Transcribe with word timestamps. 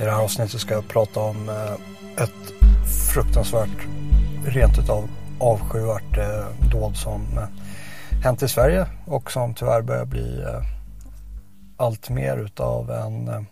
I 0.00 0.04
det 0.04 0.10
här 0.10 0.22
avsnittet 0.22 0.60
ska 0.60 0.74
jag 0.74 0.88
prata 0.88 1.20
om 1.20 1.48
eh, 1.48 1.72
ett 2.24 2.52
fruktansvärt, 3.14 3.86
rent 4.46 4.78
utav 4.78 5.08
avskyvärt 5.40 6.18
eh, 6.18 6.70
dåd 6.70 6.96
som 6.96 7.22
eh, 7.38 7.48
hänt 8.22 8.42
i 8.42 8.48
Sverige 8.48 8.86
och 9.06 9.30
som 9.30 9.54
tyvärr 9.54 9.82
börjar 9.82 10.04
bli 10.04 10.44
allt 11.76 12.08
mer 12.08 12.36
utav 12.36 12.90
en, 12.90 13.46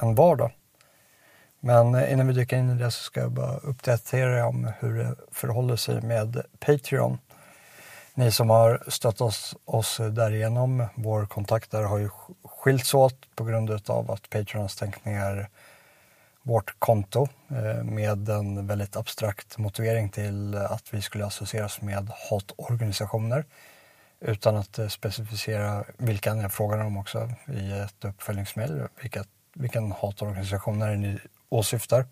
en 0.00 0.14
vardag. 0.14 0.50
Men 1.60 2.08
innan 2.10 2.26
vi 2.26 2.32
dyker 2.32 2.56
in 2.56 2.70
i 2.70 2.74
det 2.74 2.90
så 2.90 3.02
ska 3.02 3.20
jag 3.20 3.32
bara 3.32 3.56
uppdatera 3.56 4.38
er 4.38 4.44
om 4.44 4.70
hur 4.80 4.98
det 4.98 5.14
förhåller 5.32 5.76
sig 5.76 6.02
med 6.02 6.42
Patreon. 6.66 7.18
Ni 8.14 8.32
som 8.32 8.50
har 8.50 8.82
stött 8.88 9.20
oss, 9.20 9.56
oss 9.64 9.96
därigenom, 10.10 10.86
vår 10.94 11.26
kontakt 11.26 11.70
där 11.70 11.82
har 11.82 11.98
ju 11.98 12.08
skilts 12.44 12.94
åt 12.94 13.36
på 13.36 13.44
grund 13.44 13.90
av 13.90 14.10
att 14.10 14.30
Patreon 14.30 14.62
har 14.62 14.68
stängt 14.68 15.04
ner 15.04 15.48
vårt 16.46 16.74
konto 16.78 17.28
eh, 17.48 17.84
med 17.84 18.28
en 18.28 18.66
väldigt 18.66 18.96
abstrakt 18.96 19.58
motivering 19.58 20.08
till 20.08 20.54
att 20.54 20.94
vi 20.94 21.02
skulle 21.02 21.26
associeras 21.26 21.80
med 21.80 22.10
hatorganisationer 22.30 23.44
utan 24.20 24.56
att 24.56 24.78
eh, 24.78 24.88
specificera 24.88 25.84
vilka 25.96 26.36
Jag 26.36 26.52
frågade 26.52 26.84
om 26.84 26.96
också 26.96 27.30
i 27.48 27.72
ett 27.72 28.04
uppföljningsmail. 28.04 28.82
vilka 29.02 29.24
vilken 29.54 29.92
hatorganisation 29.92 30.82
är 30.82 30.96
ni 30.96 31.18
åsyftar? 31.48 32.06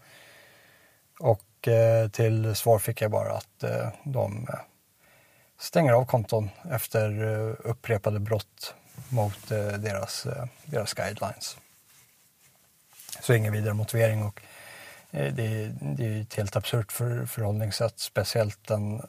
Och 1.20 1.68
eh, 1.68 2.08
till 2.08 2.54
svar 2.54 2.78
fick 2.78 3.02
jag 3.02 3.10
bara 3.10 3.32
att 3.32 3.64
de 4.04 4.46
stänger 5.60 5.92
av 5.92 6.04
konton 6.04 6.50
efter 6.70 7.20
upprepade 7.66 8.20
brott 8.20 8.74
mot 9.08 9.48
deras, 9.78 10.26
deras 10.64 10.94
guidelines. 10.94 11.56
Så 13.20 13.34
ingen 13.34 13.52
vidare 13.52 13.74
motivering 13.74 14.22
och 14.22 14.40
eh, 15.10 15.34
det, 15.34 15.72
det 15.80 16.06
är 16.06 16.22
ett 16.22 16.34
helt 16.34 16.56
absurt 16.56 16.92
för, 16.92 17.26
förhållningssätt, 17.26 17.98
speciellt 17.98 18.66
den 18.66 19.02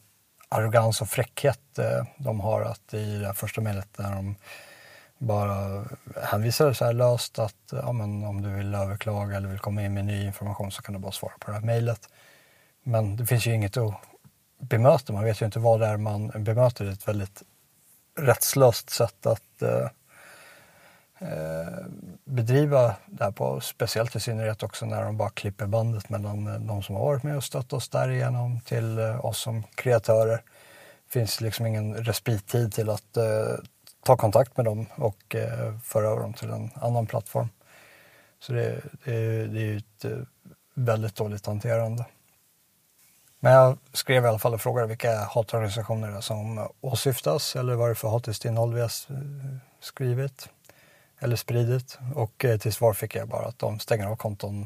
arrogans 0.50 1.02
och 1.02 1.10
fräckhet 1.10 1.80
eh, 1.80 2.06
de 2.18 2.40
har 2.40 2.62
att 2.62 2.94
i 2.94 3.18
det 3.18 3.34
första 3.34 3.62
mejlet 3.62 3.98
när 3.98 4.16
de 4.16 4.36
bara 5.18 5.86
hänvisar 6.24 6.74
så 6.74 6.86
här 6.86 6.94
löst 6.94 7.40
att 7.40 7.56
ja, 7.72 7.92
men 7.92 8.24
om 8.24 8.42
du 8.42 8.50
vill 8.50 8.76
överklaga 8.76 9.38
eller 9.38 9.48
vill 9.48 9.60
komma 9.60 9.84
in 9.84 9.94
med 9.94 10.06
ny 10.06 10.26
information 10.26 10.72
så 10.72 10.82
kan 10.82 10.94
du 10.94 11.00
bara 11.00 11.12
svara 11.12 11.34
på 11.40 11.52
det 11.52 11.58
här 11.58 11.66
mejlet. 11.66 12.10
Men 12.84 13.16
det 13.16 13.26
finns 13.26 13.48
ju 13.48 13.54
inget 13.54 13.78
att 13.78 13.94
bemöta, 14.60 15.14
man 15.14 15.24
vet 15.24 15.42
ju 15.42 15.46
inte 15.46 15.60
vad 15.60 15.80
det 15.80 15.88
är 15.88 15.98
man 15.98 16.28
bemöter. 16.28 16.86
Det 16.86 16.92
är 16.92 16.94
ett 16.94 17.08
väldigt 17.08 17.44
rättslöst 18.18 18.90
sätt 18.90 19.26
att 19.26 19.42
Eh, 19.62 19.90
Eh, 21.20 21.86
bedriva 22.26 22.96
det 23.06 23.24
här 23.24 23.32
på, 23.32 23.62
speciellt 23.62 24.16
i 24.16 24.20
synnerhet 24.20 24.64
också 24.64 24.86
när 24.86 25.04
de 25.04 25.18
bara 25.18 25.30
klipper 25.30 25.66
bandet 25.66 26.10
mellan 26.10 26.48
eh, 26.48 26.60
de 26.60 26.84
som 26.84 26.96
har 26.96 27.06
varit 27.06 27.24
med 27.24 27.38
och 27.38 27.44
stött 27.44 27.74
oss 27.74 27.90
därigenom 27.90 28.60
till 28.60 29.00
eh, 29.00 29.26
oss 29.26 29.40
som 29.40 29.64
kreatörer. 29.76 30.38
Det 31.06 31.12
finns 31.20 31.42
liksom 31.42 31.66
ingen 31.66 31.96
respittid 31.96 32.74
till 32.74 32.90
att 32.90 33.18
eh, 33.18 33.56
ta 34.04 34.18
kontakt 34.18 34.58
med 34.58 34.66
dem 34.66 34.86
och 34.96 35.36
eh, 35.36 35.80
föra 35.84 36.08
över 36.08 36.22
dem 36.22 36.34
till 36.34 36.50
en 36.50 36.70
annan 36.76 37.06
plattform. 37.06 37.50
Så 38.40 38.54
det, 38.54 38.82
det, 39.06 39.48
det 39.48 39.60
är 39.60 39.66
ju 39.66 39.78
ett 39.78 40.06
väldigt 40.74 41.16
dåligt 41.16 41.46
hanterande. 41.46 42.06
Men 43.40 43.54
jag 43.54 43.78
skrev 43.94 44.24
i 44.24 44.28
alla 44.28 44.40
fall 44.40 44.54
och 44.54 44.62
frågade 44.62 44.88
vilka 44.88 45.18
hatorganisationer 45.18 46.22
som 46.22 46.68
åsyftas 46.82 47.56
eller 47.56 47.76
vad 47.76 47.88
det 47.88 47.92
är 47.92 47.96
för 47.96 48.10
hatiskt 48.10 48.46
innehåll 48.46 48.74
vi 48.74 48.82
har 48.82 48.92
skrivit 49.80 50.50
eller 51.20 51.36
spridit 51.36 52.00
och 52.16 52.46
eh, 52.46 52.58
till 52.58 52.74
svar 52.74 52.94
fick 52.94 53.16
jag 53.16 53.28
bara 53.28 53.46
att 53.46 53.60
de 53.60 53.80
stänger 53.80 54.08
av 54.08 54.16
konton 54.16 54.66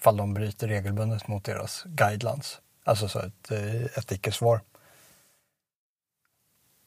fall 0.00 0.16
de 0.16 0.34
bryter 0.34 0.68
regelbundet 0.68 1.28
mot 1.28 1.44
deras 1.44 1.84
guidelines. 1.86 2.60
Alltså 2.84 3.08
så 3.08 3.18
ett, 3.18 3.50
eh, 3.50 3.84
ett 3.84 4.12
icke-svar. 4.12 4.60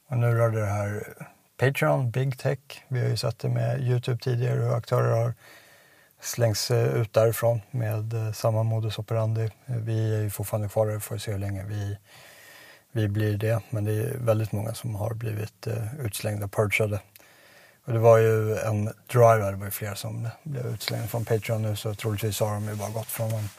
Och 0.07 0.17
nu 0.17 0.35
rör 0.35 0.49
det 0.49 0.65
här 0.65 1.13
Patreon, 1.57 2.11
Big 2.11 2.39
Tech. 2.39 2.59
Vi 2.87 2.99
har 2.99 3.07
ju 3.07 3.17
sett 3.17 3.39
det 3.39 3.49
med 3.49 3.81
Youtube 3.81 4.17
tidigare 4.23 4.59
hur 4.59 4.77
aktörer 4.77 5.23
har 5.23 5.33
slängts 6.19 6.71
eh, 6.71 6.95
ut 6.95 7.13
därifrån 7.13 7.61
med 7.71 8.13
samma 8.35 8.63
modus 8.63 8.99
operandi. 8.99 9.49
Vi 9.65 10.15
är 10.15 10.21
ju 10.21 10.29
fortfarande 10.29 10.69
kvar 10.69 10.87
där, 10.87 10.99
får 10.99 11.17
se 11.17 11.31
hur 11.31 11.39
länge 11.39 11.63
vi, 11.63 11.97
vi 12.91 13.07
blir 13.07 13.37
det. 13.37 13.61
Men 13.69 13.85
det 13.85 13.93
är 13.93 14.17
väldigt 14.17 14.51
många 14.51 14.73
som 14.73 14.95
har 14.95 15.13
blivit 15.13 15.67
utslängda, 15.99 16.47
purgade 16.47 16.99
och 17.85 17.93
det 17.93 17.99
var 17.99 18.17
ju 18.17 18.57
en 18.57 18.85
driver, 18.85 19.51
det 19.51 19.57
var 19.57 19.65
ju 19.65 19.71
flera 19.71 19.95
som 19.95 20.27
blev 20.43 20.65
utslängda 20.65 21.07
från 21.07 21.25
Patreon 21.25 21.61
nu 21.61 21.75
så 21.75 21.95
troligtvis 21.95 22.39
har 22.39 22.53
de 22.53 22.67
ju 22.67 22.75
bara 22.75 22.89
gått 22.89 23.07
från 23.07 23.33
en 23.33 23.49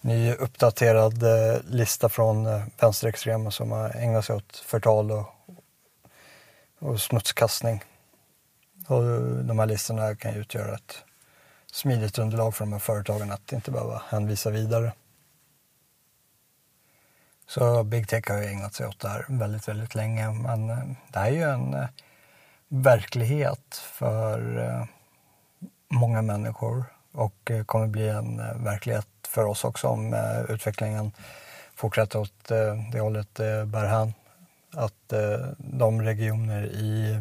ny 0.00 0.32
uppdaterad 0.32 1.22
eh, 1.22 1.60
lista 1.64 2.08
från 2.08 2.46
eh, 2.46 2.64
vänsterextrema 2.78 3.50
som 3.50 3.72
har 3.72 3.96
ägnat 3.96 4.24
sig 4.24 4.36
åt 4.36 4.56
förtal 4.56 5.10
och, 5.10 5.26
och 6.78 7.00
smutskastning. 7.00 7.84
Och 8.86 9.02
de 9.44 9.58
här 9.58 9.66
listorna 9.66 10.16
kan 10.16 10.34
ju 10.34 10.40
utgöra 10.40 10.74
ett 10.74 11.04
smidigt 11.72 12.18
underlag 12.18 12.54
för 12.54 12.64
de 12.64 12.72
här 12.72 12.80
företagen 12.80 13.32
att 13.32 13.52
inte 13.52 13.70
behöva 13.70 14.02
hänvisa 14.08 14.50
vidare. 14.50 14.92
Så 17.46 17.82
Big 17.84 18.08
Tech 18.08 18.30
har 18.30 18.38
ju 18.38 18.46
ägnat 18.46 18.74
sig 18.74 18.86
åt 18.86 19.00
det 19.00 19.08
här 19.08 19.24
väldigt, 19.28 19.68
väldigt 19.68 19.94
länge 19.94 20.30
men 20.30 20.70
eh, 20.70 20.78
det 21.08 21.18
här 21.18 21.26
är 21.26 21.30
ju 21.30 21.42
en 21.42 21.74
eh, 21.74 21.86
verklighet 22.74 23.74
för 23.74 24.58
eh, 24.58 24.84
många 25.88 26.22
människor 26.22 26.84
och 27.12 27.50
eh, 27.50 27.64
kommer 27.64 27.86
bli 27.86 28.08
en 28.08 28.40
eh, 28.40 28.56
verklighet 28.56 29.06
för 29.28 29.44
oss 29.44 29.64
också 29.64 29.88
om 29.88 30.14
utvecklingen 30.48 31.12
fortsätter 31.74 32.18
åt 32.18 32.44
det 32.92 33.00
hållet 33.00 33.34
det 33.34 33.66
bär 33.66 33.86
hän. 33.86 34.14
Att 34.72 35.12
de 35.58 36.02
regioner 36.02 36.64
i 36.64 37.20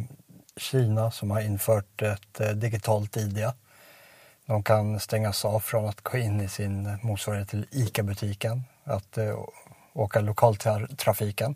Kina 0.58 1.12
som 1.12 1.31
har 1.31 1.42
infört 1.42 2.02
ett 2.02 2.62
digitalt 2.62 3.18
ID 3.18 3.52
de 4.46 4.63
kan 4.63 5.00
stängas 5.00 5.46
av 5.46 5.59
från 5.59 5.90
att 5.90 6.02
gå 6.02 6.18
in 6.18 6.42
i 6.42 6.50
sin 6.50 6.97
motsvarighet 7.02 7.50
till 7.50 7.66
ICA-butiken, 7.72 8.63
att 8.84 9.18
åka 9.94 10.22
lokaltrafiken 10.22 11.56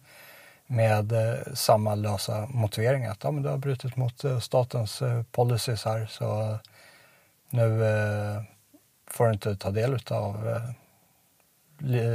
med 0.67 1.11
eh, 1.11 1.53
samma 1.53 1.95
lösa 1.95 2.47
motivering 2.47 3.05
att 3.05 3.23
ja, 3.23 3.31
men 3.31 3.43
du 3.43 3.49
har 3.49 3.57
brutit 3.57 3.95
mot 3.95 4.23
eh, 4.23 4.39
statens 4.39 5.01
eh, 5.01 5.23
policies 5.23 5.85
här 5.85 6.05
så 6.05 6.57
nu 7.49 7.79
får 9.07 9.25
du 9.25 9.33
inte 9.33 9.55
ta 9.55 9.71
del 9.71 9.99
av 10.09 10.61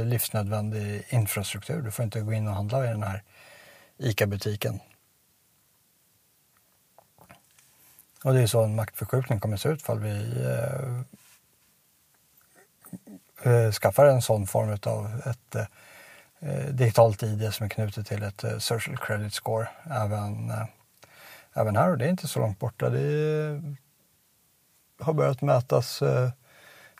livsnödvändig 0.05 1.03
infrastruktur. 1.09 1.81
Du 1.81 1.91
får 1.91 2.05
inte 2.05 2.21
gå 2.21 2.33
in 2.33 2.47
och 2.47 2.55
handla 2.55 2.85
i 2.85 2.87
den 2.87 3.03
här 3.03 3.23
ICA-butiken. 3.97 4.79
Och 8.23 8.33
det 8.33 8.41
är 8.41 8.47
så 8.47 8.63
en 8.63 8.75
maktförskjutning 8.75 9.39
kommer 9.39 9.55
att 9.55 9.61
se 9.61 9.69
ut 9.69 9.81
ifall 9.81 9.99
vi 9.99 10.45
eh, 13.43 13.71
skaffar 13.71 14.05
en 14.05 14.21
sån 14.21 14.47
form 14.47 14.77
av 14.85 15.21
ett 15.25 15.69
Eh, 16.45 16.65
digitalt 16.65 17.23
ID 17.23 17.53
som 17.53 17.65
är 17.65 17.69
knutet 17.69 18.07
till 18.07 18.23
ett 18.23 18.43
eh, 18.43 18.57
social 18.57 18.97
credit 18.97 19.33
score 19.33 19.67
även, 19.91 20.49
eh, 20.49 20.65
även 21.53 21.75
här 21.75 21.91
och 21.91 21.97
det 21.97 22.05
är 22.05 22.09
inte 22.09 22.27
så 22.27 22.39
långt 22.39 22.59
borta. 22.59 22.89
Det 22.89 23.61
har 24.99 25.13
börjat 25.13 25.41
mätas 25.41 26.03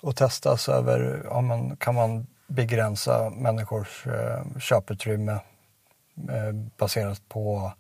och 0.02 0.16
testas 0.16 0.70
över 0.70 1.28
om 1.28 1.48
man 1.48 1.78
kan 1.78 1.96
man 1.96 2.28
begränsa 2.48 3.30
människors 3.30 4.06
köputrymme 4.60 5.40
baserat 6.78 7.22
på 7.30 7.74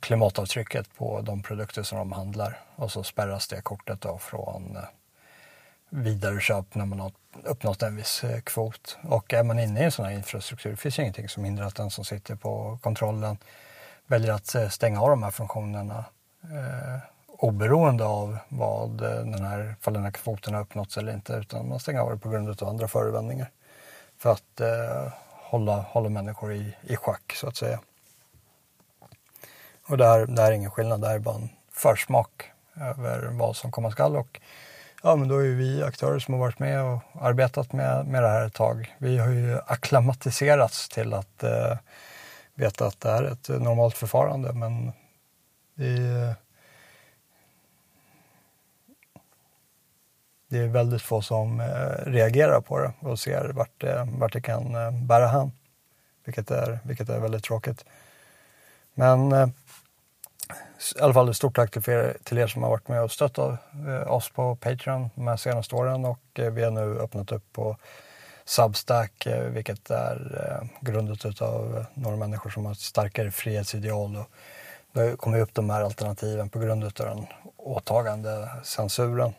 klimatavtrycket 0.00 0.94
på 0.96 1.20
de 1.20 1.42
produkter 1.42 1.82
som 1.82 1.98
de 1.98 2.12
handlar 2.12 2.60
och 2.76 2.92
så 2.92 3.02
spärras 3.02 3.48
det 3.48 3.62
kortet 3.62 4.00
då 4.00 4.18
från 4.18 4.76
vidareköp 5.94 6.74
när 6.74 6.84
man 6.84 7.00
har 7.00 7.12
uppnått 7.44 7.82
en 7.82 7.96
viss 7.96 8.24
eh, 8.24 8.40
kvot. 8.40 8.96
Och 9.02 9.32
är 9.32 9.42
man 9.42 9.58
inne 9.58 9.80
i 9.80 9.84
en 9.84 9.92
sån 9.92 10.04
här 10.04 10.12
infrastruktur 10.12 10.76
finns 10.76 10.96
det 10.96 11.02
ingenting 11.02 11.28
som 11.28 11.44
hindrar 11.44 11.66
att 11.66 11.74
den 11.74 11.90
som 11.90 12.04
sitter 12.04 12.34
på 12.34 12.78
kontrollen 12.82 13.38
väljer 14.06 14.32
att 14.32 14.54
eh, 14.54 14.68
stänga 14.68 15.00
av 15.00 15.10
de 15.10 15.22
här 15.22 15.30
funktionerna 15.30 16.04
eh, 16.42 16.98
oberoende 17.26 18.04
av 18.04 18.38
vad 18.48 19.00
eh, 19.00 19.08
den 19.10 19.44
här, 19.44 19.76
fall 19.80 19.94
den 19.94 20.04
här 20.04 20.10
kvoten 20.10 20.54
har 20.54 20.60
uppnåtts 20.60 20.96
eller 20.96 21.12
inte 21.12 21.32
utan 21.32 21.68
man 21.68 21.80
stänger 21.80 22.00
av 22.00 22.10
det 22.10 22.18
på 22.18 22.28
grund 22.28 22.62
av 22.62 22.68
andra 22.68 22.88
förevändningar 22.88 23.50
för 24.18 24.32
att 24.32 24.60
eh, 24.60 25.12
hålla, 25.30 25.80
hålla 25.80 26.08
människor 26.08 26.52
i, 26.52 26.76
i 26.82 26.96
schack 26.96 27.32
så 27.32 27.48
att 27.48 27.56
säga. 27.56 27.80
Och 29.86 29.98
det 29.98 30.06
här, 30.06 30.26
det 30.26 30.42
här 30.42 30.50
är 30.50 30.56
ingen 30.56 30.70
skillnad, 30.70 31.00
det 31.00 31.06
här 31.06 31.14
är 31.14 31.18
bara 31.18 31.34
en 31.34 31.48
försmak 31.72 32.50
över 32.80 33.28
vad 33.32 33.56
som 33.56 33.70
komma 33.70 33.90
skall 33.90 34.16
och 34.16 34.40
Ja, 35.06 35.16
men 35.16 35.28
då 35.28 35.38
är 35.38 35.54
vi 35.54 35.82
aktörer 35.82 36.18
som 36.18 36.34
har 36.34 36.40
varit 36.40 36.58
med 36.58 36.84
och 36.84 37.00
arbetat 37.20 37.72
med, 37.72 38.06
med 38.06 38.22
det 38.22 38.28
här 38.28 38.46
ett 38.46 38.54
tag. 38.54 38.94
Vi 38.98 39.18
har 39.18 39.28
ju 39.28 39.58
akklimatiserats 39.66 40.88
till 40.88 41.14
att 41.14 41.42
eh, 41.42 41.78
veta 42.54 42.86
att 42.86 43.00
det 43.00 43.10
är 43.10 43.22
ett 43.22 43.48
normalt 43.48 43.96
förfarande, 43.96 44.52
men 44.52 44.92
det 45.74 45.86
är, 45.86 46.34
det 50.48 50.58
är 50.58 50.68
väldigt 50.68 51.02
få 51.02 51.22
som 51.22 51.60
eh, 51.60 52.10
reagerar 52.10 52.60
på 52.60 52.78
det 52.78 52.92
och 53.00 53.18
ser 53.18 53.48
vart 53.48 53.80
det, 53.80 54.08
vart 54.18 54.32
det 54.32 54.40
kan 54.40 54.74
eh, 54.74 54.90
bära 54.90 55.26
hän. 55.26 55.52
Vilket 56.24 56.50
är, 56.50 56.78
vilket 56.84 57.08
är 57.08 57.20
väldigt 57.20 57.44
tråkigt. 57.44 57.84
Men 58.94 59.32
eh, 59.32 59.48
i 60.96 61.00
alla 61.00 61.14
fall 61.14 61.28
ett 61.28 61.36
stort 61.36 61.56
tack 61.56 61.70
till 61.70 61.92
er, 61.92 62.16
till 62.24 62.38
er 62.38 62.46
som 62.46 62.62
har 62.62 62.70
varit 62.70 62.88
med 62.88 63.02
och 63.02 63.10
stöttat 63.10 63.60
eh, 63.88 64.12
oss 64.12 64.30
på 64.30 64.56
Patreon 64.56 65.10
de 65.14 65.26
här 65.26 65.36
senaste 65.36 65.74
åren 65.74 66.04
och 66.04 66.20
eh, 66.34 66.52
vi 66.52 66.64
har 66.64 66.70
nu 66.70 66.98
öppnat 66.98 67.32
upp 67.32 67.52
på 67.52 67.76
Substack, 68.44 69.26
eh, 69.26 69.44
vilket 69.44 69.90
är 69.90 70.68
grundat 70.80 71.42
av 71.42 71.84
några 71.94 72.16
människor 72.16 72.50
som 72.50 72.64
har 72.64 72.72
ett 72.72 72.78
starkare 72.78 73.30
frihetsideal. 73.30 74.16
Och 74.16 74.30
det 74.92 75.16
kommer 75.16 75.40
upp 75.40 75.54
de 75.54 75.70
här 75.70 75.82
alternativen 75.82 76.48
på 76.48 76.58
grund 76.58 76.84
av 76.84 76.90
den 76.90 77.26
åtagande 77.56 78.48
censuren. 78.64 79.34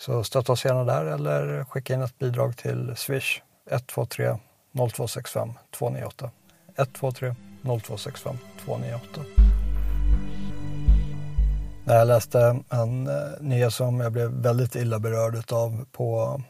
Så 0.00 0.24
stötta 0.24 0.52
oss 0.52 0.64
gärna 0.64 0.84
där 0.84 1.04
eller 1.04 1.64
skicka 1.64 1.94
in 1.94 2.02
ett 2.02 2.18
bidrag 2.18 2.56
till 2.56 2.96
Swish 2.96 3.40
123 3.70 4.36
0265 4.72 5.52
298. 5.70 6.30
123 6.76 7.34
0265 7.62 8.38
298. 8.64 9.39
Jag 11.84 12.06
läste 12.06 12.62
en 12.70 13.06
eh, 13.06 13.14
nyhet 13.40 13.72
som 13.72 14.00
jag 14.00 14.12
blev 14.12 14.30
väldigt 14.30 14.76
illa 14.76 14.98
berörd 14.98 15.52
av 15.52 15.84
på, 15.92 16.42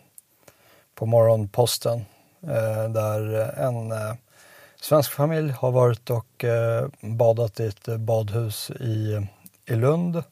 på 0.94 1.06
Morgonposten. 1.06 2.05
Eh, 2.43 2.88
där 2.88 3.50
en 3.59 3.93
eh, 3.93 4.15
svensk 4.81 5.12
familj 5.12 5.50
har 5.50 5.71
varit 5.71 6.11
och 6.11 6.44
badat 7.00 7.61
i 7.61 7.67
ett 7.67 7.87
badhus 7.99 8.71
i, 8.71 9.27
i 9.67 9.75
Lund 9.75 10.23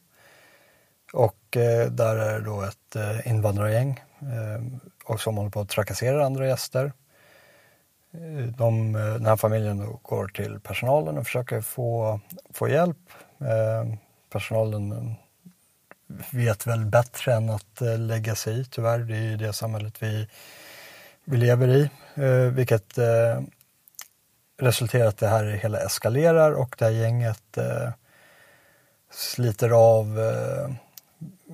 och 1.12 1.38
där 1.90 2.16
är 2.16 2.38
det 2.38 2.44
då 2.44 2.62
ett 2.62 3.26
invandrargäng 3.26 4.00
och 5.04 5.20
som 5.20 5.36
håller 5.36 5.50
på 5.50 5.60
att 5.60 5.68
trakassera 5.68 6.26
andra 6.26 6.46
gäster. 6.46 6.92
De, 8.58 8.92
den 8.92 9.26
här 9.26 9.36
familjen 9.36 9.98
går 10.02 10.28
till 10.28 10.60
personalen 10.60 11.18
och 11.18 11.24
försöker 11.24 11.60
få, 11.60 12.20
få 12.54 12.68
hjälp. 12.68 12.98
Personalen 14.30 15.14
vet 16.30 16.66
väl 16.66 16.84
bättre 16.84 17.34
än 17.34 17.50
att 17.50 17.82
eh, 17.82 17.98
lägga 17.98 18.34
sig 18.34 18.60
i, 18.60 18.64
tyvärr. 18.64 18.98
Det 18.98 19.16
är 19.16 19.22
ju 19.22 19.36
det 19.36 19.52
samhället 19.52 20.02
vi, 20.02 20.28
vi 21.24 21.36
lever 21.36 21.68
i, 21.68 21.90
eh, 22.14 22.52
vilket 22.52 22.98
eh, 22.98 23.40
resulterar 24.58 25.04
i 25.04 25.08
att 25.08 25.18
det 25.18 25.28
här 25.28 25.44
hela 25.44 25.78
eskalerar 25.78 26.52
och 26.52 26.74
det 26.78 26.84
här 26.84 26.92
gänget 26.92 27.58
sliter 29.10 29.70
av 29.70 30.18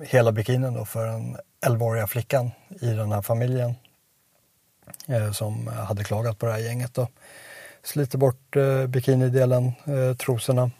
hela 0.01 0.31
bikinin 0.31 0.73
då 0.73 0.85
för 0.85 1.05
den 1.05 1.37
11-åriga 1.65 2.07
flickan 2.07 2.51
i 2.81 2.87
den 2.87 3.11
här 3.11 3.21
familjen 3.21 3.75
eh, 5.07 5.31
som 5.31 5.67
hade 5.67 6.03
klagat 6.03 6.39
på 6.39 6.45
det 6.45 6.51
här 6.51 6.59
gänget. 6.59 6.93
Då. 6.93 7.07
Sliter 7.83 8.17
bort 8.17 8.55
eh, 8.55 8.87
bikinidelen, 8.87 9.65
eh, 9.65 10.15
trosorna 10.17 10.71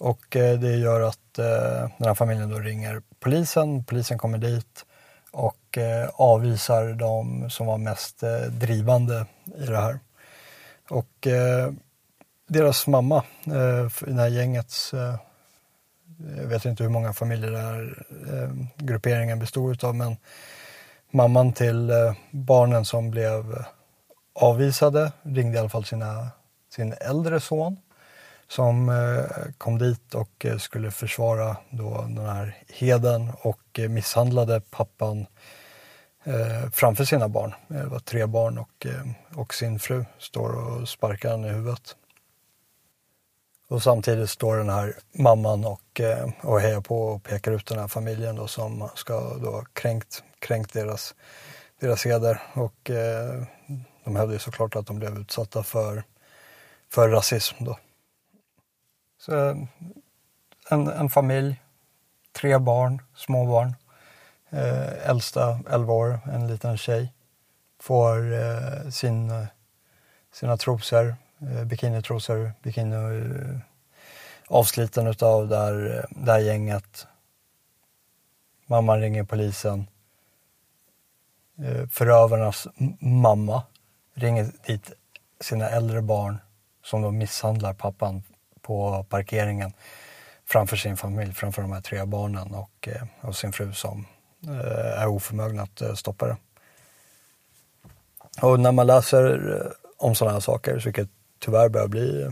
och 0.00 0.36
eh, 0.36 0.58
det 0.58 0.76
gör 0.76 1.00
att 1.00 1.38
eh, 1.38 1.90
den 1.98 2.06
här 2.06 2.14
familjen 2.14 2.50
då 2.50 2.58
ringer 2.58 3.02
polisen. 3.20 3.84
Polisen 3.84 4.18
kommer 4.18 4.38
dit 4.38 4.86
och 5.30 5.78
eh, 5.78 6.08
avvisar 6.14 6.92
de 6.92 7.50
som 7.50 7.66
var 7.66 7.78
mest 7.78 8.22
drivande 8.50 9.26
i 9.56 9.66
det 9.66 9.76
här. 9.76 10.00
Och 10.90 11.26
deras 12.48 12.86
mamma, 12.86 13.24
i 14.06 14.10
det 14.10 14.20
här 14.20 14.28
gängets 14.28 14.92
jag 16.36 16.46
vet 16.46 16.64
inte 16.64 16.82
hur 16.82 16.90
många 16.90 17.12
familjer 17.12 17.50
den 17.50 17.64
här 17.64 17.96
grupperingen 18.76 19.38
bestod 19.38 19.84
av 19.84 19.94
men 19.94 20.16
mamman 21.10 21.52
till 21.52 21.90
barnen 22.30 22.84
som 22.84 23.10
blev 23.10 23.64
avvisade 24.34 25.12
ringde 25.22 25.56
i 25.56 25.60
alla 25.60 25.68
fall 25.68 25.84
sina, 25.84 26.30
sin 26.74 26.94
äldre 27.00 27.40
son 27.40 27.76
som 28.50 28.88
eh, 28.88 29.52
kom 29.58 29.78
dit 29.78 30.14
och 30.14 30.46
eh, 30.46 30.58
skulle 30.58 30.90
försvara 30.90 31.56
då 31.70 32.02
den 32.02 32.26
här 32.26 32.56
heden 32.68 33.32
och 33.40 33.78
eh, 33.78 33.88
misshandlade 33.88 34.60
pappan 34.70 35.26
framför 36.72 37.04
sina 37.04 37.28
barn. 37.28 37.54
Det 37.68 37.86
var 37.86 37.98
tre 37.98 38.26
barn 38.26 38.58
och, 38.58 38.86
och 39.34 39.54
sin 39.54 39.78
fru 39.78 40.04
står 40.18 40.52
och 40.52 40.88
sparkar 40.88 41.30
honom 41.30 41.50
i 41.50 41.52
huvudet. 41.52 41.96
Och 43.68 43.82
samtidigt 43.82 44.30
står 44.30 44.56
den 44.56 44.68
här 44.68 44.94
mamman 45.12 45.64
och, 45.64 46.00
och 46.42 46.60
hejar 46.60 46.80
på 46.80 47.02
och 47.02 47.22
pekar 47.22 47.52
ut 47.52 47.66
den 47.66 47.78
här 47.78 47.88
familjen 47.88 48.36
då 48.36 48.46
som 48.46 48.88
ska 48.94 49.34
då 49.34 49.64
kränkt, 49.72 50.22
kränkt 50.38 50.72
deras, 50.72 51.14
deras 51.80 52.06
heder. 52.06 52.42
Och 52.52 52.90
de 54.04 54.16
hävdar 54.16 54.32
ju 54.32 54.38
såklart 54.38 54.76
att 54.76 54.86
de 54.86 54.98
blev 54.98 55.18
utsatta 55.18 55.62
för, 55.62 56.02
för 56.90 57.08
rasism 57.08 57.64
då. 57.64 57.78
Så 59.20 59.34
en, 60.70 60.88
en 60.88 61.10
familj, 61.10 61.60
tre 62.32 62.58
barn, 62.58 63.02
småbarn. 63.14 63.74
Eh, 64.50 65.10
äldsta 65.10 65.60
11 65.70 65.92
år, 65.92 66.20
en 66.32 66.46
liten 66.46 66.78
tjej, 66.78 67.12
får 67.80 68.32
eh, 68.32 68.90
sin, 68.90 69.46
sina 70.32 70.56
trosor 70.56 71.16
eh, 71.40 71.64
bikinitrosor, 71.64 72.52
bikini 72.62 72.96
eh, 72.96 73.58
avsliten 74.48 75.06
utav 75.06 75.48
det 75.48 75.56
här, 75.56 76.06
det 76.10 76.32
här 76.32 76.38
gänget. 76.38 77.06
Mamman 78.66 79.00
ringer 79.00 79.24
polisen. 79.24 79.86
Eh, 81.58 81.86
förövarnas 81.88 82.68
mamma 83.00 83.62
ringer 84.14 84.52
dit 84.66 84.92
sina 85.40 85.68
äldre 85.68 86.02
barn 86.02 86.38
som 86.82 87.02
då 87.02 87.10
misshandlar 87.10 87.74
pappan 87.74 88.22
på 88.70 89.06
parkeringen 89.08 89.72
framför 90.46 90.76
sin 90.76 90.96
familj, 90.96 91.32
framför 91.32 91.62
de 91.62 91.72
här 91.72 91.80
tre 91.80 92.04
barnen 92.04 92.54
och, 92.54 92.88
eh, 92.88 93.02
och 93.20 93.36
sin 93.36 93.52
fru 93.52 93.72
som 93.72 94.06
eh, 94.46 95.02
är 95.02 95.06
oförmögna 95.06 95.62
att 95.62 95.80
eh, 95.80 95.94
stoppa 95.94 96.26
det. 96.26 96.36
Och 98.42 98.60
när 98.60 98.72
man 98.72 98.86
läser 98.86 99.72
om 99.96 100.14
sådana 100.14 100.32
här 100.32 100.40
saker, 100.40 100.82
vilket 100.84 101.08
tyvärr 101.38 101.68
börjar 101.68 101.88
bli 101.88 102.30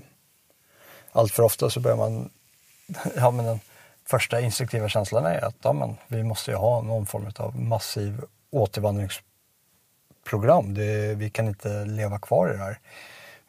allt 1.13 1.33
för 1.33 1.43
ofta 1.43 1.71
så 1.71 1.81
börjar 1.81 1.97
man, 1.97 2.31
ja 3.17 3.31
men 3.31 3.45
den 3.45 3.61
första 4.05 4.41
instinktiva 4.41 4.89
känslan 4.89 5.27
är 5.27 5.45
att 5.45 5.57
ja, 5.63 5.73
men, 5.73 5.97
vi 6.09 6.23
måste 6.23 6.51
ju 6.51 6.57
ha 6.57 6.83
någon 6.83 7.07
form 7.07 7.31
av 7.37 7.61
massiv 7.61 8.25
återvandringsprogram. 8.51 10.75
Det, 10.75 11.15
vi 11.15 11.31
kan 11.31 11.49
inte 11.49 11.85
leva 11.85 12.19
kvar 12.19 12.49
i 12.49 12.53
det 12.53 12.65
här. 12.65 12.79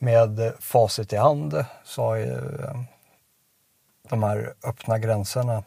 Med 0.02 0.54
facit 0.60 1.14
i 1.14 1.16
hand 1.16 1.66
så 1.84 2.04
har 2.04 2.16
ju 2.16 2.34
eh, 2.34 2.82
de 4.10 4.24
här 4.24 4.54
öppna 4.64 5.00
gränserna 5.00 5.64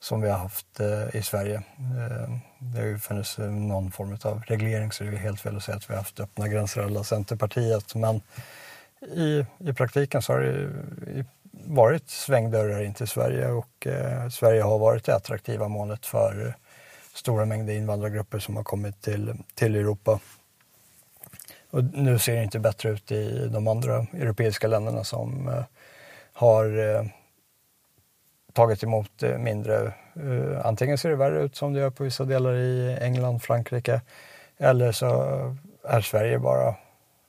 som 0.00 0.20
vi 0.20 0.28
har 0.28 0.38
haft 0.38 0.80
eh, 0.80 1.16
i 1.16 1.22
Sverige. 1.22 1.56
Eh, 1.56 2.30
det 2.58 2.78
har 2.78 2.86
ju 2.86 2.98
funnits 2.98 3.38
någon 3.38 3.90
form 3.90 4.18
av 4.24 4.42
reglering 4.46 4.92
så 4.92 5.04
det 5.04 5.10
är 5.10 5.16
helt 5.16 5.40
fel 5.40 5.56
att 5.56 5.62
säga 5.62 5.76
att 5.76 5.90
vi 5.90 5.94
har 5.94 6.00
haft 6.00 6.20
öppna 6.20 6.48
gränser 6.48 6.82
alla 6.82 7.04
Centerpartiet. 7.04 7.94
Men 7.94 8.20
i, 9.00 9.46
i 9.58 9.72
praktiken 9.72 10.22
så 10.22 10.32
har 10.32 10.40
det 10.40 11.24
varit 11.52 12.10
svängdörrar 12.10 12.82
in 12.82 12.94
till 12.94 13.08
Sverige 13.08 13.48
och 13.48 13.86
Sverige 14.30 14.62
har 14.62 14.78
varit 14.78 15.04
det 15.04 15.14
attraktiva 15.14 15.68
målet 15.68 16.06
för 16.06 16.54
stora 17.14 17.44
mängder 17.44 17.74
invandrargrupper 17.74 18.38
som 18.38 18.56
har 18.56 18.64
kommit 18.64 19.02
till, 19.02 19.34
till 19.54 19.76
Europa. 19.76 20.20
Och 21.70 21.84
nu 21.84 22.18
ser 22.18 22.36
det 22.36 22.42
inte 22.42 22.58
bättre 22.58 22.88
ut 22.88 23.12
i 23.12 23.48
de 23.48 23.68
andra 23.68 24.06
europeiska 24.12 24.66
länderna 24.66 25.04
som 25.04 25.48
eh, 25.48 25.64
har 26.32 26.94
eh, 26.94 27.04
tagit 28.52 28.82
emot 28.82 29.22
eh, 29.22 29.38
mindre. 29.38 29.92
Antingen 30.64 30.98
ser 30.98 31.08
det 31.08 31.16
värre 31.16 31.42
ut 31.42 31.56
som 31.56 31.72
det 31.72 31.80
gör 31.80 31.90
på 31.90 32.04
vissa 32.04 32.24
delar 32.24 32.54
i 32.54 32.98
England, 33.00 33.42
Frankrike 33.42 34.00
eller 34.58 34.92
så 34.92 35.06
är 35.84 36.00
Sverige 36.00 36.38
bara 36.38 36.74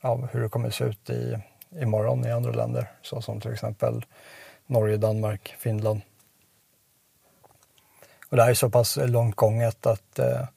ja, 0.01 0.29
hur 0.31 0.41
det 0.41 0.49
kommer 0.49 0.69
se 0.69 0.83
ut 0.83 1.09
i 1.09 1.37
imorgon 1.81 2.25
i 2.25 2.31
andra 2.31 2.51
länder, 2.51 2.91
såsom 3.01 3.41
till 3.41 3.53
exempel 3.53 4.05
Norge, 4.65 4.97
Danmark, 4.97 5.55
Finland. 5.59 6.01
Och 8.29 8.37
det 8.37 8.43
här 8.43 8.49
är 8.49 8.53
så 8.53 8.69
pass 8.69 8.97
långt 9.01 9.35
gånget 9.35 9.85
att 9.85 10.19
eh, 10.19 10.47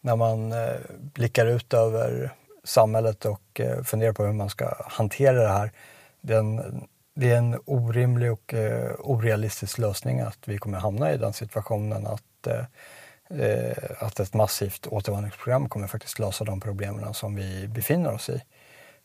när 0.00 0.16
man 0.16 0.52
eh, 0.52 0.76
blickar 0.90 1.46
ut 1.46 1.74
över 1.74 2.32
samhället 2.66 3.24
och 3.24 3.60
eh, 3.60 3.82
funderar 3.82 4.12
på 4.12 4.24
hur 4.24 4.32
man 4.32 4.50
ska 4.50 4.74
hantera 4.86 5.42
det 5.42 5.48
här. 5.48 5.72
Det 6.20 6.34
är 6.34 6.38
en, 6.38 6.84
det 7.14 7.30
är 7.30 7.36
en 7.36 7.60
orimlig 7.64 8.32
och 8.32 8.54
eh, 8.54 8.90
orealistisk 8.98 9.78
lösning 9.78 10.20
att 10.20 10.38
vi 10.44 10.58
kommer 10.58 10.78
hamna 10.78 11.12
i 11.12 11.16
den 11.16 11.32
situationen 11.32 12.06
att, 12.06 12.46
eh, 12.46 13.72
att 13.98 14.20
ett 14.20 14.34
massivt 14.34 14.86
återvandringsprogram 14.86 15.68
kommer 15.68 15.86
faktiskt 15.86 16.18
lösa 16.18 16.44
de 16.44 16.60
problemen 16.60 17.14
som 17.14 17.34
vi 17.34 17.68
befinner 17.68 18.12
oss 18.12 18.28
i. 18.28 18.42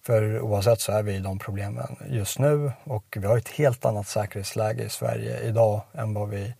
För 0.04 0.42
oavsett 0.42 0.82
så 0.82 0.92
är 0.92 1.04
vi 1.04 1.16
i 1.16 1.20
de 1.20 1.40
problemen 1.40 1.96
just 2.10 2.40
nu 2.40 2.72
och 2.84 3.18
vi 3.20 3.28
har 3.28 3.38
ett 3.38 3.50
helt 3.50 3.86
annat 3.86 4.08
säkerhetsläge 4.08 4.84
i 4.84 4.90
Sverige 4.90 5.40
idag 5.40 5.82
än 5.94 6.14
vad 6.14 6.30
vi 6.30 6.54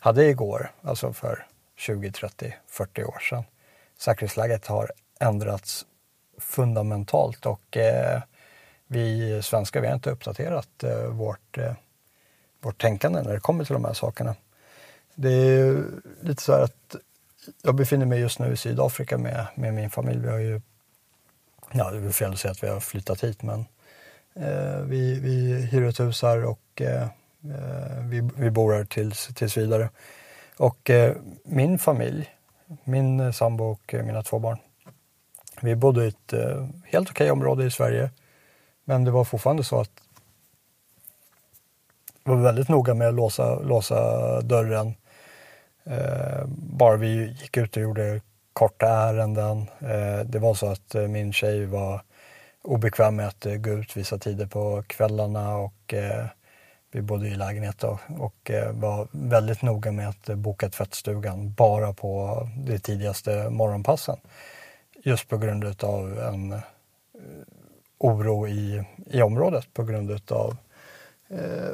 hade 0.00 0.24
igår, 0.24 0.70
alltså 0.82 1.12
för 1.12 1.46
20, 1.76 2.12
30, 2.12 2.54
40 2.68 3.04
år 3.04 3.18
sedan. 3.18 3.44
Säkerhetsläget 3.98 4.66
har 4.66 4.90
ändrats 5.20 5.86
fundamentalt 6.38 7.46
och 7.46 7.76
eh, 7.76 8.22
vi 8.86 9.40
svenskar 9.42 9.80
vi 9.80 9.86
har 9.86 9.94
inte 9.94 10.10
uppdaterat 10.10 10.84
eh, 10.84 11.06
vårt, 11.06 11.58
eh, 11.58 11.72
vårt 12.60 12.80
tänkande 12.80 13.22
när 13.22 13.32
det 13.32 13.40
kommer 13.40 13.64
till 13.64 13.72
de 13.72 13.84
här 13.84 13.92
sakerna. 13.92 14.34
Det 15.14 15.30
är 15.30 15.84
lite 16.20 16.42
så 16.42 16.52
här 16.52 16.62
att 16.62 16.96
jag 17.62 17.74
befinner 17.74 18.06
mig 18.06 18.20
just 18.20 18.38
nu 18.38 18.52
i 18.52 18.56
Sydafrika 18.56 19.18
med, 19.18 19.46
med 19.54 19.74
min 19.74 19.90
familj. 19.90 20.20
Vi 20.20 20.28
har 20.28 20.38
ju, 20.38 20.60
ja 21.72 21.90
det 21.90 22.06
är 22.06 22.10
fel 22.10 22.32
att 22.32 22.38
säga 22.38 22.52
att 22.52 22.62
vi 22.62 22.68
har 22.68 22.80
flyttat 22.80 23.24
hit 23.24 23.42
men 23.42 23.66
eh, 24.34 24.80
vi, 24.80 25.20
vi 25.20 25.66
hyr 25.66 25.88
ett 25.88 26.00
hus 26.00 26.22
här 26.22 26.44
och 26.44 26.80
eh, 26.80 27.02
eh 27.02 28.00
vi, 28.02 28.30
vi 28.36 28.50
bor 28.50 28.72
här 28.72 28.84
tills, 28.84 29.26
tills 29.26 29.56
vidare. 29.56 29.90
Och 30.56 30.90
eh, 30.90 31.16
min 31.44 31.78
familj, 31.78 32.30
min 32.84 33.32
sambo 33.32 33.64
och 33.64 33.94
mina 34.04 34.22
två 34.22 34.38
barn, 34.38 34.58
vi 35.60 35.76
bodde 35.76 36.04
i 36.04 36.08
ett 36.08 36.32
eh, 36.32 36.66
helt 36.84 37.10
okej 37.10 37.30
område 37.30 37.64
i 37.64 37.70
Sverige. 37.70 38.10
Men 38.84 39.04
det 39.04 39.10
var 39.10 39.24
fortfarande 39.24 39.64
så 39.64 39.80
att 39.80 39.90
vi 42.24 42.32
var 42.32 42.36
väldigt 42.36 42.68
noga 42.68 42.94
med 42.94 43.08
att 43.08 43.14
låsa, 43.14 43.58
låsa 43.58 44.40
dörren. 44.40 44.94
Eh, 45.84 46.44
bara 46.56 46.96
vi 46.96 47.36
gick 47.40 47.56
ut 47.56 47.76
och 47.76 47.82
gjorde 47.82 48.20
korta 48.52 48.86
ärenden. 48.86 49.66
Eh, 49.80 50.26
det 50.26 50.38
var 50.38 50.54
så 50.54 50.66
att 50.66 50.94
eh, 50.94 51.08
min 51.08 51.32
tjej 51.32 51.66
var 51.66 52.02
obekväm 52.62 53.16
med 53.16 53.28
att 53.28 53.46
eh, 53.46 53.54
gå 53.54 53.70
ut 53.70 53.96
vissa 53.96 54.18
tider 54.18 54.46
på 54.46 54.82
kvällarna 54.86 55.56
och 55.56 55.94
eh, 55.94 56.26
vi 56.92 57.02
bodde 57.02 57.28
i 57.28 57.34
lägenhet 57.34 57.78
då, 57.78 57.98
och 58.18 58.50
eh, 58.50 58.72
var 58.72 59.08
väldigt 59.10 59.62
noga 59.62 59.92
med 59.92 60.08
att 60.08 60.28
eh, 60.28 60.36
boka 60.36 60.68
tvättstugan 60.68 61.52
bara 61.52 61.92
på 61.92 62.40
de 62.66 62.78
tidigaste 62.78 63.50
morgonpassen 63.50 64.16
just 65.06 65.28
på 65.28 65.38
grund 65.38 65.84
av 65.84 66.18
en 66.18 66.52
eh, 66.52 66.60
oro 67.98 68.48
i, 68.48 68.84
i 69.06 69.22
området 69.22 69.74
på 69.74 69.84
grund 69.84 70.30
av 70.30 70.56
eh, 71.28 71.72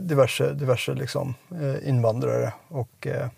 diverse, 0.00 0.52
diverse 0.52 0.94
liksom, 0.94 1.34
eh, 1.60 1.88
invandrare. 1.88 2.52
Och, 2.68 3.06
eh, 3.06 3.28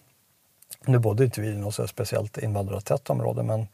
nu 0.86 0.98
bodde 0.98 1.24
inte 1.24 1.40
vi 1.40 1.48
i 1.48 1.56
något 1.56 1.90
speciellt 1.90 2.38
invandrartätt 2.38 3.10
område 3.10 3.42
men 3.42 3.66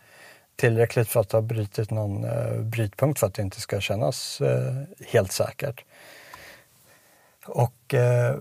tillräckligt 0.56 1.08
för 1.08 1.20
att 1.20 1.32
ha 1.32 1.40
brutit 1.40 1.90
någon 1.90 2.24
eh, 2.24 2.60
brytpunkt 2.60 3.20
för 3.20 3.26
att 3.26 3.34
det 3.34 3.42
inte 3.42 3.60
ska 3.60 3.80
kännas 3.80 4.40
eh, 4.40 4.82
helt 5.06 5.32
säkert. 5.32 5.84
Och 7.46 7.94
eh, 7.94 8.36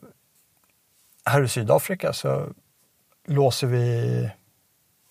här 1.25 1.43
i 1.43 1.47
Sydafrika 1.47 2.13
så 2.13 2.47
låser 3.25 3.67
vi 3.67 4.29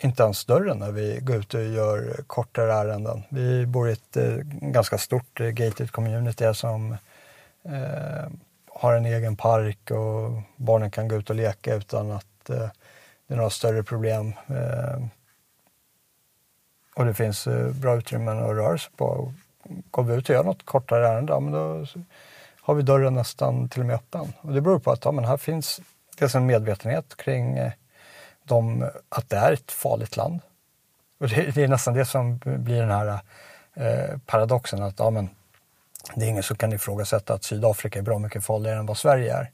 inte 0.02 0.22
ens 0.22 0.44
dörren 0.44 0.78
när 0.78 0.92
vi 0.92 1.18
går 1.22 1.36
ut 1.36 1.54
och 1.54 1.64
gör 1.64 2.22
kortare 2.26 2.72
ärenden. 2.72 3.22
Vi 3.28 3.66
bor 3.66 3.88
i 3.88 3.92
ett 3.92 4.16
eh, 4.16 4.36
ganska 4.44 4.98
stort 4.98 5.40
eh, 5.40 5.46
gated 5.46 5.90
community 5.90 6.54
som 6.54 6.92
eh, 7.64 8.28
har 8.66 8.94
en 8.94 9.06
egen 9.06 9.36
park 9.36 9.90
och 9.90 10.42
barnen 10.56 10.90
kan 10.90 11.08
gå 11.08 11.16
ut 11.16 11.30
och 11.30 11.36
leka 11.36 11.74
utan 11.74 12.10
att 12.10 12.50
eh, 12.50 12.68
det 13.26 13.34
är 13.34 13.36
några 13.36 13.50
större 13.50 13.82
problem. 13.82 14.32
Eh, 14.46 15.04
och 16.96 17.04
det 17.04 17.14
finns 17.14 17.46
eh, 17.46 17.72
bra 17.72 17.96
utrymmen 17.96 18.38
att 18.38 18.50
röra 18.50 18.78
sig 18.78 18.92
på. 18.96 19.32
Går 19.90 20.02
vi 20.02 20.14
ut 20.14 20.28
och 20.28 20.34
gör 20.34 20.44
något 20.44 20.64
kortare 20.64 21.08
ärende, 21.08 21.32
ja, 21.32 21.40
men 21.40 21.52
då 21.52 21.86
har 22.60 22.74
vi 22.74 22.82
dörren 22.82 23.14
nästan 23.14 23.68
till 23.68 23.80
och 23.80 23.86
med 23.86 23.96
öppen. 23.96 24.32
Och 24.40 24.52
det 24.52 24.60
beror 24.60 24.78
på 24.78 24.90
att 24.90 25.04
ja, 25.04 25.12
men 25.12 25.24
här 25.24 25.36
finns 25.36 25.80
dels 26.18 26.34
en 26.34 26.46
medvetenhet 26.46 27.16
kring 27.16 27.58
eh, 27.58 27.72
de, 28.48 28.90
att 29.08 29.30
det 29.30 29.36
är 29.36 29.52
ett 29.52 29.72
farligt 29.72 30.16
land. 30.16 30.40
Och 31.20 31.28
det, 31.28 31.54
det 31.54 31.62
är 31.62 31.68
nästan 31.68 31.94
det 31.94 32.04
som 32.04 32.38
blir 32.38 32.80
den 32.80 32.90
här 32.90 33.20
eh, 33.74 34.18
paradoxen 34.26 34.82
att 34.82 34.98
ja, 34.98 35.10
men, 35.10 35.28
det 36.14 36.24
är 36.24 36.28
ingen 36.28 36.42
som 36.42 36.56
kan 36.56 36.72
ifrågasätta 36.72 37.34
att 37.34 37.44
Sydafrika 37.44 37.98
är 37.98 38.02
bra 38.02 38.18
mycket 38.18 38.44
farligare 38.44 38.78
än 38.78 38.86
vad 38.86 38.98
Sverige 38.98 39.36
är. 39.36 39.50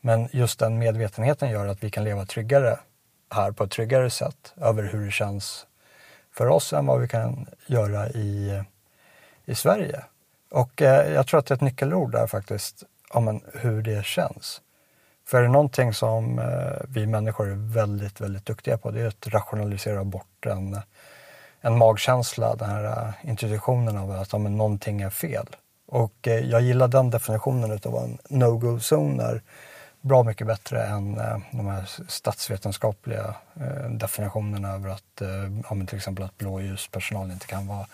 Men 0.00 0.28
just 0.32 0.58
den 0.58 0.78
medvetenheten 0.78 1.50
gör 1.50 1.66
att 1.66 1.84
vi 1.84 1.90
kan 1.90 2.04
leva 2.04 2.26
tryggare 2.26 2.78
här 3.30 3.52
på 3.52 3.64
ett 3.64 3.70
tryggare 3.70 4.10
sätt 4.10 4.54
över 4.56 4.82
hur 4.82 5.04
det 5.04 5.10
känns 5.10 5.66
för 6.32 6.46
oss 6.46 6.72
än 6.72 6.86
vad 6.86 7.00
vi 7.00 7.08
kan 7.08 7.46
göra 7.66 8.08
i, 8.08 8.62
i 9.44 9.54
Sverige. 9.54 10.04
Och 10.50 10.82
eh, 10.82 11.12
jag 11.12 11.26
tror 11.26 11.40
att 11.40 11.50
ett 11.50 11.60
nyckelord 11.60 12.14
är 12.14 12.26
faktiskt 12.26 12.82
ja, 13.14 13.20
men, 13.20 13.40
hur 13.54 13.82
det 13.82 14.04
känns. 14.04 14.60
För 15.30 15.38
är 15.38 15.42
det 15.42 15.48
någonting 15.48 15.94
som 15.94 16.38
eh, 16.38 16.86
vi 16.88 17.06
människor 17.06 17.50
är 17.50 17.72
väldigt, 17.74 18.20
väldigt 18.20 18.46
duktiga 18.46 18.78
på, 18.78 18.90
det 18.90 19.00
är 19.00 19.06
att 19.06 19.26
rationalisera 19.26 20.04
bort 20.04 20.46
en, 20.46 20.80
en 21.60 21.78
magkänsla, 21.78 22.54
den 22.54 22.70
här 22.70 22.84
eh, 22.84 23.30
intuitionen 23.30 23.98
av 23.98 24.10
att 24.10 24.32
ja, 24.32 24.38
men 24.38 24.56
någonting 24.56 25.00
är 25.00 25.10
fel. 25.10 25.46
Och 25.86 26.28
eh, 26.28 26.38
jag 26.38 26.60
gillar 26.60 26.88
den 26.88 27.10
definitionen 27.10 27.70
utav 27.70 27.92
vad 27.92 28.04
en 28.04 28.18
no-go-zon 28.28 29.20
är 29.20 29.42
bra 30.00 30.22
mycket 30.22 30.46
bättre 30.46 30.82
än 30.82 31.14
de 31.50 31.66
här 31.66 31.84
statsvetenskapliga 32.08 33.34
definitionerna 33.90 34.74
över 34.74 34.88
att 34.88 35.22
ja, 35.70 35.86
till 35.86 35.96
exempel 35.96 36.24
att 36.24 36.38
blåljuspersonal 36.38 37.30
inte 37.30 37.46
kan 37.46 37.66
vara 37.66 37.86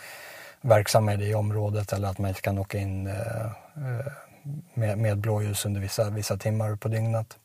verksamma 0.60 1.14
i 1.14 1.16
det 1.16 1.34
området 1.34 1.92
eller 1.92 2.08
att 2.08 2.18
man 2.18 2.28
inte 2.28 2.40
kan 2.40 2.58
åka 2.58 2.78
in 2.78 3.10
med, 4.74 4.98
med 4.98 5.18
blåljus 5.18 5.66
under 5.66 5.80
vissa, 5.80 6.10
vissa 6.10 6.36
timmar 6.36 6.76
på 6.76 6.88
dygnet. 6.88 7.38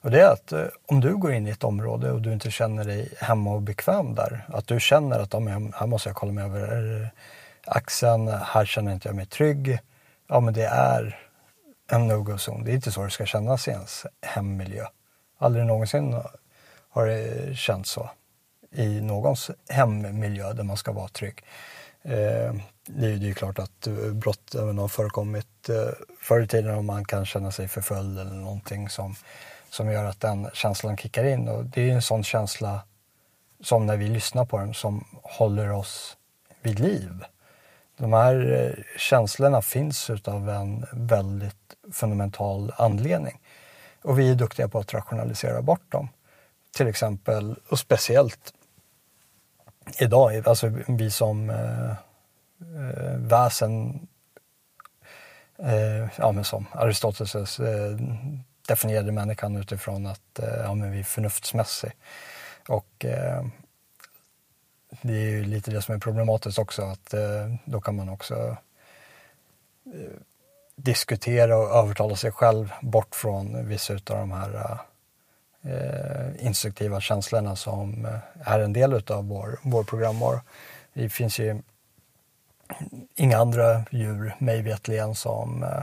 Och 0.00 0.10
det 0.10 0.20
är 0.20 0.32
att 0.32 0.52
eh, 0.52 0.66
om 0.86 1.00
du 1.00 1.16
går 1.16 1.32
in 1.32 1.46
i 1.46 1.50
ett 1.50 1.64
område 1.64 2.12
och 2.12 2.22
du 2.22 2.32
inte 2.32 2.50
känner 2.50 2.84
dig 2.84 3.12
hemma 3.20 3.50
och 3.50 3.62
bekväm 3.62 4.14
där, 4.14 4.46
att 4.48 4.66
du 4.66 4.80
känner 4.80 5.18
att 5.18 5.34
oh, 5.34 5.48
här 5.74 5.86
måste 5.86 6.08
jag 6.08 6.16
kolla 6.16 6.32
mig 6.32 6.44
över 6.44 7.02
eh, 7.02 7.08
axeln, 7.64 8.28
här 8.28 8.64
känner 8.64 8.92
inte 8.92 9.08
jag 9.08 9.16
mig 9.16 9.26
trygg. 9.26 9.78
Ja, 10.28 10.40
men 10.40 10.54
det 10.54 10.66
är 10.66 11.20
en 11.90 12.08
no-go-zon. 12.08 12.64
Det 12.64 12.70
är 12.70 12.74
inte 12.74 12.92
så 12.92 13.04
det 13.04 13.10
ska 13.10 13.26
kännas 13.26 13.68
i 13.68 13.70
ens 13.70 14.06
hemmiljö. 14.22 14.86
Aldrig 15.38 15.66
någonsin 15.66 16.20
har 16.90 17.06
det 17.06 17.56
känts 17.56 17.90
så 17.90 18.10
i 18.70 19.00
någons 19.00 19.50
hemmiljö 19.68 20.52
där 20.52 20.62
man 20.62 20.76
ska 20.76 20.92
vara 20.92 21.08
trygg. 21.08 21.44
Eh, 22.04 22.54
det 22.86 23.06
är 23.06 23.16
ju 23.16 23.34
klart 23.34 23.58
att 23.58 23.86
eh, 23.86 23.94
brott 23.94 24.54
även 24.54 24.78
har 24.78 24.88
förekommit 24.88 25.68
eh, 25.68 25.88
förr 26.20 26.40
i 26.40 26.46
tiden 26.46 26.74
och 26.74 26.84
man 26.84 27.04
kan 27.04 27.26
känna 27.26 27.50
sig 27.50 27.68
förföljd 27.68 28.18
eller 28.18 28.34
någonting 28.34 28.88
som, 28.88 29.14
som 29.70 29.92
gör 29.92 30.04
att 30.04 30.20
den 30.20 30.50
känslan 30.52 30.96
kickar 30.96 31.24
in. 31.24 31.48
Och 31.48 31.64
det 31.64 31.90
är 31.90 31.94
en 31.94 32.02
sån 32.02 32.24
känsla 32.24 32.80
som 33.60 33.86
när 33.86 33.96
vi 33.96 34.08
lyssnar 34.08 34.44
på 34.44 34.58
den 34.58 34.74
som 34.74 35.04
håller 35.22 35.72
oss 35.72 36.16
vid 36.62 36.80
liv. 36.80 37.24
De 37.96 38.12
här 38.12 38.84
känslorna 38.98 39.62
finns 39.62 40.10
utav 40.10 40.48
en 40.50 40.86
väldigt 40.92 41.74
fundamental 41.92 42.72
anledning. 42.76 43.40
Och 44.02 44.18
vi 44.18 44.30
är 44.30 44.34
duktiga 44.34 44.68
på 44.68 44.78
att 44.78 44.94
rationalisera 44.94 45.62
bort 45.62 45.92
dem. 45.92 46.08
Till 46.76 46.86
exempel, 46.86 47.56
och 47.68 47.78
speciellt 47.78 48.53
idag, 49.98 50.48
alltså 50.48 50.72
vi 50.88 51.10
som 51.10 51.50
eh, 51.50 51.90
eh, 51.90 53.16
väsen, 53.16 54.06
eh, 55.58 56.08
ja 56.16 56.32
men 56.32 56.44
som 56.44 56.66
Aristoteles 56.72 57.60
eh, 57.60 57.96
definierade 58.68 59.12
människan 59.12 59.56
utifrån 59.56 60.06
att 60.06 60.38
eh, 60.38 60.60
ja, 60.62 60.74
men 60.74 60.90
vi 60.92 60.98
är 60.98 61.04
förnuftsmässig. 61.04 61.92
Och 62.68 63.04
eh, 63.04 63.44
det 65.02 65.12
är 65.12 65.30
ju 65.30 65.44
lite 65.44 65.70
det 65.70 65.82
som 65.82 65.94
är 65.94 65.98
problematiskt 65.98 66.58
också 66.58 66.82
att 66.82 67.14
eh, 67.14 67.54
då 67.64 67.80
kan 67.80 67.96
man 67.96 68.08
också 68.08 68.56
eh, 69.86 70.20
diskutera 70.76 71.56
och 71.56 71.76
övertala 71.76 72.16
sig 72.16 72.32
själv 72.32 72.72
bort 72.82 73.14
från 73.14 73.68
vissa 73.68 73.94
av 73.94 74.00
de 74.04 74.32
här 74.32 74.54
eh, 74.54 74.80
eh, 75.64 76.46
instruktiva 76.46 77.00
känslorna 77.00 77.56
som 77.56 78.06
eh, 78.06 78.54
är 78.54 78.60
en 78.60 78.72
del 78.72 78.94
av 78.94 79.28
vår, 79.28 79.58
vår 79.62 79.84
programvara. 79.84 80.40
Det 80.92 81.08
finns 81.08 81.38
ju 81.38 81.62
inga 83.14 83.38
andra 83.38 83.84
djur, 83.90 84.34
mig 84.38 84.62
vetligen, 84.62 85.14
som 85.14 85.62
eh, 85.62 85.82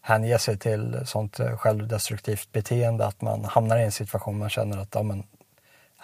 hänger 0.00 0.38
sig 0.38 0.58
till 0.58 1.00
sånt 1.04 1.40
eh, 1.40 1.56
självdestruktivt 1.56 2.52
beteende 2.52 3.06
att 3.06 3.20
man 3.20 3.44
hamnar 3.44 3.78
i 3.78 3.84
en 3.84 3.92
situation 3.92 4.38
man 4.38 4.50
känner 4.50 4.78
att 4.78 4.94
ja, 4.94 5.02
men, 5.02 5.24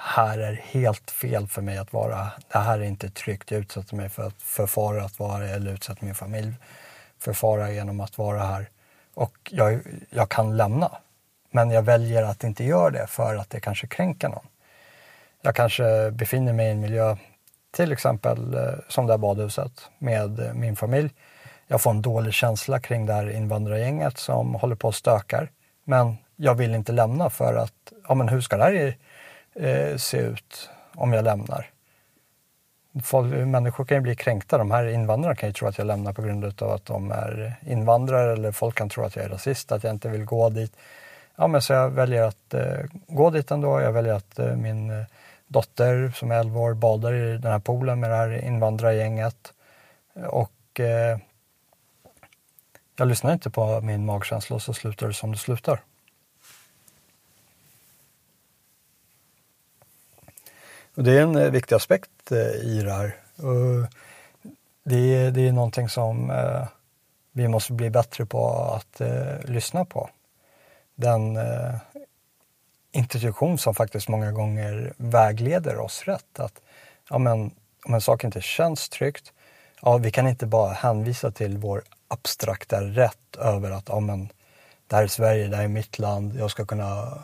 här 0.00 0.38
är 0.38 0.52
helt 0.52 1.10
fel 1.10 1.46
för 1.46 1.62
mig 1.62 1.78
att 1.78 1.92
vara. 1.92 2.30
Det 2.52 2.58
här 2.58 2.78
är 2.78 2.82
inte 2.82 3.10
tryggt. 3.10 3.50
Jag 3.50 3.60
utsätter 3.60 3.96
mig 3.96 4.08
för, 4.08 4.32
för 4.38 4.66
fara 4.66 5.04
att 5.04 5.18
vara 5.18 5.48
eller 5.48 5.72
utsätter 5.72 6.04
min 6.04 6.14
familj 6.14 6.52
för 7.18 7.32
fara 7.32 7.72
genom 7.72 8.00
att 8.00 8.18
vara 8.18 8.42
här. 8.42 8.68
Och 9.14 9.36
jag, 9.50 9.80
jag 10.10 10.28
kan 10.28 10.56
lämna. 10.56 10.90
Men 11.50 11.70
jag 11.70 11.82
väljer 11.82 12.22
att 12.22 12.44
inte 12.44 12.64
göra 12.64 12.90
det 12.90 13.06
för 13.06 13.36
att 13.36 13.50
det 13.50 13.60
kanske 13.60 13.86
kränker 13.86 14.28
någon. 14.28 14.46
Jag 15.42 15.54
kanske 15.54 16.10
befinner 16.10 16.52
mig 16.52 16.66
i 16.66 16.70
en 16.70 16.80
miljö, 16.80 17.16
till 17.70 17.92
exempel 17.92 18.54
eh, 18.54 18.74
som 18.88 19.06
det 19.06 19.12
här 19.12 19.18
badhuset 19.18 19.72
med 19.98 20.40
eh, 20.40 20.54
min 20.54 20.76
familj. 20.76 21.10
Jag 21.66 21.80
får 21.80 21.90
en 21.90 22.02
dålig 22.02 22.34
känsla 22.34 22.80
kring 22.80 23.06
det 23.06 23.12
här 23.12 23.30
invandrargänget 23.30 24.18
som 24.18 24.54
håller 24.54 24.76
på 24.76 24.88
och 24.88 24.94
stökar. 24.94 25.50
Men 25.84 26.16
jag 26.36 26.54
vill 26.54 26.74
inte 26.74 26.92
lämna 26.92 27.30
för 27.30 27.54
att, 27.54 27.92
ja 28.08 28.14
men 28.14 28.28
hur 28.28 28.40
ska 28.40 28.56
det 28.56 28.64
här 28.64 28.96
eh, 29.54 29.96
se 29.96 30.18
ut 30.18 30.70
om 30.94 31.12
jag 31.12 31.24
lämnar? 31.24 31.70
Folk, 33.02 33.34
människor 33.34 33.84
kan 33.84 33.96
ju 33.96 34.00
bli 34.00 34.16
kränkta. 34.16 34.58
De 34.58 34.70
här 34.70 34.86
invandrarna 34.86 35.34
kan 35.34 35.48
ju 35.48 35.52
tro 35.52 35.68
att 35.68 35.78
jag 35.78 35.86
lämnar 35.86 36.12
på 36.12 36.22
grund 36.22 36.62
av 36.62 36.70
att 36.70 36.86
de 36.86 37.10
är 37.10 37.54
invandrare 37.66 38.32
eller 38.32 38.52
folk 38.52 38.74
kan 38.74 38.88
tro 38.88 39.04
att 39.04 39.16
jag 39.16 39.24
är 39.24 39.28
rasist, 39.28 39.72
att 39.72 39.84
jag 39.84 39.94
inte 39.94 40.08
vill 40.08 40.24
gå 40.24 40.48
dit. 40.48 40.76
Ja, 41.40 41.46
men 41.46 41.62
så 41.62 41.72
jag 41.72 41.90
väljer 41.90 42.22
att 42.22 42.54
eh, 42.54 42.84
gå 43.06 43.30
dit 43.30 43.50
ändå. 43.50 43.80
Jag 43.80 43.92
väljer 43.92 44.14
att 44.14 44.38
eh, 44.38 44.56
min 44.56 44.90
eh, 44.90 45.06
dotter 45.46 46.12
som 46.16 46.30
är 46.30 46.40
11 46.40 46.60
år 46.60 46.74
badar 46.74 47.14
i 47.14 47.38
den 47.38 47.52
här 47.52 47.58
poolen 47.58 48.00
med 48.00 48.10
det 48.10 48.16
här 48.16 48.44
invandrargänget. 48.44 49.52
Och 50.14 50.80
eh, 50.80 51.18
jag 52.96 53.08
lyssnar 53.08 53.32
inte 53.32 53.50
på 53.50 53.80
min 53.80 54.04
magkänsla 54.04 54.56
och 54.56 54.62
så 54.62 54.74
slutar 54.74 55.06
det 55.06 55.14
som 55.14 55.32
det 55.32 55.38
slutar. 55.38 55.80
Och 60.94 61.04
det 61.04 61.12
är 61.12 61.22
en 61.22 61.36
eh, 61.36 61.50
viktig 61.50 61.74
aspekt 61.74 62.32
eh, 62.32 62.38
i 62.62 62.82
det 62.84 62.92
här. 62.92 63.16
Och 63.36 63.92
det, 64.84 65.14
är, 65.14 65.30
det 65.30 65.48
är 65.48 65.52
någonting 65.52 65.88
som 65.88 66.30
eh, 66.30 66.66
vi 67.32 67.48
måste 67.48 67.72
bli 67.72 67.90
bättre 67.90 68.26
på 68.26 68.50
att 68.50 69.00
eh, 69.00 69.44
lyssna 69.44 69.84
på. 69.84 70.10
Den 71.00 71.36
eh, 71.36 71.74
institution 72.92 73.58
som 73.58 73.74
faktiskt 73.74 74.08
många 74.08 74.32
gånger 74.32 74.92
vägleder 74.96 75.78
oss 75.78 76.02
rätt. 76.04 76.40
Att 76.40 76.60
ja, 77.10 77.18
men, 77.18 77.50
om 77.84 77.94
en 77.94 78.00
sak 78.00 78.24
inte 78.24 78.40
känns 78.40 78.88
tryggt, 78.88 79.32
ja, 79.82 79.96
vi 79.96 80.10
kan 80.10 80.28
inte 80.28 80.46
bara 80.46 80.72
hänvisa 80.72 81.30
till 81.30 81.58
vår 81.58 81.82
abstrakta 82.08 82.80
rätt 82.80 83.36
över 83.38 83.70
att 83.70 83.88
ja, 83.88 84.00
men, 84.00 84.28
det 84.86 84.96
här 84.96 85.02
är 85.02 85.06
Sverige, 85.08 85.48
det 85.48 85.56
här 85.56 85.64
är 85.64 85.68
mitt 85.68 85.98
land, 85.98 86.36
jag 86.36 86.50
ska 86.50 86.66
kunna 86.66 87.18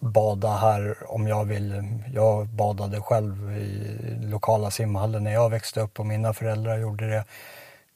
bada 0.00 0.56
här 0.56 0.96
om 1.06 1.26
jag 1.28 1.44
vill. 1.44 1.84
Jag 2.14 2.46
badade 2.46 3.00
själv 3.00 3.58
i 3.58 3.98
lokala 4.20 4.70
simhallen 4.70 5.24
när 5.24 5.32
jag 5.32 5.50
växte 5.50 5.80
upp 5.80 6.00
och 6.00 6.06
mina 6.06 6.32
föräldrar 6.32 6.78
gjorde 6.78 7.08
det. 7.08 7.24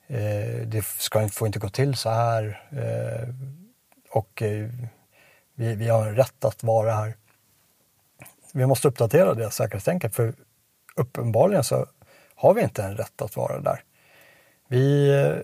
Eh, 0.07 0.67
det 0.67 0.85
ska, 0.85 1.29
får 1.29 1.47
inte 1.47 1.59
gå 1.59 1.69
till 1.69 1.97
så 1.97 2.11
här. 2.11 2.62
Eh, 2.71 3.29
och 4.17 4.43
eh, 4.43 4.69
vi, 5.55 5.75
vi 5.75 5.89
har 5.89 6.05
rätt 6.05 6.45
att 6.45 6.63
vara 6.63 6.93
här. 6.93 7.17
Vi 8.53 8.67
måste 8.67 8.89
uppdatera 8.89 9.35
det 9.35 9.51
säkerhetstänket 9.51 10.15
för 10.15 10.35
uppenbarligen 10.97 11.65
så 11.65 11.87
har 12.35 12.55
vi 12.55 12.63
inte 12.63 12.83
en 12.83 12.97
rätt 12.97 13.23
att 13.23 13.37
vara 13.37 13.61
där. 13.61 13.83
Vi 14.69 15.15
eh, 15.21 15.37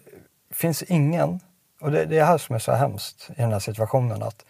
finns 0.50 0.82
ingen, 0.82 1.40
och 1.80 1.90
det, 1.90 2.04
det 2.04 2.18
är 2.18 2.24
här 2.24 2.38
som 2.38 2.54
är 2.54 2.58
så 2.58 2.72
hemskt 2.72 3.30
i 3.30 3.40
den 3.40 3.52
här 3.52 3.58
situationen, 3.58 4.22
att 4.22 4.44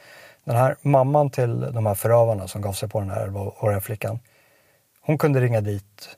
den 0.44 0.56
här 0.56 0.76
mamman 0.82 1.30
till 1.30 1.60
de 1.60 1.86
här 1.86 1.94
förövarna 1.94 2.48
som 2.48 2.62
gav 2.62 2.72
sig 2.72 2.88
på 2.88 3.00
den 3.00 3.10
här 3.10 3.26
11-åriga 3.26 3.80
flickan, 3.80 4.18
hon 5.00 5.18
kunde 5.18 5.40
ringa 5.40 5.60
dit 5.60 6.16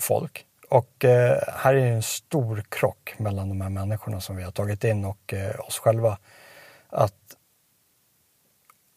folk. 0.00 0.46
Och 0.68 1.04
eh, 1.04 1.38
här 1.48 1.74
är 1.74 1.86
en 1.86 2.02
stor 2.02 2.64
krock 2.68 3.14
mellan 3.18 3.48
de 3.48 3.60
här 3.60 3.70
människorna 3.70 4.20
som 4.20 4.36
vi 4.36 4.42
har 4.42 4.50
tagit 4.50 4.84
in 4.84 5.04
och 5.04 5.34
eh, 5.34 5.60
oss 5.60 5.78
själva. 5.78 6.18
Att 6.88 7.36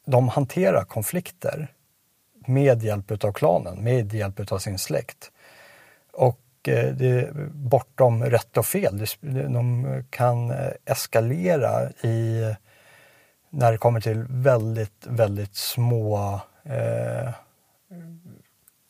de 0.10 0.30
hanterar 0.30 0.84
konflikter 0.84 1.68
med 2.48 2.84
hjälp 2.84 3.24
av 3.24 3.32
klanen, 3.32 3.84
med 3.84 4.14
hjälp 4.14 4.52
av 4.52 4.58
sin 4.58 4.80
släkt. 4.80 5.32
Och 6.14 6.40
eh, 6.68 6.94
det 6.94 7.08
är 7.08 7.50
bortom 7.52 8.24
rätt 8.24 8.58
och 8.58 8.66
fel. 8.66 9.06
De 9.22 9.86
kan 10.10 10.52
eh, 10.52 10.72
eskalera 10.86 11.90
i 11.90 12.44
när 13.50 13.72
det 13.72 13.78
kommer 13.78 14.02
till 14.02 14.26
väldigt, 14.30 15.08
väldigt 15.08 15.56
små 15.56 16.40
eh, 16.64 17.34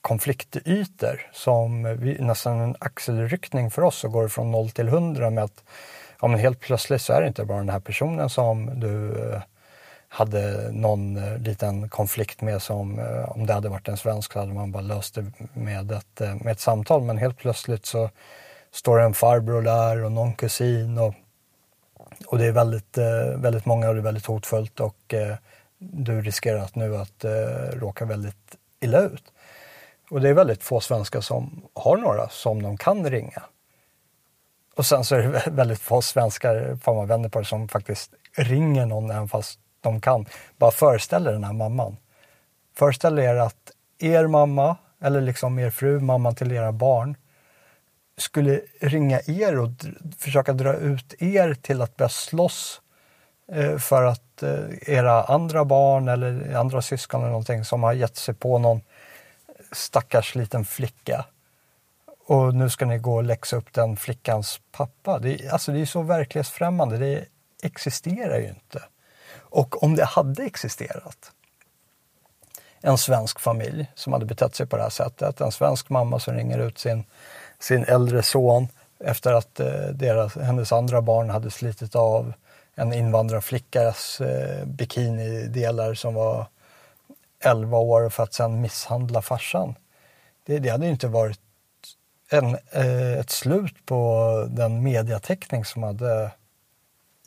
konfliktytor 0.01 1.29
som 1.33 1.97
vi, 1.99 2.17
nästan 2.19 2.59
en 2.59 2.75
axelryckning 2.79 3.71
för 3.71 3.81
oss 3.81 4.03
och 4.03 4.11
går 4.11 4.27
från 4.27 4.51
0 4.51 4.69
till 4.69 4.87
100 4.87 5.29
med 5.29 5.43
att 5.43 5.63
ja, 6.21 6.27
men 6.27 6.39
helt 6.39 6.59
plötsligt 6.59 7.01
så 7.01 7.13
är 7.13 7.21
det 7.21 7.27
inte 7.27 7.45
bara 7.45 7.57
den 7.57 7.69
här 7.69 7.79
personen 7.79 8.29
som 8.29 8.79
du 8.79 9.23
eh, 9.31 9.41
hade 10.09 10.71
någon 10.71 11.17
eh, 11.17 11.37
liten 11.37 11.89
konflikt 11.89 12.41
med 12.41 12.61
som 12.61 12.99
eh, 12.99 13.29
om 13.29 13.45
det 13.45 13.53
hade 13.53 13.69
varit 13.69 13.87
en 13.87 13.97
svensk 13.97 14.33
så 14.33 14.39
hade 14.39 14.53
man 14.53 14.71
bara 14.71 14.83
löst 14.83 15.15
det 15.15 15.31
med 15.53 15.91
ett, 15.91 16.21
eh, 16.21 16.35
med 16.35 16.51
ett 16.51 16.59
samtal 16.59 17.03
men 17.03 17.17
helt 17.17 17.37
plötsligt 17.37 17.85
så 17.85 18.09
står 18.71 18.99
en 18.99 19.13
farbror 19.13 19.61
där 19.61 20.03
och 20.03 20.11
någon 20.11 20.33
kusin 20.33 20.97
och 20.97 21.13
och 22.27 22.37
det 22.37 22.45
är 22.45 22.51
väldigt, 22.51 22.97
väldigt 23.35 23.65
många 23.65 23.87
och 23.87 23.93
det 23.93 24.01
är 24.01 24.03
väldigt 24.03 24.25
hotfullt 24.25 24.79
och 24.79 25.13
du 25.77 26.21
riskerar 26.21 26.59
att 26.59 26.75
nu 26.75 26.97
att 26.97 27.25
råka 27.73 28.05
väldigt 28.05 28.55
illa 28.79 28.99
ut. 29.01 29.23
Och 30.09 30.21
det 30.21 30.29
är 30.29 30.33
väldigt 30.33 30.63
få 30.63 30.79
svenskar 30.79 31.21
som 31.21 31.61
har 31.73 31.97
några 31.97 32.29
som 32.29 32.61
de 32.61 32.77
kan 32.77 33.09
ringa. 33.09 33.43
Och 34.75 34.85
sen 34.85 35.03
så 35.03 35.15
är 35.15 35.23
det 35.23 35.43
väldigt 35.51 35.79
få 35.79 36.01
svenskar, 36.01 36.77
får 36.83 36.95
man 36.95 37.07
vänder 37.07 37.29
på 37.29 37.39
det, 37.39 37.45
som 37.45 37.67
faktiskt 37.67 38.13
ringer 38.37 38.85
någon 38.85 39.11
även 39.11 39.27
fast 39.27 39.59
de 39.81 40.01
kan. 40.01 40.25
Bara 40.57 40.71
föreställ 40.71 41.27
er 41.27 41.31
den 41.31 41.43
här 41.43 41.53
mamman. 41.53 41.97
Föreställ 42.75 43.19
er 43.19 43.35
att 43.35 43.71
er 43.99 44.27
mamma, 44.27 44.77
eller 45.01 45.21
liksom 45.21 45.59
er 45.59 45.69
fru, 45.69 45.99
mamman 45.99 46.35
till 46.35 46.51
era 46.51 46.71
barn, 46.71 47.15
skulle 48.17 48.61
ringa 48.81 49.21
er 49.27 49.59
och 49.59 49.69
försöka 50.17 50.53
dra 50.53 50.73
ut 50.73 51.13
er 51.19 51.53
till 51.53 51.81
att 51.81 51.97
börja 51.97 52.09
slåss 52.09 52.81
eh, 53.51 53.77
för 53.77 54.03
att 54.03 54.43
eh, 54.43 54.89
era 54.89 55.23
andra 55.23 55.65
barn 55.65 56.07
eller 56.07 56.55
andra 56.55 56.81
syskon 56.81 57.21
eller 57.21 57.31
någonting 57.31 57.65
som 57.65 57.83
har 57.83 57.93
gett 57.93 58.17
sig 58.17 58.33
på 58.33 58.57
någon 58.57 58.81
stackars 59.71 60.35
liten 60.35 60.65
flicka. 60.65 61.25
Och 62.25 62.55
nu 62.55 62.69
ska 62.69 62.85
ni 62.85 62.97
gå 62.97 63.15
och 63.15 63.23
läxa 63.23 63.55
upp 63.55 63.73
den 63.73 63.97
flickans 63.97 64.61
pappa. 64.71 65.19
Det 65.19 65.45
är, 65.45 65.51
alltså 65.51 65.71
det 65.71 65.79
är 65.79 65.85
så 65.85 66.01
verklighetsfrämmande, 66.01 66.97
det 66.97 67.25
existerar 67.63 68.39
ju 68.39 68.47
inte. 68.47 68.83
Och 69.37 69.83
om 69.83 69.95
det 69.95 70.05
hade 70.05 70.43
existerat 70.43 71.31
en 72.81 72.97
svensk 72.97 73.39
familj 73.39 73.91
som 73.95 74.13
hade 74.13 74.25
betett 74.25 74.55
sig 74.55 74.65
på 74.65 74.77
det 74.77 74.83
här 74.83 74.89
sättet, 74.89 75.41
en 75.41 75.51
svensk 75.51 75.89
mamma 75.89 76.19
som 76.19 76.33
ringer 76.33 76.59
ut 76.59 76.79
sin 76.79 77.03
sin 77.59 77.83
äldre 77.83 78.23
son 78.23 78.67
efter 78.99 79.33
att 79.33 79.59
eh, 79.59 79.87
deras, 79.93 80.35
hennes 80.35 80.71
andra 80.71 81.01
barn 81.01 81.29
hade 81.29 81.51
slitit 81.51 81.95
av 81.95 82.33
en 82.75 82.93
invandrarflickas 82.93 84.21
eh, 84.21 84.65
bikinidelar 84.65 85.93
som 85.93 86.13
var 86.13 86.45
11 87.43 87.77
år 87.77 88.09
för 88.09 88.23
att 88.23 88.33
sen 88.33 88.61
misshandla 88.61 89.21
farsan. 89.21 89.75
Det, 90.45 90.59
det 90.59 90.69
hade 90.69 90.85
ju 90.85 90.91
inte 90.91 91.07
varit 91.07 91.39
en, 92.29 92.57
eh, 92.71 93.19
ett 93.19 93.29
slut 93.29 93.85
på 93.85 94.45
den 94.49 94.83
mediateckning 94.83 95.65
som 95.65 95.83
hade 95.83 96.31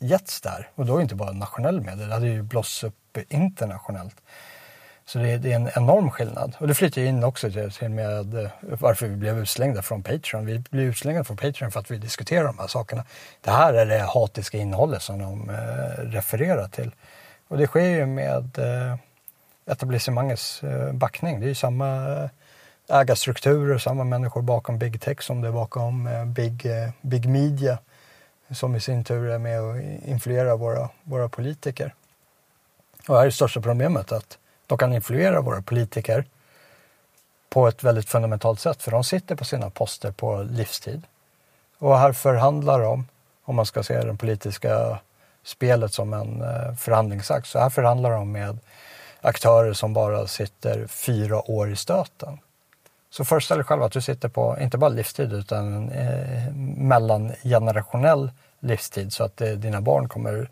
getts 0.03 0.41
där. 0.41 0.69
Och 0.75 0.85
då 0.85 1.01
inte 1.01 1.15
bara 1.15 1.31
nationell 1.31 1.81
media, 1.81 2.07
det 2.07 2.13
hade 2.13 2.27
ju 2.27 2.41
blåsts 2.41 2.83
upp 2.83 3.17
internationellt. 3.29 4.15
Så 5.05 5.19
det 5.19 5.29
är, 5.29 5.37
det 5.37 5.51
är, 5.51 5.55
en 5.55 5.69
enorm 5.75 6.11
skillnad. 6.11 6.55
Och 6.59 6.67
det 6.67 6.73
flyter 6.73 7.03
in 7.03 7.23
också 7.23 7.51
till 7.51 7.89
med 7.89 8.35
eh, 8.35 8.49
varför 8.61 9.07
vi 9.07 9.15
blev 9.15 9.39
utslängda 9.39 9.81
från 9.81 10.03
Patreon. 10.03 10.45
Vi 10.45 10.59
blev 10.59 10.85
utslängda 10.85 11.23
från 11.23 11.37
Patreon 11.37 11.71
för 11.71 11.79
att 11.79 11.91
vi 11.91 11.97
diskuterar 11.97 12.43
de 12.43 12.59
här 12.59 12.67
sakerna. 12.67 13.03
Det 13.41 13.51
här 13.51 13.73
är 13.73 13.85
det 13.85 13.99
hatiska 13.99 14.57
innehållet 14.57 15.01
som 15.01 15.19
de 15.19 15.49
eh, 15.49 16.03
refererar 16.03 16.67
till. 16.67 16.91
Och 17.47 17.57
det 17.57 17.67
sker 17.67 17.85
ju 17.85 18.05
med 18.05 18.57
eh, 18.57 18.95
etablissemangets 19.65 20.63
eh, 20.63 20.93
backning. 20.93 21.39
Det 21.39 21.45
är 21.45 21.47
ju 21.49 21.55
samma 21.55 21.87
eh, 22.07 22.29
ägarstrukturer, 22.99 23.77
samma 23.77 24.03
människor 24.03 24.41
bakom 24.41 24.79
big 24.79 25.01
tech 25.01 25.21
som 25.21 25.41
det 25.41 25.47
är 25.47 25.51
bakom 25.51 26.07
eh, 26.07 26.25
big, 26.25 26.65
eh, 26.65 26.89
big 27.01 27.29
media 27.29 27.77
som 28.51 28.75
i 28.75 28.79
sin 28.79 29.03
tur 29.03 29.29
är 29.29 29.37
med 29.37 29.61
och 29.61 29.77
influerar 30.05 30.57
våra, 30.57 30.89
våra 31.03 31.29
politiker. 31.29 31.93
Och 33.07 33.15
här 33.15 33.21
är 33.21 33.25
det 33.25 33.31
största 33.31 33.61
problemet 33.61 34.11
att 34.11 34.37
de 34.67 34.77
kan 34.77 34.93
influera 34.93 35.41
våra 35.41 35.61
politiker 35.61 36.25
på 37.49 37.67
ett 37.67 37.83
väldigt 37.83 38.09
fundamentalt 38.09 38.59
sätt 38.59 38.83
för 38.83 38.91
de 38.91 39.03
sitter 39.03 39.35
på 39.35 39.45
sina 39.45 39.69
poster 39.69 40.11
på 40.11 40.43
livstid. 40.43 41.01
Och 41.77 41.97
här 41.99 42.13
förhandlar 42.13 42.79
de, 42.79 43.07
om 43.43 43.55
man 43.55 43.65
ska 43.65 43.83
se 43.83 44.01
det 44.01 44.15
politiska 44.15 44.99
spelet 45.43 45.93
som 45.93 46.13
en 46.13 46.41
eh, 46.41 46.75
förhandlingsakt, 46.75 47.47
så 47.47 47.59
här 47.59 47.69
förhandlar 47.69 48.11
de 48.11 48.31
med 48.31 48.57
aktörer 49.21 49.73
som 49.73 49.93
bara 49.93 50.27
sitter 50.27 50.87
fyra 50.87 51.51
år 51.51 51.71
i 51.71 51.75
stöten. 51.75 52.39
Så 53.13 53.25
föreställ 53.25 53.57
dig 53.57 53.65
själv 53.65 53.83
att 53.83 53.91
du 53.91 54.01
sitter 54.01 54.29
på, 54.29 54.57
inte 54.61 54.77
bara 54.77 54.89
livstid, 54.89 55.33
utan 55.33 55.73
en 55.73 55.91
eh, 55.91 56.53
mellangenerationell 56.77 58.31
livstid 58.59 59.13
så 59.13 59.23
att 59.23 59.41
eh, 59.41 59.51
dina 59.51 59.81
barn 59.81 60.09
kommer 60.09 60.49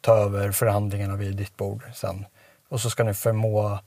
ta 0.00 0.16
över 0.16 0.52
förhandlingarna 0.52 1.16
vid 1.16 1.36
ditt 1.36 1.56
bord 1.56 1.82
sen 1.94 2.26
och 2.68 2.80
så 2.80 2.90
ska 2.90 3.04
ni 3.04 3.14
förmå 3.14 3.78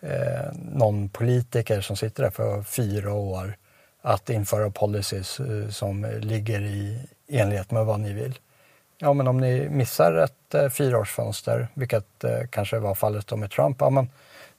eh, 0.00 0.52
någon 0.54 1.08
politiker 1.08 1.80
som 1.80 1.96
sitter 1.96 2.22
där 2.22 2.30
för 2.30 2.62
fyra 2.62 3.12
år 3.12 3.56
att 4.02 4.30
införa 4.30 4.70
policies 4.70 5.40
eh, 5.40 5.68
som 5.68 6.06
ligger 6.20 6.60
i 6.60 7.00
enlighet 7.28 7.70
med 7.70 7.86
vad 7.86 8.00
ni 8.00 8.12
vill. 8.12 8.38
ja 8.98 9.12
men 9.12 9.28
om 9.28 9.40
ni 9.40 9.68
missar 9.68 10.14
ett 10.14 10.54
eh, 10.54 10.68
fyraårsfönster, 10.68 11.68
vilket 11.74 12.24
eh, 12.24 12.40
kanske 12.50 12.78
var 12.78 12.94
fallet 12.94 13.26
då 13.26 13.36
med 13.36 13.50
Trump, 13.50 13.76
ja 13.80 13.90
men 13.90 14.08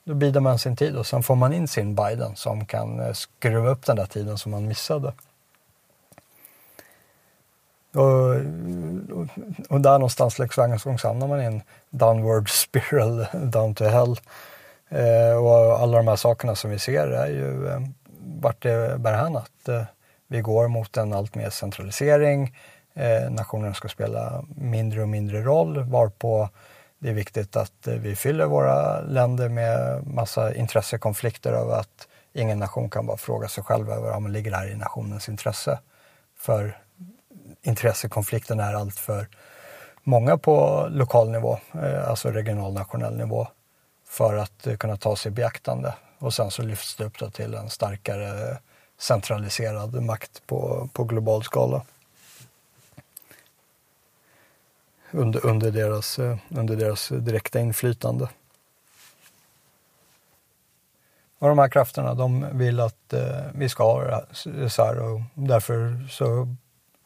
då 0.07 0.13
bidar 0.13 0.41
man 0.41 0.59
sin 0.59 0.75
tid 0.75 0.95
och 0.95 1.07
sen 1.07 1.23
får 1.23 1.35
man 1.35 1.53
in 1.53 1.67
sin 1.67 1.95
Biden 1.95 2.35
som 2.35 2.65
kan 2.65 2.99
eh, 2.99 3.13
skruva 3.13 3.69
upp 3.69 3.85
den 3.85 3.95
där 3.95 4.05
tiden 4.05 4.37
som 4.37 4.51
man 4.51 4.67
missade. 4.67 5.13
Och, 7.93 8.35
och, 9.17 9.27
och 9.69 9.81
där 9.81 9.91
någonstans 9.91 10.39
längs 10.39 10.57
hamnar 11.03 11.27
man 11.27 11.41
i 11.41 11.45
en 11.45 11.61
downward 11.89 12.49
spiral, 12.49 13.25
down 13.33 13.75
to 13.75 13.83
hell. 13.83 14.19
Eh, 14.89 15.37
och 15.37 15.79
alla 15.81 15.97
de 15.97 16.07
här 16.07 16.15
sakerna 16.15 16.55
som 16.55 16.71
vi 16.71 16.79
ser 16.79 17.07
är 17.07 17.27
ju 17.27 17.67
eh, 17.67 17.79
vart 18.19 18.63
det 18.63 18.99
bär 18.99 19.13
hän 19.13 19.35
att 19.35 19.67
eh, 19.67 19.83
vi 20.27 20.41
går 20.41 20.67
mot 20.67 20.97
en 20.97 21.13
allt 21.13 21.35
mer 21.35 21.49
centralisering. 21.49 22.55
Eh, 22.93 23.31
nationerna 23.31 23.73
ska 23.73 23.87
spela 23.87 24.45
mindre 24.55 25.01
och 25.01 25.09
mindre 25.09 25.41
roll 25.41 25.83
varpå 25.83 26.49
det 26.99 27.09
är 27.09 27.13
viktigt 27.13 27.55
att 27.55 27.87
eh, 27.87 27.93
vi 27.93 28.15
fyller 28.15 28.45
våra 28.45 29.01
länder 29.01 29.49
med 29.49 30.07
massa 30.07 30.55
intressekonflikter 30.55 31.53
av 31.53 31.71
att 31.71 32.07
ingen 32.33 32.59
nation 32.59 32.89
kan 32.89 33.05
bara 33.05 33.17
fråga 33.17 33.47
sig 33.47 33.63
själv 33.63 33.91
över 33.91 34.15
om 34.15 34.23
man 34.23 34.31
ligger 34.31 34.51
här 34.51 34.67
i 34.67 34.75
nationens 34.75 35.29
intresse. 35.29 35.79
För 36.37 36.77
intressekonflikten 37.61 38.59
är 38.59 38.73
allt 38.73 38.95
för 38.95 39.27
många 40.03 40.37
på 40.37 40.87
lokal 40.91 41.31
nivå, 41.31 41.59
eh, 41.73 42.09
alltså 42.09 42.31
regional 42.31 42.73
nationell 42.73 43.17
nivå, 43.17 43.47
för 44.07 44.37
att 44.37 44.67
eh, 44.67 44.77
kunna 44.77 44.97
ta 44.97 45.15
sig 45.15 45.31
i 45.31 45.35
beaktande. 45.35 45.93
Och 46.19 46.33
sen 46.33 46.51
så 46.51 46.61
lyfts 46.61 46.95
det 46.95 47.05
upp 47.05 47.33
till 47.33 47.53
en 47.53 47.69
starkare 47.69 48.57
centraliserad 48.99 50.03
makt 50.03 50.41
på, 50.47 50.89
på 50.93 51.03
global 51.03 51.43
skala. 51.43 51.81
Under, 55.11 55.45
under, 55.45 55.71
deras, 55.71 56.19
eh, 56.19 56.37
under 56.49 56.75
deras 56.75 57.09
direkta 57.09 57.59
inflytande. 57.59 58.29
Och 61.39 61.47
de 61.47 61.59
här 61.59 61.69
krafterna 61.69 62.13
de 62.13 62.57
vill 62.57 62.79
att 62.79 63.13
eh, 63.13 63.41
vi 63.53 63.69
ska 63.69 63.83
ha 63.83 64.25
det 64.45 64.69
så 64.69 64.83
här 64.85 64.99
och 64.99 65.21
därför 65.33 66.07
så 66.09 66.55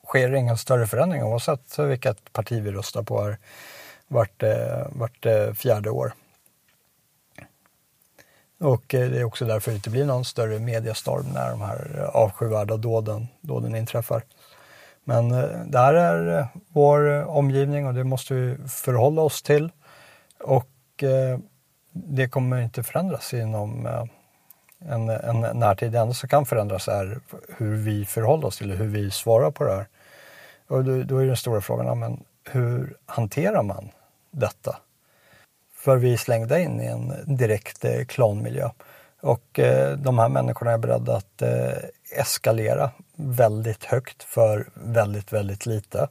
sker 0.07 0.29
det 0.29 0.37
inga 0.37 0.57
större 0.57 0.87
förändringar 0.87 1.25
oavsett 1.25 1.79
vilket 1.79 2.33
parti 2.33 2.61
vi 2.63 2.71
röstar 2.71 3.03
på 3.03 3.21
här 3.21 3.37
vart, 4.07 4.43
eh, 4.43 4.87
vart 4.89 5.25
eh, 5.25 5.53
fjärde 5.53 5.89
år. 5.89 6.13
Och 8.59 8.93
eh, 8.93 9.09
det 9.09 9.19
är 9.19 9.23
också 9.23 9.45
därför 9.45 9.71
det 9.71 9.75
inte 9.75 9.89
blir 9.89 10.05
någon 10.05 10.25
större 10.25 10.59
mediestorm 10.59 11.25
när 11.33 11.49
de 11.49 11.61
här 11.61 11.91
eh, 11.97 12.15
avskyvärda 12.15 12.77
dåden, 12.77 13.27
dåden 13.41 13.75
inträffar. 13.75 14.23
Men 15.03 15.31
eh, 15.31 15.65
det 15.65 15.79
här 15.79 15.93
är 15.93 16.39
eh, 16.39 16.45
vår 16.67 17.11
eh, 17.11 17.27
omgivning 17.27 17.87
och 17.87 17.93
det 17.93 18.03
måste 18.03 18.33
vi 18.33 18.57
förhålla 18.67 19.21
oss 19.21 19.41
till. 19.41 19.71
Och 20.39 20.67
det 21.91 22.29
kommer 22.29 22.61
inte 22.61 22.83
förändras 22.83 23.33
inom 23.33 23.87
en, 24.79 25.09
en 25.09 25.59
närtid. 25.59 25.91
Det 25.91 25.99
enda 25.99 26.13
som 26.13 26.29
kan 26.29 26.45
förändras 26.45 26.87
är 26.87 27.19
hur 27.57 27.75
vi 27.75 28.05
förhåller 28.05 28.47
oss 28.47 28.57
till 28.57 28.71
hur 28.71 28.87
vi 28.87 29.11
svarar 29.11 29.51
på 29.51 29.63
det 29.63 29.71
här. 29.71 29.87
Och 30.67 30.83
då, 30.83 31.17
är 31.17 31.25
den 31.25 31.37
stora 31.37 31.61
frågan, 31.61 31.99
men 31.99 32.23
hur 32.51 32.97
hanterar 33.05 33.63
man 33.63 33.89
detta? 34.31 34.77
För 35.75 35.97
vi 35.97 36.13
är 36.13 36.17
slängda 36.17 36.59
in 36.59 36.81
i 36.81 36.85
en 36.85 37.13
direkt 37.37 37.85
klanmiljö. 38.07 38.69
Och 39.21 39.59
de 39.97 40.19
här 40.19 40.29
människorna 40.29 40.71
är 40.71 40.77
beredda 40.77 41.15
att 41.15 41.41
eskalera 42.12 42.91
väldigt 43.15 43.84
högt 43.84 44.24
för 44.24 44.69
väldigt, 44.74 45.34
väldigt 45.34 45.65
lite. 45.65 46.08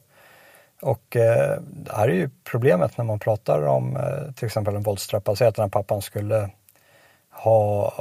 Och 0.82 1.16
eh, 1.16 1.60
det 1.60 1.92
här 1.92 2.08
är 2.08 2.12
ju 2.12 2.30
problemet 2.44 2.98
när 2.98 3.04
man 3.04 3.18
pratar 3.18 3.66
om 3.66 3.96
eh, 3.96 4.32
till 4.34 4.46
exempel 4.46 4.76
en 4.76 4.82
våldstrappa. 4.82 5.36
Säg 5.36 5.48
att 5.48 5.54
den 5.54 5.62
här 5.62 5.70
pappan 5.70 6.02
skulle 6.02 6.50
ha 7.30 7.92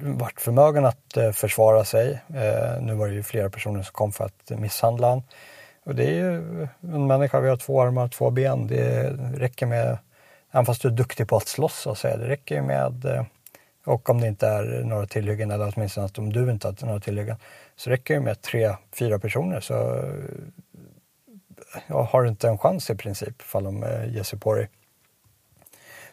varit 0.00 0.40
förmögen 0.40 0.84
att 0.84 1.16
eh, 1.16 1.30
försvara 1.32 1.84
sig. 1.84 2.22
Eh, 2.34 2.80
nu 2.82 2.94
var 2.94 3.08
det 3.08 3.14
ju 3.14 3.22
flera 3.22 3.50
personer 3.50 3.82
som 3.82 3.92
kom 3.92 4.12
för 4.12 4.24
att 4.24 4.50
misshandla 4.50 5.08
honom. 5.08 5.24
Och 5.84 5.94
det 5.94 6.04
är 6.04 6.14
ju 6.14 6.62
en 6.80 7.06
människa, 7.06 7.40
vi 7.40 7.48
har 7.48 7.56
två 7.56 7.82
armar, 7.82 8.08
två 8.08 8.30
ben. 8.30 8.66
Det 8.66 9.10
räcker 9.34 9.66
med, 9.66 9.98
även 10.52 10.66
fast 10.66 10.82
du 10.82 10.88
är 10.88 10.92
duktig 10.92 11.28
på 11.28 11.36
att 11.36 11.48
slåss 11.48 11.78
så 11.78 11.90
att 11.90 11.98
säga, 11.98 12.16
det 12.16 12.28
räcker 12.28 12.54
ju 12.54 12.62
med 12.62 13.04
eh, 13.04 13.24
och 13.86 14.10
om 14.10 14.20
det 14.20 14.28
inte 14.28 14.46
är 14.46 14.82
några 14.84 15.06
tillhyggen 15.06 15.50
eller 15.50 15.72
åtminstone 15.76 16.08
om 16.18 16.32
du 16.32 16.50
inte 16.50 16.68
har 16.68 16.86
några 16.86 17.00
tillhyggen 17.00 17.36
så 17.76 17.90
räcker 17.90 18.14
det 18.14 18.20
med 18.20 18.42
tre, 18.42 18.76
fyra 18.92 19.18
personer 19.18 19.60
så 19.60 20.04
jag 21.86 22.02
har 22.02 22.22
du 22.22 22.28
inte 22.28 22.48
en 22.48 22.58
chans 22.58 22.90
i 22.90 22.94
princip 22.94 23.42
ifall 23.42 23.64
de 23.64 23.82
eh, 23.82 24.14
ger 24.14 24.22
sig 24.22 24.38
på 24.38 24.54
dig. 24.54 24.68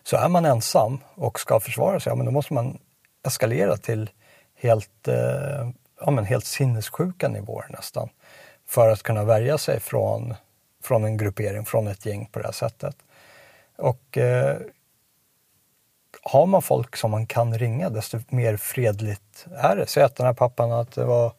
Så 0.04 0.18
är 0.18 0.30
man 0.30 0.46
ensam 0.46 1.00
och 1.16 1.40
ska 1.40 1.60
försvara 1.60 2.00
sig, 2.00 2.12
ja, 2.12 2.16
men 2.16 2.26
då 2.26 2.32
måste 2.32 2.54
man 2.54 2.78
eskalera 3.28 3.78
till 3.78 4.10
helt, 4.56 5.08
eh, 5.08 5.70
ja, 6.00 6.12
men 6.12 6.26
helt 6.26 6.46
sinnessjuka 6.46 7.28
nivåer 7.28 7.66
nästan 7.70 8.10
för 8.68 8.90
att 8.90 9.04
kunna 9.04 9.24
värja 9.24 9.58
sig 9.58 9.80
från, 9.80 10.34
från 10.84 11.04
en 11.04 11.18
gruppering, 11.18 11.66
från 11.66 11.88
ett 11.88 12.06
gäng 12.06 12.26
på 12.26 12.40
det 12.40 12.46
här 12.46 12.52
sättet. 12.52 12.96
Och 13.76 14.18
eh, 14.18 14.58
har 16.24 16.46
man 16.46 16.62
folk 16.62 16.96
som 16.96 17.12
man 17.12 17.26
kan 17.26 17.58
ringa, 17.58 17.90
desto 17.90 18.20
mer 18.30 18.58
fredligt 18.58 19.46
är 19.56 19.76
det. 19.76 19.88
Säg 19.88 20.04
att 20.04 20.16
den 20.16 20.26
här 20.26 20.34
pappan 20.34 20.72
att 20.72 20.92
det 20.92 21.06
var 21.06 21.32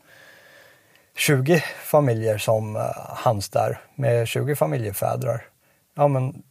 20 1.17 1.65
familjer 1.85 2.39
som 2.39 2.75
hans 2.75 3.21
hanns 3.25 3.49
där 3.49 3.81
med 3.95 4.29
20 4.29 4.57
familjefädrar. 4.57 5.43
Ja, 5.95 6.09
men 6.09 6.43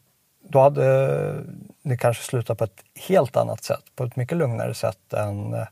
då 0.49 0.59
hade 0.59 1.43
det 1.83 1.97
kanske 1.97 2.23
slutat 2.23 2.57
på 2.57 2.63
ett 2.63 2.83
helt 3.07 3.37
annat 3.37 3.63
sätt, 3.63 3.83
på 3.95 4.03
ett 4.03 4.15
mycket 4.15 4.37
lugnare 4.37 4.73
sätt 4.73 5.13
än 5.13 5.53
eh, 5.53 5.67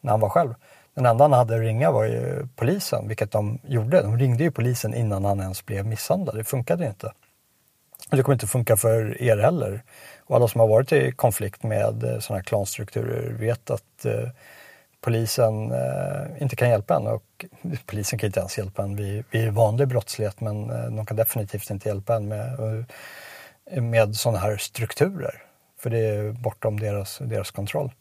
när 0.00 0.10
han 0.10 0.20
var 0.20 0.28
själv. 0.28 0.54
Den 0.94 1.06
enda 1.06 1.24
han 1.24 1.32
hade 1.32 1.54
att 1.54 1.60
ringa 1.60 1.90
var 1.90 2.04
ju 2.04 2.48
polisen, 2.56 3.08
vilket 3.08 3.30
de 3.30 3.58
gjorde. 3.66 4.02
De 4.02 4.18
ringde 4.18 4.44
ju 4.44 4.50
polisen 4.50 4.94
innan 4.94 5.24
han 5.24 5.40
ens 5.40 5.66
blev 5.66 5.86
misshandlad. 5.86 6.36
Det 6.36 6.44
funkade 6.44 6.86
inte. 6.86 7.12
Det 8.10 8.22
kommer 8.22 8.34
inte 8.34 8.46
funka 8.46 8.76
för 8.76 9.22
er 9.22 9.36
heller. 9.36 9.82
Och 10.20 10.36
alla 10.36 10.48
som 10.48 10.60
har 10.60 10.68
varit 10.68 10.92
i 10.92 11.12
konflikt 11.12 11.62
med 11.62 12.04
eh, 12.04 12.18
sådana 12.18 12.38
här 12.38 12.44
klanstrukturer 12.44 13.32
vet 13.32 13.70
att 13.70 14.04
eh, 14.04 14.28
polisen 15.00 15.72
eh, 15.72 16.42
inte 16.42 16.56
kan 16.56 16.68
hjälpa 16.68 16.96
en. 16.96 17.06
Och 17.06 17.44
polisen 17.86 18.18
kan 18.18 18.26
inte 18.26 18.40
ens 18.40 18.58
hjälpa 18.58 18.82
en 18.82 18.96
vid, 18.96 19.24
vid 19.30 19.52
vanlig 19.52 19.88
brottslighet 19.88 20.40
men 20.40 20.70
eh, 20.70 20.90
de 20.90 21.06
kan 21.06 21.16
definitivt 21.16 21.70
inte 21.70 21.88
hjälpa 21.88 22.16
en 22.16 22.28
med, 22.28 22.84
eh, 23.70 23.82
med 23.82 24.16
sådana 24.16 24.38
här 24.38 24.56
strukturer. 24.56 25.42
För 25.78 25.90
det 25.90 25.98
är 25.98 26.32
bortom 26.32 26.80
deras, 26.80 27.18
deras 27.18 27.50
kontroll. 27.50 27.92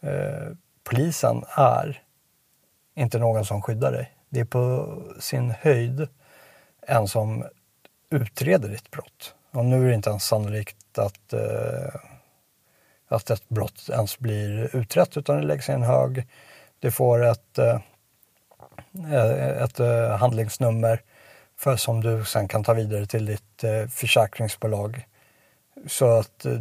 Eh, 0.00 0.48
polisen 0.84 1.44
är 1.48 2.02
inte 2.94 3.18
någon 3.18 3.44
som 3.44 3.62
skyddar 3.62 3.92
dig. 3.92 4.12
Det 4.28 4.40
är 4.40 4.44
på 4.44 4.94
sin 5.20 5.50
höjd 5.50 6.08
en 6.86 7.08
som 7.08 7.44
utreder 8.10 8.68
ditt 8.68 8.90
brott. 8.90 9.34
Och 9.50 9.64
nu 9.64 9.84
är 9.84 9.88
det 9.88 9.94
inte 9.94 10.10
ens 10.10 10.24
sannolikt 10.24 10.98
att, 10.98 11.32
eh, 11.32 12.00
att 13.08 13.30
ett 13.30 13.48
brott 13.48 13.88
ens 13.92 14.18
blir 14.18 14.76
utrett 14.76 15.16
utan 15.16 15.36
det 15.36 15.46
läggs 15.46 15.68
i 15.68 15.72
en 15.72 15.82
hög. 15.82 16.26
Du 16.78 16.90
får 16.90 17.24
ett, 17.24 17.58
eh, 17.58 17.80
eh, 19.12 19.62
ett 19.62 19.80
eh, 19.80 20.16
handlingsnummer 20.16 21.02
för 21.56 21.76
som 21.76 22.00
du 22.00 22.24
sen 22.24 22.48
kan 22.48 22.64
ta 22.64 22.74
vidare 22.74 23.06
till 23.06 23.26
ditt 23.26 23.64
eh, 23.64 23.86
försäkringsbolag. 23.86 25.06
Så 25.86 26.18
att 26.18 26.44
eh, 26.44 26.60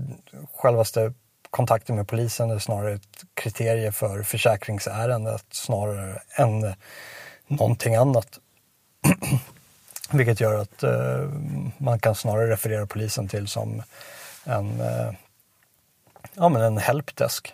självaste 0.54 1.14
kontakten 1.50 1.96
med 1.96 2.08
polisen 2.08 2.50
är 2.50 2.60
snarare 2.60 2.94
ett 2.94 3.24
kriterie 3.34 3.92
för 3.92 4.24
försäkringsärendet 4.24 5.46
snarare 5.52 6.22
än 6.36 6.74
någonting 7.48 7.96
annat. 7.96 8.40
Vilket 10.12 10.40
gör 10.40 10.60
att 10.60 10.84
eh, 10.84 11.30
man 11.78 12.00
kan 12.00 12.16
snarare 12.16 12.50
referera 12.50 12.86
polisen 12.86 13.28
till 13.28 13.48
som 13.48 13.84
en, 14.44 14.82
eh, 14.82 15.12
ja, 16.34 16.50
men 16.50 16.62
en 16.62 16.78
helpdesk. 16.78 17.54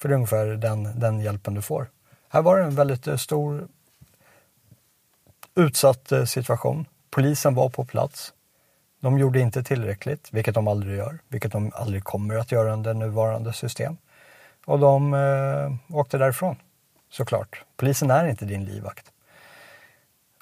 För 0.00 0.08
det 0.08 0.12
är 0.12 0.16
ungefär 0.16 0.46
den, 0.46 1.00
den 1.00 1.20
hjälpen 1.20 1.54
du 1.54 1.62
får. 1.62 1.90
Här 2.28 2.42
var 2.42 2.58
det 2.58 2.64
en 2.64 2.74
väldigt 2.74 3.06
eh, 3.06 3.16
stor 3.16 3.68
utsatt 5.54 6.12
eh, 6.12 6.24
situation. 6.24 6.86
Polisen 7.10 7.54
var 7.54 7.68
på 7.68 7.84
plats. 7.84 8.32
De 9.00 9.18
gjorde 9.18 9.40
inte 9.40 9.62
tillräckligt, 9.62 10.28
vilket 10.32 10.54
de 10.54 10.68
aldrig 10.68 10.96
gör, 10.96 11.18
vilket 11.28 11.52
de 11.52 11.72
aldrig 11.74 12.04
kommer 12.04 12.34
att 12.36 12.52
göra 12.52 12.72
under 12.72 12.94
nuvarande 12.94 13.52
system. 13.52 13.96
Och 14.64 14.78
de 14.78 15.14
eh, 15.14 15.96
åkte 15.96 16.18
därifrån, 16.18 16.56
såklart. 17.10 17.64
Polisen 17.76 18.10
är 18.10 18.26
inte 18.26 18.44
din 18.44 18.64
livvakt. 18.64 19.12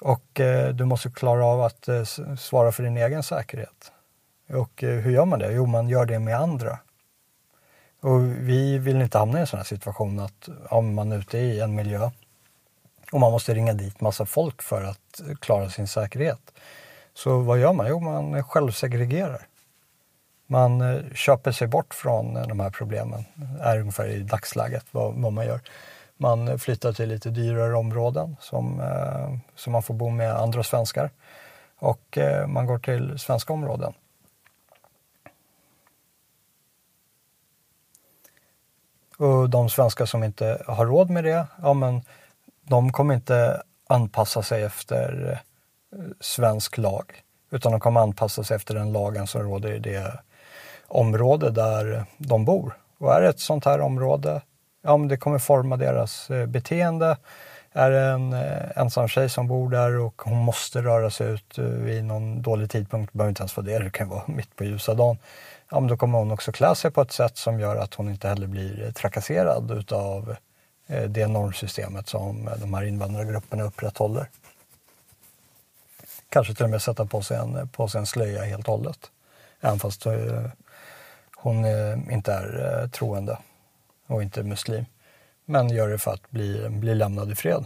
Och 0.01 0.39
eh, 0.39 0.69
du 0.69 0.85
måste 0.85 1.09
klara 1.09 1.45
av 1.45 1.61
att 1.61 1.87
eh, 1.87 2.03
svara 2.37 2.71
för 2.71 2.83
din 2.83 2.97
egen 2.97 3.23
säkerhet. 3.23 3.91
Och 4.49 4.83
eh, 4.83 4.99
hur 4.99 5.11
gör 5.11 5.25
man 5.25 5.39
det? 5.39 5.51
Jo, 5.51 5.65
man 5.65 5.89
gör 5.89 6.05
det 6.05 6.19
med 6.19 6.39
andra. 6.39 6.79
Och 8.01 8.21
vi 8.23 8.77
vill 8.77 9.01
inte 9.01 9.17
hamna 9.17 9.37
i 9.37 9.41
en 9.41 9.47
sån 9.47 9.57
här 9.57 9.65
situation 9.65 10.19
att 10.19 10.49
om 10.69 10.95
man 10.95 11.11
är 11.11 11.17
ute 11.17 11.37
i 11.37 11.59
en 11.59 11.75
miljö 11.75 12.09
Och 13.11 13.19
man 13.19 13.31
måste 13.31 13.53
ringa 13.53 13.73
dit 13.73 14.01
massa 14.01 14.25
folk 14.25 14.61
för 14.61 14.83
att 14.83 15.19
eh, 15.19 15.35
klara 15.35 15.69
sin 15.69 15.87
säkerhet. 15.87 16.51
Så 17.13 17.39
vad 17.39 17.59
gör 17.59 17.73
man? 17.73 17.87
Jo, 17.87 17.99
man 17.99 18.43
självsegregerar. 18.43 19.47
Man 20.47 20.81
eh, 20.81 21.13
köper 21.13 21.51
sig 21.51 21.67
bort 21.67 21.93
från 21.93 22.37
eh, 22.37 22.47
de 22.47 22.59
här 22.59 22.69
problemen, 22.69 23.25
är 23.61 23.79
ungefär 23.79 24.07
i 24.07 24.19
dagsläget 24.19 24.85
vad, 24.91 25.13
vad 25.13 25.33
man 25.33 25.45
gör. 25.45 25.61
Man 26.17 26.59
flyttar 26.59 26.93
till 26.93 27.09
lite 27.09 27.29
dyrare 27.29 27.75
områden 27.75 28.35
som, 28.39 28.79
eh, 28.79 29.37
som 29.55 29.73
man 29.73 29.83
får 29.83 29.93
bo 29.93 30.09
med 30.09 30.35
andra 30.35 30.63
svenskar. 30.63 31.09
Och 31.77 32.17
eh, 32.17 32.47
man 32.47 32.65
går 32.65 32.79
till 32.79 33.19
svenska 33.19 33.53
områden. 33.53 33.93
Och 39.17 39.49
de 39.49 39.69
svenskar 39.69 40.05
som 40.05 40.23
inte 40.23 40.63
har 40.67 40.85
råd 40.85 41.09
med 41.09 41.23
det, 41.23 41.47
ja 41.61 41.73
men 41.73 42.01
de 42.61 42.91
kommer 42.91 43.13
inte 43.13 43.63
anpassa 43.87 44.43
sig 44.43 44.63
efter 44.63 45.31
eh, 45.91 45.99
svensk 46.19 46.77
lag. 46.77 47.21
Utan 47.49 47.71
de 47.71 47.81
kommer 47.81 48.01
anpassa 48.01 48.43
sig 48.43 48.55
efter 48.55 48.75
den 48.75 48.91
lagen 48.91 49.27
som 49.27 49.43
råder 49.43 49.71
i 49.71 49.79
det 49.79 50.19
område 50.87 51.49
där 51.51 52.05
de 52.17 52.45
bor. 52.45 52.77
Och 52.97 53.13
är 53.13 53.21
det 53.21 53.29
ett 53.29 53.39
sånt 53.39 53.65
här 53.65 53.81
område, 53.81 54.41
ja 54.85 54.97
det 54.97 55.17
kommer 55.17 55.39
forma 55.39 55.77
deras 55.77 56.29
eh, 56.29 56.45
beteende. 56.45 57.17
Är 57.71 57.91
det 57.91 58.01
en 58.01 58.33
eh, 58.33 58.77
ensam 58.77 59.07
tjej 59.07 59.29
som 59.29 59.47
bor 59.47 59.69
där 59.69 59.97
och 59.97 60.21
hon 60.25 60.37
måste 60.37 60.81
röra 60.81 61.09
sig 61.09 61.27
ut 61.31 61.57
eh, 61.57 61.63
vid 61.63 62.05
någon 62.05 62.41
dålig 62.41 62.69
tidpunkt, 62.69 63.13
behöver 63.13 63.29
inte 63.29 63.41
ens 63.41 63.57
vara 63.57 63.65
det, 63.65 63.79
det 63.79 63.89
kan 63.89 64.09
vara 64.09 64.23
mitt 64.27 64.55
på 64.55 64.63
ljusa 64.63 64.93
dagen 64.93 65.17
ja, 65.71 65.79
men 65.79 65.87
då 65.87 65.97
kommer 65.97 66.17
hon 66.17 66.31
också 66.31 66.51
klä 66.51 66.75
sig 66.75 66.91
på 66.91 67.01
ett 67.01 67.11
sätt 67.11 67.37
som 67.37 67.59
gör 67.59 67.75
att 67.75 67.93
hon 67.93 68.09
inte 68.09 68.27
heller 68.27 68.47
blir 68.47 68.91
trakasserad 68.91 69.71
utav 69.71 70.35
det 71.07 71.27
normsystemet 71.27 72.07
som 72.09 72.49
de 72.57 72.73
här 72.73 72.83
invandrargrupperna 72.83 73.63
upprätthåller. 73.63 74.29
Kanske 76.29 76.53
till 76.53 76.63
och 76.63 76.69
med 76.69 76.81
sätta 76.81 77.05
på 77.05 77.21
sig 77.21 77.37
en, 77.37 77.67
på 77.67 77.87
sig 77.87 77.99
en 77.99 78.05
slöja 78.05 78.43
helt 78.43 78.67
och 78.67 78.77
hållet. 78.77 78.99
Även 79.61 79.79
fast 79.79 80.05
hon 81.35 81.65
inte 82.11 82.33
är 82.33 82.87
troende 82.87 83.37
och 84.07 84.23
inte 84.23 84.43
muslim. 84.43 84.85
Men 85.45 85.69
gör 85.69 85.89
det 85.89 85.97
för 85.97 86.13
att 86.13 86.31
bli, 86.31 86.69
bli 86.69 86.95
lämnad 86.95 87.31
i 87.31 87.35
fred. 87.35 87.65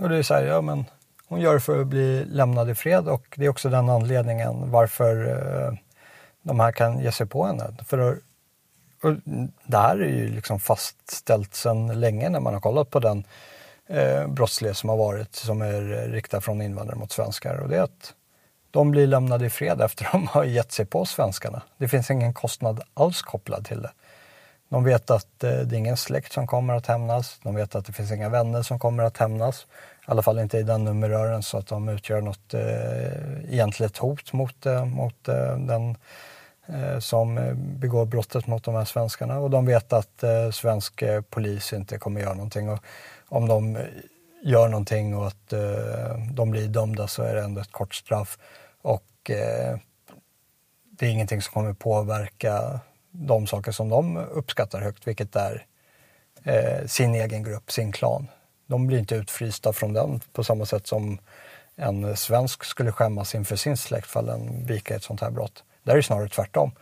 Och 0.00 0.08
det 0.08 0.16
är 0.16 0.22
så 0.22 0.34
här, 0.34 0.42
ja 0.44 0.60
men 0.60 0.84
hon 1.28 1.40
gör 1.40 1.54
det 1.54 1.60
för 1.60 1.80
att 1.80 1.86
bli 1.86 2.24
lämnad 2.24 2.70
i 2.70 2.74
fred 2.74 3.08
och 3.08 3.34
det 3.36 3.44
är 3.44 3.48
också 3.48 3.68
den 3.68 3.88
anledningen 3.88 4.70
varför 4.70 5.26
eh, 5.28 5.72
de 6.42 6.60
här 6.60 6.72
kan 6.72 7.00
ge 7.00 7.12
sig 7.12 7.26
på 7.26 7.46
henne. 7.46 7.76
För 7.86 8.20
det 9.66 9.78
här 9.78 10.02
är 10.02 10.08
ju 10.08 10.28
liksom 10.28 10.60
fastställt 10.60 11.54
sedan 11.54 12.00
länge 12.00 12.28
när 12.28 12.40
man 12.40 12.54
har 12.54 12.60
kollat 12.60 12.90
på 12.90 13.00
den 13.00 13.24
eh, 13.86 14.26
brottslighet 14.26 14.76
som 14.76 14.88
har 14.88 14.96
varit 14.96 15.34
som 15.34 15.62
är 15.62 16.08
riktad 16.08 16.40
från 16.40 16.62
invandrare 16.62 16.98
mot 16.98 17.12
svenskar. 17.12 17.56
Och 17.56 17.68
det 17.68 17.76
är 17.76 17.82
att 17.82 18.14
de 18.70 18.90
blir 18.90 19.06
lämnade 19.06 19.46
i 19.46 19.50
fred 19.50 19.80
efter 19.80 20.04
att 20.04 20.12
de 20.12 20.26
har 20.26 20.44
gett 20.44 20.72
sig 20.72 20.86
på 20.86 21.04
svenskarna. 21.04 21.62
Det 21.78 21.88
finns 21.88 22.10
ingen 22.10 22.34
kostnad 22.34 22.80
alls 22.94 23.22
kopplad 23.22 23.64
till 23.64 23.82
det. 23.82 23.92
De 24.68 24.84
vet 24.84 25.10
att 25.10 25.44
eh, 25.44 25.50
det 25.50 25.76
är 25.76 25.78
ingen 25.78 25.96
släkt 25.96 26.32
som 26.32 26.46
kommer 26.46 26.74
att 26.74 26.86
hämnas. 26.86 27.40
De 27.42 27.54
vet 27.54 27.74
att 27.74 27.86
det 27.86 27.92
finns 27.92 28.12
inga 28.12 28.28
vänner 28.28 28.62
som 28.62 28.78
kommer 28.78 29.02
att 29.02 29.16
hämnas. 29.16 29.66
I 30.08 30.10
alla 30.10 30.22
fall 30.22 30.38
inte 30.38 30.58
i 30.58 30.62
den 30.62 30.84
numerören 30.84 31.42
så 31.42 31.58
att 31.58 31.66
de 31.66 31.88
utgör 31.88 32.20
något 32.20 32.54
eh, 32.54 33.52
egentligt 33.52 33.96
hot 33.96 34.32
mot, 34.32 34.66
eh, 34.66 34.84
mot 34.84 35.28
eh, 35.28 35.58
den 35.58 35.96
eh, 36.66 36.98
som 36.98 37.38
eh, 37.38 37.54
begår 37.54 38.06
brottet 38.06 38.46
mot 38.46 38.64
de 38.64 38.74
här 38.74 38.84
svenskarna. 38.84 39.38
Och 39.38 39.50
de 39.50 39.66
vet 39.66 39.92
att 39.92 40.22
eh, 40.22 40.50
svensk 40.50 41.02
eh, 41.02 41.20
polis 41.20 41.72
inte 41.72 41.98
kommer 41.98 42.20
göra 42.20 42.34
någonting. 42.34 42.68
Och 42.68 42.78
om 43.28 43.48
de 43.48 43.76
eh, 43.76 43.82
gör 44.42 44.68
någonting 44.68 45.16
och 45.16 45.26
att 45.26 45.52
eh, 45.52 46.18
de 46.32 46.50
blir 46.50 46.68
dömda 46.68 47.08
så 47.08 47.22
är 47.22 47.34
det 47.34 47.42
ändå 47.42 47.60
ett 47.60 47.72
kort 47.72 47.94
straff. 47.94 48.38
Och 48.82 49.02
det 50.90 51.06
är 51.06 51.10
ingenting 51.10 51.42
som 51.42 51.52
kommer 51.52 51.72
påverka 51.72 52.80
de 53.18 53.46
saker 53.46 53.72
som 53.72 53.88
de 53.88 54.16
uppskattar 54.16 54.80
högt, 54.80 55.06
vilket 55.06 55.36
är 55.36 55.66
eh, 56.42 56.86
sin 56.86 57.14
egen 57.14 57.42
grupp, 57.42 57.70
sin 57.70 57.92
klan 57.92 58.28
de 58.66 58.86
blir 58.86 58.98
inte 58.98 59.14
utfrysta 59.14 59.72
från 59.72 59.92
den 59.92 60.20
på 60.32 60.44
samma 60.44 60.66
sätt 60.66 60.86
som 60.86 61.18
en 61.76 62.16
svensk 62.16 62.64
skulle 62.64 62.92
skämmas 62.92 63.34
inför 63.34 63.56
sin 63.56 63.76
släkt 63.76 64.06
för 64.06 64.22
den 64.22 64.66
vika 64.66 64.96
ett 64.96 65.02
sånt 65.02 65.20
här 65.20 65.30
brott. 65.30 65.64
Där 65.82 65.92
är 65.92 65.96
det 65.96 66.02
snarare 66.02 66.28
tvärtom. 66.28 66.72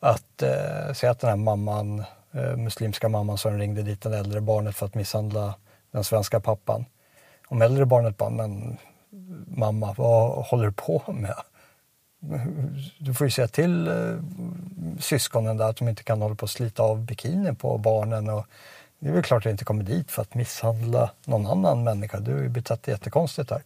Att 0.00 0.42
eh, 0.42 0.92
säga 0.92 1.10
att 1.10 1.20
den 1.20 1.30
här 1.30 1.36
mamman, 1.36 2.04
eh, 2.32 2.56
muslimska 2.56 3.08
mamman 3.08 3.38
som 3.38 3.58
ringde 3.58 3.82
dit 3.82 4.00
det 4.00 4.18
äldre 4.18 4.40
barnet 4.40 4.76
för 4.76 4.86
att 4.86 4.94
misshandla 4.94 5.54
den 5.90 6.04
svenska 6.04 6.40
pappan. 6.40 6.84
Om 7.48 7.62
äldre 7.62 7.86
barnet 7.86 8.16
bara, 8.16 8.30
men 8.30 8.76
mamma, 9.46 9.94
vad 9.98 10.46
håller 10.46 10.64
du 10.64 10.72
på 10.72 11.02
med? 11.12 11.34
Du 12.98 13.14
får 13.14 13.26
ju 13.26 13.30
säga 13.30 13.48
till 13.48 13.88
eh, 13.88 14.16
syskonen 14.98 15.56
där 15.56 15.68
att 15.68 15.76
de 15.76 15.88
inte 15.88 16.02
kan 16.02 16.22
hålla 16.22 16.34
på 16.34 16.44
att 16.44 16.50
slita 16.50 16.82
av 16.82 17.00
bikinin 17.00 17.56
på 17.56 17.78
barnen 17.78 18.28
och 18.28 18.46
det 18.98 19.08
är 19.08 19.12
väl 19.12 19.22
klart 19.22 19.40
att 19.40 19.44
jag 19.44 19.52
inte 19.52 19.64
kommer 19.64 19.84
dit 19.84 20.10
för 20.10 20.22
att 20.22 20.34
misshandla 20.34 21.10
någon 21.24 21.46
annan 21.46 21.84
människa. 21.84 22.20
Du 22.20 22.32
har 22.32 22.40
ju 22.40 22.48
betett 22.48 22.82
dig 22.82 22.94
jättekonstigt 22.94 23.50
här. 23.50 23.62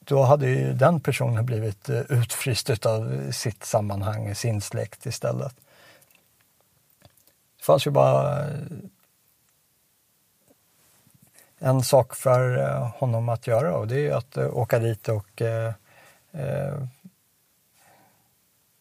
Då 0.00 0.22
hade 0.22 0.48
ju 0.48 0.72
den 0.72 1.00
personen 1.00 1.46
blivit 1.46 1.88
eh, 1.88 2.00
utfryst 2.08 2.86
av 2.86 3.32
sitt 3.32 3.64
sammanhang, 3.64 4.34
sin 4.34 4.60
släkt 4.60 5.06
istället. 5.06 5.54
Det 7.58 7.64
fanns 7.64 7.86
ju 7.86 7.90
bara 7.90 8.44
eh, 8.44 8.54
en 11.58 11.82
sak 11.82 12.14
för 12.14 12.58
eh, 12.58 12.88
honom 12.98 13.28
att 13.28 13.46
göra 13.46 13.76
och 13.76 13.88
det 13.88 14.06
är 14.06 14.14
att 14.14 14.36
eh, 14.36 14.56
åka 14.56 14.78
dit 14.78 15.08
och, 15.08 15.42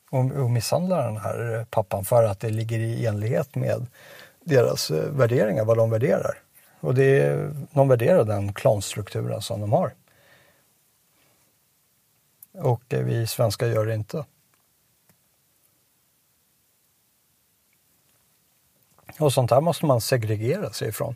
och 0.10 0.52
misshandla 0.52 1.04
den 1.04 1.17
här 1.17 1.65
pappan 1.70 2.06
för 2.06 2.24
att 2.24 2.39
det 2.39 2.50
ligger 2.50 2.80
i 2.80 3.06
enlighet 3.06 3.56
med 3.56 3.88
deras 4.43 4.91
eh, 4.91 5.12
värderingar, 5.12 5.65
vad 5.65 5.78
de 5.78 5.89
värderar. 5.89 6.38
Och 6.80 6.96
det 6.96 7.20
är, 7.20 7.54
de 7.72 7.88
värderar 7.88 8.24
den 8.24 8.54
klanstrukturen 8.54 9.41
som 9.41 9.62
de 9.62 9.72
har. 9.72 9.93
Och 12.54 12.93
eh, 12.93 13.04
vi 13.04 13.28
svenskar 13.28 13.67
gör 13.67 13.86
det 13.86 13.93
inte. 13.93 14.26
Och 19.20 19.34
sånt 19.34 19.52
här 19.52 19.62
måste 19.62 19.86
man 19.86 20.02
segregera 20.02 20.74
sig 20.74 20.89
ifrån. 20.89 21.15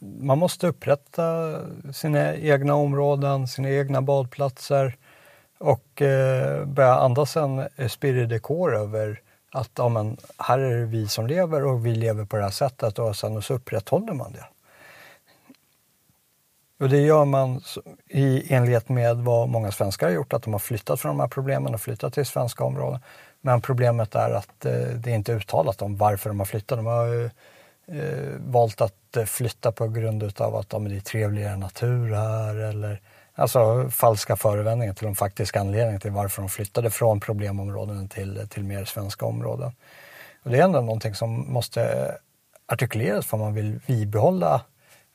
Man 0.00 0.38
måste 0.38 0.66
upprätta 0.66 1.60
sina 1.92 2.36
egna 2.36 2.74
områden, 2.74 3.48
sina 3.48 3.70
egna 3.70 4.02
badplatser 4.02 4.96
och 5.58 6.02
eh, 6.02 6.64
börja 6.64 6.94
andas 6.94 7.36
en 7.36 7.58
eh, 7.76 7.88
spirit 7.88 8.28
decor 8.28 8.76
över 8.76 9.20
att 9.52 9.70
ja, 9.76 9.88
men, 9.88 10.16
här 10.38 10.58
är 10.58 10.80
det 10.80 10.86
vi 10.86 11.08
som 11.08 11.26
lever 11.26 11.64
och 11.64 11.86
vi 11.86 11.94
lever 11.94 12.24
på 12.24 12.36
det 12.36 12.42
här 12.42 12.50
sättet 12.50 12.98
och 12.98 13.16
sen 13.16 13.42
så 13.42 13.54
upprätthåller 13.54 14.12
man 14.12 14.32
det. 14.32 14.44
Och 16.80 16.88
det 16.88 17.00
gör 17.00 17.24
man 17.24 17.60
i 18.08 18.54
enlighet 18.54 18.88
med 18.88 19.16
vad 19.16 19.48
många 19.48 19.72
svenskar 19.72 20.06
har 20.06 20.14
gjort, 20.14 20.32
att 20.32 20.42
de 20.42 20.52
har 20.52 20.58
flyttat 20.58 21.00
från 21.00 21.16
de 21.16 21.20
här 21.20 21.28
problemen 21.28 21.74
och 21.74 21.80
flyttat 21.80 22.14
till 22.14 22.26
svenska 22.26 22.64
områden. 22.64 23.00
Men 23.40 23.60
problemet 23.60 24.14
är 24.14 24.30
att 24.30 24.64
eh, 24.64 24.72
det 24.72 25.10
är 25.10 25.14
inte 25.14 25.32
uttalat 25.32 25.82
om 25.82 25.96
varför 25.96 26.30
de 26.30 26.38
har 26.38 26.46
flyttat. 26.46 26.78
De 26.78 26.86
har 26.86 27.30
eh, 27.86 28.34
valt 28.38 28.80
att 28.80 29.16
eh, 29.16 29.24
flytta 29.24 29.72
på 29.72 29.88
grund 29.88 30.40
av 30.40 30.56
att 30.56 30.72
ja, 30.72 30.78
det 30.78 30.96
är 30.96 31.00
trevligare 31.00 31.56
natur 31.56 32.14
här 32.14 32.54
eller 32.54 33.00
Alltså 33.38 33.90
falska 33.90 34.36
förevändningar 34.36 34.94
till 34.94 35.04
de 35.04 35.14
faktiska 35.14 35.60
anledningarna 35.60 36.00
till 36.00 36.10
varför 36.10 36.42
de 36.42 36.48
flyttade 36.48 36.90
från 36.90 37.20
problemområden 37.20 38.08
till, 38.08 38.48
till 38.50 38.64
mer 38.64 38.84
svenska 38.84 39.26
områden. 39.26 39.72
Och 40.42 40.50
det 40.50 40.58
är 40.58 40.62
ändå 40.62 40.80
någonting 40.80 41.14
som 41.14 41.52
måste 41.52 42.12
artikuleras 42.66 43.26
för 43.26 43.36
man 43.36 43.54
vill 43.54 43.80
bibehålla 43.86 44.60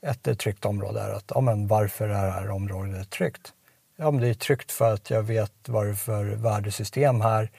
ett 0.01 0.39
tryggt 0.39 0.65
område. 0.65 1.01
Är 1.01 1.09
att, 1.09 1.31
ja, 1.35 1.41
men 1.41 1.67
varför 1.67 2.09
är 2.09 2.25
det 2.25 2.31
här 2.31 2.49
området 2.49 3.09
tryggt? 3.09 3.53
Ja, 3.95 4.11
men 4.11 4.21
det 4.21 4.29
är 4.29 4.33
tryggt 4.33 4.71
för 4.71 4.93
att 4.93 5.09
jag 5.09 5.23
vet 5.23 5.53
vad 5.67 5.85
det 5.85 5.89
är 5.89 5.93
för 5.93 6.25
värdesystem 6.25 7.21
här 7.21 7.49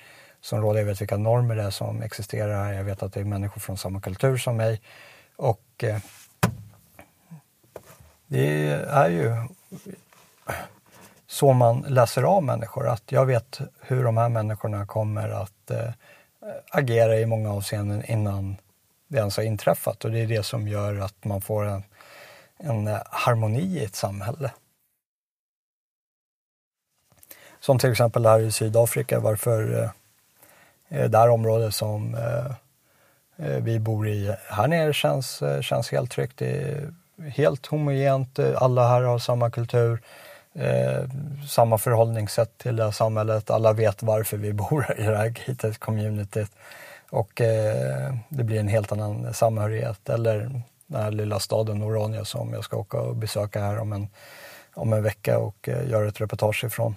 som 0.41 0.61
råder. 0.61 0.81
Jag 0.81 0.87
vet 0.87 1.01
vilka 1.01 1.17
normer 1.17 1.57
det 1.57 1.63
är 1.63 1.71
som 1.71 2.03
existerar 2.03 2.65
här. 2.65 2.73
Jag 2.73 2.85
vet 2.85 3.03
att 3.03 3.13
det 3.13 3.21
är 3.21 3.25
människor 3.25 3.61
från 3.61 3.79
samma 3.79 4.01
kultur 4.01 4.37
som 4.37 4.57
mig. 4.57 4.81
Och 5.37 5.85
eh, 5.85 5.99
det 8.27 8.69
är 8.89 9.09
ju 9.09 9.37
så 11.33 11.53
man 11.53 11.81
läser 11.81 12.23
av 12.23 12.43
människor. 12.43 12.89
Att 12.89 13.13
jag 13.13 13.27
vet 13.27 13.61
hur 13.81 14.05
de 14.05 14.17
här 14.17 14.29
människorna 14.29 14.87
kommer 14.87 15.29
att 15.29 15.71
eh, 15.71 15.91
agera 16.71 17.19
i 17.19 17.27
många 17.27 17.53
avseenden 17.53 18.05
innan 18.05 18.57
det 19.09 19.19
ens 19.19 19.37
har 19.37 19.45
inträffat. 19.45 20.05
Och 20.05 20.11
det 20.11 20.19
är 20.19 20.27
det 20.27 20.43
som 20.43 20.69
gör 20.69 20.99
att 20.99 21.25
man 21.25 21.41
får 21.41 21.65
en, 21.65 21.83
en 22.57 22.89
eh, 22.89 22.99
harmoni 23.11 23.61
i 23.61 23.85
ett 23.85 23.95
samhälle. 23.95 24.51
Som 27.61 27.79
till 27.79 27.91
exempel 27.91 28.27
här 28.27 28.41
i 28.41 28.53
Sydafrika, 28.53 29.21
varför 29.21 29.83
eh, 29.83 29.91
eh 30.99 31.11
det 31.11 31.19
här 31.19 31.29
området 31.29 31.75
som 31.75 32.15
eh, 32.15 32.47
eh, 33.47 33.63
vi 33.63 33.79
bor 33.79 34.09
i. 34.09 34.37
Här 34.49 34.69
nere 34.69 34.93
känns, 34.93 35.43
känns 35.61 35.91
helt 35.91 36.11
tryggt. 36.11 36.39
Det 36.39 36.51
är 36.51 36.93
helt 37.31 37.67
homogent. 37.67 38.39
Alla 38.39 38.89
här 38.89 39.03
har 39.03 39.19
samma 39.19 39.51
kultur. 39.51 40.03
Eh, 40.55 41.05
samma 41.49 41.79
förhållningssätt 41.79 42.59
till 42.59 42.77
det 42.77 42.85
här 42.85 42.91
samhället. 42.91 43.51
Alla 43.51 43.73
vet 43.73 44.03
varför 44.03 44.37
vi 44.37 44.53
bor 44.53 44.95
i 44.99 45.03
det 45.03 45.17
här 45.17 45.29
gated 45.29 45.79
communityt. 45.79 46.51
Och 47.11 47.41
eh, 47.41 48.15
det 48.29 48.45
blir 48.45 48.61
en 48.61 48.69
helt 48.69 48.93
annan 48.93 49.35
samhörighet. 49.35 50.09
Eller 50.09 50.63
den 50.87 51.03
här 51.03 51.11
lilla 51.11 51.39
staden 51.39 51.83
Orania 51.83 52.25
som 52.25 52.53
jag 52.53 52.65
ska 52.65 52.77
åka 52.77 53.01
och 53.01 53.17
besöka 53.17 53.61
här 53.61 53.79
om 53.79 53.93
en, 53.93 54.09
om 54.75 54.93
en 54.93 55.03
vecka 55.03 55.39
och 55.39 55.69
eh, 55.69 55.91
göra 55.91 56.09
ett 56.09 56.21
reportage 56.21 56.65
ifrån. 56.65 56.97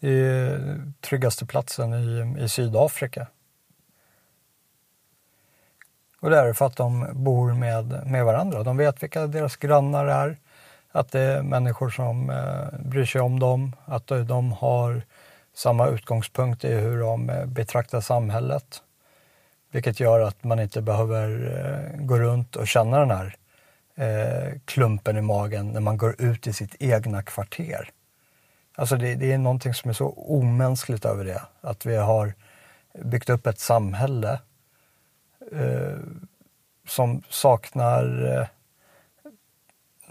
Det 0.00 0.08
är 0.08 0.82
tryggaste 1.00 1.46
platsen 1.46 1.94
i, 1.94 2.42
i 2.44 2.48
Sydafrika. 2.48 3.26
Och 6.20 6.30
det 6.30 6.38
är 6.38 6.52
för 6.52 6.66
att 6.66 6.76
de 6.76 7.08
bor 7.12 7.54
med, 7.54 8.06
med 8.06 8.24
varandra. 8.24 8.62
De 8.62 8.76
vet 8.76 9.02
vilka 9.02 9.26
deras 9.26 9.56
grannar 9.56 10.06
är. 10.06 10.36
Att 10.92 11.12
det 11.12 11.20
är 11.20 11.42
människor 11.42 11.90
som 11.90 12.30
eh, 12.30 12.78
bryr 12.78 13.04
sig 13.04 13.20
om 13.20 13.40
dem. 13.40 13.76
Att 13.84 14.06
de 14.06 14.52
har 14.52 15.02
samma 15.54 15.88
utgångspunkt 15.88 16.64
i 16.64 16.74
hur 16.74 17.00
de 17.00 17.30
eh, 17.30 17.46
betraktar 17.46 18.00
samhället. 18.00 18.82
Vilket 19.70 20.00
gör 20.00 20.20
att 20.20 20.44
man 20.44 20.60
inte 20.60 20.82
behöver 20.82 21.28
eh, 21.58 22.04
gå 22.06 22.18
runt 22.18 22.56
och 22.56 22.68
känna 22.68 22.98
den 22.98 23.10
här 23.10 23.36
eh, 23.94 24.58
klumpen 24.64 25.16
i 25.16 25.22
magen 25.22 25.68
när 25.68 25.80
man 25.80 25.96
går 25.96 26.22
ut 26.22 26.46
i 26.46 26.52
sitt 26.52 26.76
egna 26.78 27.22
kvarter. 27.22 27.90
Alltså 28.74 28.96
det, 28.96 29.14
det, 29.14 29.32
är 29.32 29.38
någonting 29.38 29.74
som 29.74 29.90
är 29.90 29.94
så 29.94 30.08
omänskligt 30.08 31.04
över 31.04 31.24
det. 31.24 31.42
Att 31.60 31.86
vi 31.86 31.96
har 31.96 32.34
byggt 33.04 33.30
upp 33.30 33.46
ett 33.46 33.58
samhälle 33.58 34.40
eh, 35.52 35.98
som 36.88 37.22
saknar 37.28 38.34
eh, 38.38 38.46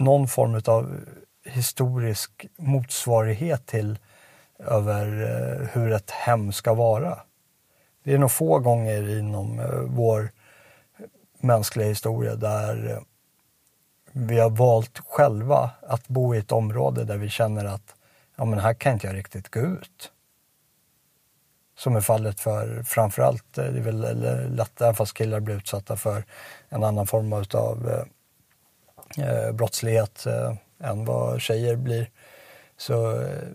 någon 0.03 0.27
form 0.27 0.61
av 0.65 0.99
historisk 1.45 2.45
motsvarighet 2.57 3.65
till 3.65 3.99
över 4.59 5.05
eh, 5.05 5.67
hur 5.67 5.91
ett 5.91 6.11
hem 6.11 6.51
ska 6.51 6.73
vara. 6.73 7.19
Det 8.03 8.13
är 8.13 8.17
nog 8.17 8.31
få 8.31 8.59
gånger 8.59 9.19
inom 9.19 9.59
eh, 9.59 9.65
vår 9.87 10.31
mänskliga 11.39 11.87
historia 11.87 12.35
där 12.35 12.91
eh, 12.91 12.99
vi 14.11 14.39
har 14.39 14.49
valt 14.49 14.99
själva 14.99 15.69
att 15.81 16.07
bo 16.07 16.35
i 16.35 16.37
ett 16.37 16.51
område 16.51 17.03
där 17.03 17.17
vi 17.17 17.29
känner 17.29 17.65
att 17.65 17.95
ja, 18.35 18.45
men 18.45 18.59
här 18.59 18.73
kan 18.73 18.93
inte 18.93 19.07
jag 19.07 19.15
riktigt 19.15 19.49
gå 19.49 19.59
ut. 19.59 20.11
Som 21.77 21.95
är 21.95 22.01
fallet 22.01 22.39
för 22.39 22.83
framförallt, 22.83 23.53
det 23.53 23.61
är 23.61 23.71
väl 23.71 24.55
lättare 24.55 24.93
fast 24.93 25.13
killar 25.13 25.39
blir 25.39 25.55
utsatta 25.55 25.95
för 25.95 26.25
en 26.69 26.83
annan 26.83 27.07
form 27.07 27.33
av 27.33 28.05
eh, 29.17 29.51
brottslighet 29.51 30.25
eh, 30.25 30.55
än 30.79 31.05
vad 31.05 31.41
tjejer 31.41 31.75
blir. 31.75 32.09
Så 32.77 33.21
eh, 33.21 33.47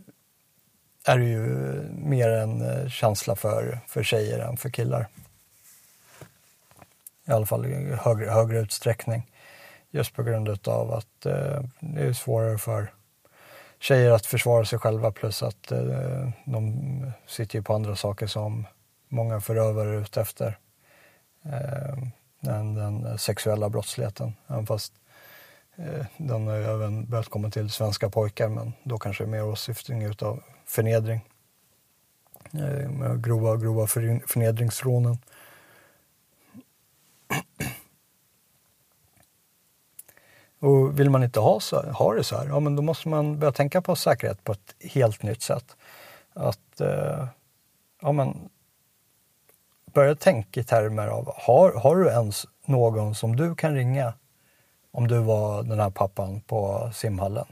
är 1.05 1.19
det 1.19 1.25
ju 1.25 1.69
eh, 1.69 1.83
mer 1.91 2.29
en 2.29 2.63
eh, 2.63 2.89
känsla 2.89 3.37
för, 3.37 3.79
för 3.87 4.03
tjejer 4.03 4.39
än 4.39 4.57
för 4.57 4.71
killar. 4.71 5.09
I 7.29 7.33
alla 7.33 7.47
fall 7.47 7.67
i 7.67 7.97
högre, 8.01 8.31
högre 8.31 8.59
utsträckning. 8.59 9.31
Just 9.91 10.15
på 10.15 10.23
grund 10.23 10.69
av 10.69 10.93
att 10.93 11.27
eh, 11.27 11.61
det 11.81 12.01
är 12.01 12.13
svårare 12.13 12.59
för 12.59 12.93
tjejer 13.79 14.11
att 14.11 14.27
försvara 14.27 14.65
sig 14.65 14.79
själva 14.79 15.13
plus 15.13 15.43
att 15.43 15.73
eh, 15.73 16.29
de 16.45 17.13
sitter 17.27 17.59
ju 17.59 17.63
på 17.63 17.75
andra 17.75 17.97
saker 17.97 18.27
som 18.27 18.67
många 19.09 19.41
förövare 19.41 19.89
är 19.89 20.01
ute 20.01 20.21
efter. 20.21 20.59
Eh, 21.45 21.97
den, 22.41 22.75
den 22.75 23.19
sexuella 23.19 23.69
brottsligheten. 23.69 24.35
Även 24.47 24.67
fast 24.67 24.93
Eh, 25.77 26.07
den 26.17 26.47
har 26.47 26.57
ju 26.57 26.65
även 26.65 27.07
börjat 27.07 27.29
komma 27.29 27.51
till 27.51 27.71
svenska 27.71 28.11
pojkar 28.11 28.49
men 28.49 28.73
då 28.83 28.99
kanske 28.99 29.27
mer 29.27 29.45
åsyftning 29.45 30.03
utav 30.03 30.43
förnedring. 30.67 31.21
Eh, 32.53 32.91
med 32.91 33.25
grova, 33.25 33.57
grova 33.57 33.87
förnedringsrånen. 33.87 35.19
Och 40.59 41.01
vill 41.01 41.11
man 41.11 41.23
inte 41.23 41.41
ha, 41.41 41.61
så, 41.61 41.83
ha 41.83 42.15
det 42.15 42.25
så 42.25 42.37
här, 42.37 42.47
ja 42.47 42.61
men 42.61 42.77
då 42.77 42.83
måste 42.83 43.09
man 43.09 43.39
börja 43.39 43.53
tänka 43.53 43.83
på 43.83 43.97
säkerhet 43.97 44.45
på 44.45 44.53
ett 44.53 44.75
helt 44.81 45.23
nytt 45.23 45.43
sätt. 45.43 45.77
Att, 46.33 46.81
eh, 46.81 47.27
ja 48.03 48.13
men, 48.13 48.49
börja 49.93 50.15
tänka 50.15 50.61
i 50.61 50.65
termer 50.65 51.07
av, 51.09 51.33
har, 51.37 51.73
har 51.73 51.97
du 51.97 52.09
ens 52.09 52.47
någon 52.65 53.15
som 53.15 53.37
du 53.37 53.55
kan 53.55 53.75
ringa 53.75 54.13
om 54.97 55.09
du 55.09 55.19
var 55.19 55.63
den 55.63 55.81
här 55.81 55.91
pappan 55.91 56.41
på 56.41 56.91
simhallen? 56.95 57.47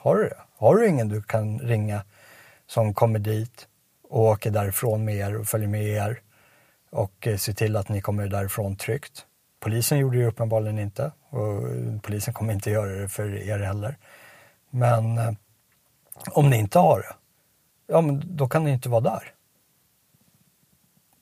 Har 0.00 0.16
du 0.16 0.22
det? 0.22 0.36
Har 0.56 0.76
du 0.76 0.88
ingen 0.88 1.08
du 1.08 1.22
kan 1.22 1.58
ringa 1.58 2.04
som 2.66 2.94
kommer 2.94 3.18
dit 3.18 3.68
och 4.08 4.20
åker 4.20 4.50
därifrån 4.50 5.04
med 5.04 5.14
er 5.14 5.36
och 5.36 5.46
följer 5.46 5.68
med 5.68 5.84
er 5.84 6.20
och 6.90 7.26
eh, 7.26 7.36
ser 7.36 7.52
till 7.52 7.76
att 7.76 7.88
ni 7.88 8.00
kommer 8.00 8.28
därifrån 8.28 8.76
tryggt? 8.76 9.26
Polisen 9.60 9.98
gjorde 9.98 10.18
det 10.18 10.26
uppenbarligen 10.26 10.78
inte 10.78 11.12
och 11.30 11.68
eh, 11.68 12.00
polisen 12.02 12.34
kommer 12.34 12.52
inte 12.52 12.70
göra 12.70 12.90
det 12.90 13.08
för 13.08 13.34
er 13.34 13.58
heller. 13.58 13.96
Men 14.70 15.18
eh, 15.18 15.32
om 16.30 16.50
ni 16.50 16.56
inte 16.56 16.78
har 16.78 16.98
det, 16.98 17.14
ja 17.86 18.00
men 18.00 18.36
då 18.36 18.48
kan 18.48 18.64
ni 18.64 18.70
inte 18.70 18.88
vara 18.88 19.00
där. 19.00 19.34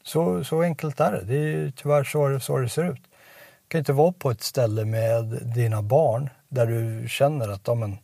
Så, 0.03 0.45
så 0.45 0.63
enkelt 0.63 1.01
är 1.01 1.13
det. 1.13 1.25
Det 1.25 1.37
är 1.37 1.71
tyvärr 1.71 2.05
så, 2.05 2.41
så 2.41 2.59
det 2.59 2.69
ser 2.69 2.91
ut. 2.93 3.03
Du 3.65 3.69
kan 3.69 3.79
inte 3.79 3.93
vara 3.93 4.13
på 4.13 4.31
ett 4.31 4.43
ställe 4.43 4.85
med 4.85 5.25
dina 5.55 5.83
barn 5.83 6.31
där 6.49 6.67
du 6.67 7.09
känner 7.09 7.49
att 7.49 7.61
ja, 7.65 7.75
men, 7.75 7.99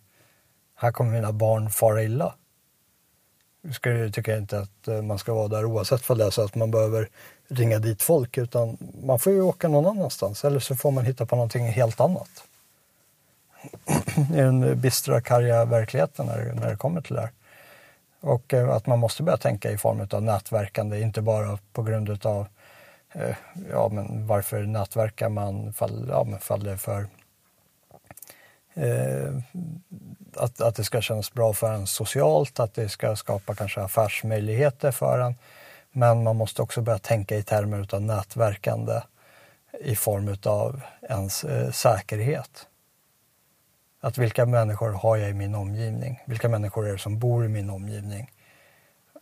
här 0.75 0.93
kommer 0.93 1.11
mina 1.11 1.33
barn 1.33 1.71
fara 1.71 2.03
illa. 2.03 2.35
Jag 3.83 4.15
tycker 4.15 4.39
inte 4.39 4.59
att 4.59 4.89
eh, 4.89 5.03
man 5.03 5.19
ska 5.19 5.35
vara 5.35 5.49
där 5.49 5.65
oavsett 5.65 6.11
om 6.11 6.19
det 6.19 6.25
är 6.25 6.31
så 6.31 6.43
att 6.43 6.55
man 6.55 6.71
behöver 6.71 7.09
ringa 7.49 7.79
dit 7.79 8.03
folk 8.03 8.39
utan 8.39 8.77
man 9.03 9.19
får 9.19 9.33
ju 9.33 9.43
åka 9.43 9.69
någon 9.69 9.99
annanstans 9.99 10.45
eller 10.45 10.61
så 10.61 10.77
får 10.77 10.91
man 10.91 11.05
hitta 11.05 11.27
på 11.27 11.37
någonting 11.37 11.67
helt 11.67 12.01
annat. 12.01 12.31
I 14.17 14.37
den 14.37 14.81
bistra, 14.81 15.21
karga 15.21 15.65
verkligheten 15.65 16.27
när, 16.27 16.53
när 16.55 16.71
det 16.71 16.77
kommer 16.77 17.01
till 17.01 17.15
det 17.15 17.21
här. 17.21 17.31
Och 18.21 18.55
eh, 18.55 18.71
att 18.71 18.87
man 18.87 18.99
måste 18.99 19.23
börja 19.23 19.37
tänka 19.37 19.71
i 19.71 19.79
form 19.79 20.09
av 20.11 20.23
nätverkande, 20.23 21.01
inte 21.01 21.23
bara 21.23 21.59
på 21.73 21.83
grund 21.83 22.27
av 22.27 22.41
eh, 22.41 22.47
Eh, 23.13 23.37
ja, 23.71 23.89
men 23.89 24.27
varför 24.27 24.63
nätverkar 24.63 25.29
man 25.29 25.73
fall, 25.73 26.07
ja, 26.09 26.25
men 26.25 26.39
fall 26.39 26.65
det 26.65 26.79
för 26.79 27.07
eh, 28.75 29.35
att, 30.37 30.61
att 30.61 30.75
det 30.75 30.85
ska 30.85 31.01
kännas 31.01 31.33
bra 31.33 31.53
för 31.53 31.73
en 31.73 31.87
socialt, 31.87 32.61
att 32.61 32.75
det 32.75 32.89
ska 32.89 33.17
skapa 33.17 33.55
kanske 33.55 33.81
affärsmöjligheter 33.81 34.91
för 34.91 35.19
en. 35.19 35.35
Men 35.93 36.23
man 36.23 36.37
måste 36.37 36.63
också 36.63 36.81
börja 36.81 36.99
tänka 36.99 37.37
i 37.37 37.43
termer 37.43 37.95
av 37.95 38.03
nätverkande 38.03 39.01
i 39.81 39.97
form 39.97 40.37
av 40.45 40.81
ens 41.03 41.45
eh, 41.45 41.71
säkerhet. 41.71 42.67
Att 44.01 44.19
vilka 44.19 44.47
människor 44.47 44.91
har 44.91 45.17
jag 45.17 45.31
i 45.31 45.35
min 45.35 45.55
omgivning? 45.55 46.21
Vilka 46.27 46.49
människor 46.49 46.89
är 46.89 46.93
det 46.93 46.99
som 46.99 47.19
bor 47.19 47.45
i 47.45 47.49
min 47.49 47.71
omgivning? 47.71 48.31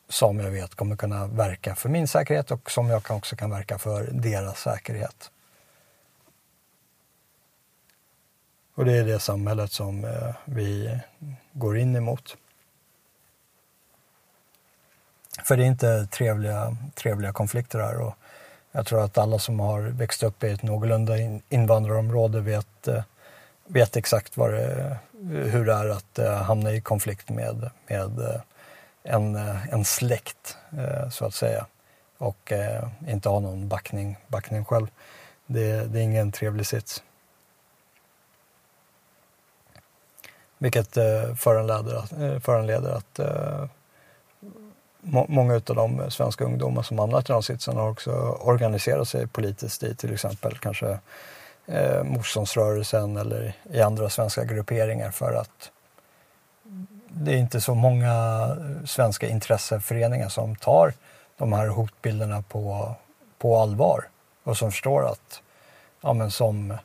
Som 0.09 0.41
jag 0.41 0.51
vet 0.51 0.75
kommer 0.75 0.97
kunna 0.97 1.27
verka 1.27 1.75
för 1.75 1.89
min 1.89 2.09
säkerhet 2.09 2.51
och 2.51 2.71
som 2.71 2.89
jag 2.89 3.03
också 3.11 3.37
kan 3.37 3.51
verka 3.51 3.79
för 3.79 4.09
deras 4.13 4.61
säkerhet. 4.61 5.31
Och 8.75 8.85
det 8.85 8.97
är 8.97 9.05
det 9.05 9.19
samhället 9.19 9.73
som 9.73 10.05
eh, 10.05 10.35
vi 10.45 10.99
går 11.53 11.79
in 11.79 11.97
emot. 11.97 12.37
För 15.45 15.57
det 15.57 15.63
är 15.63 15.67
inte 15.67 16.07
trevliga, 16.07 16.77
trevliga 16.95 17.33
konflikter 17.33 17.79
här. 17.79 18.01
Och 18.01 18.15
jag 18.73 18.87
tror 18.87 19.05
att 19.05 19.19
alla 19.19 19.39
som 19.39 19.61
har 19.61 19.81
växt 19.81 20.23
upp 20.23 20.45
i 20.45 20.51
ett 20.51 20.63
någorlunda 20.63 21.15
invandrarområde 21.49 22.41
vet, 22.41 22.89
eh, 22.89 23.03
vet 23.67 23.97
exakt 23.97 24.37
vad 24.37 24.51
det, 24.51 24.99
hur 25.31 25.67
det 25.67 25.73
är 25.73 25.89
att 25.89 26.19
eh, 26.19 26.43
hamna 26.43 26.73
i 26.73 26.81
konflikt 26.81 27.29
med, 27.29 27.71
med 27.87 28.41
en, 29.09 29.37
eh, 29.37 29.69
en 29.73 29.85
släkt, 29.85 30.57
eh, 30.79 31.09
så 31.11 31.25
att 31.25 31.35
säga. 31.35 31.67
Och 32.19 32.53
eh, 32.53 32.89
inte 33.09 33.29
ha 33.29 33.41
någon 33.41 33.69
backning, 33.69 34.17
backning 34.27 34.65
själv. 34.65 34.87
Det, 35.47 35.93
det 35.93 35.99
är 35.99 36.03
ingen 36.03 36.33
trevlig 36.33 36.67
sits. 36.67 37.03
Vilket 40.59 40.95
föranleder 41.37 41.95
att, 41.97 42.43
föranleder 42.45 42.91
att 42.91 43.21
många 45.29 45.55
av 45.55 45.61
de 45.61 46.11
svenska 46.11 46.45
ungdomar 46.45 46.83
som 46.83 46.99
hamnat 46.99 47.31
i 47.31 47.33
den 47.33 47.43
sitsen 47.43 47.77
har 47.77 47.91
också 47.91 48.11
organiserat 48.41 49.09
sig 49.09 49.27
politiskt 49.27 49.83
i 49.83 49.95
till 49.95 50.13
exempel 50.13 50.59
kanske 50.59 50.99
eh, 51.67 52.05
motståndsrörelsen 52.05 53.17
eller 53.17 53.53
i 53.71 53.81
andra 53.81 54.11
svenska 54.11 54.45
grupperingar 54.45 55.11
för 55.11 55.33
att 55.33 55.71
det 57.11 57.33
är 57.33 57.37
inte 57.37 57.61
så 57.61 57.75
många 57.75 58.13
eh, 58.61 58.85
svenska 58.87 59.29
intresseföreningar 59.29 60.29
som 60.29 60.57
tar 60.57 60.95
de 61.37 61.53
här 61.53 61.69
hotbilderna 61.69 62.43
på, 62.43 62.95
på 63.39 63.59
allvar 63.59 64.05
och 64.45 64.57
som 64.57 64.71
förstår 64.71 65.07
att 65.07 65.43
ja, 66.01 66.13
men 66.13 66.31
som, 66.31 66.77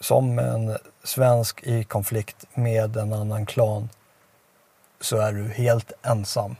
som 0.00 0.38
en 0.38 0.78
svensk 1.04 1.62
i 1.62 1.84
konflikt 1.84 2.46
med 2.54 2.96
en 2.96 3.12
annan 3.12 3.46
klan 3.46 3.88
så 5.00 5.16
är 5.16 5.32
du 5.32 5.48
helt 5.48 5.92
ensam 6.02 6.56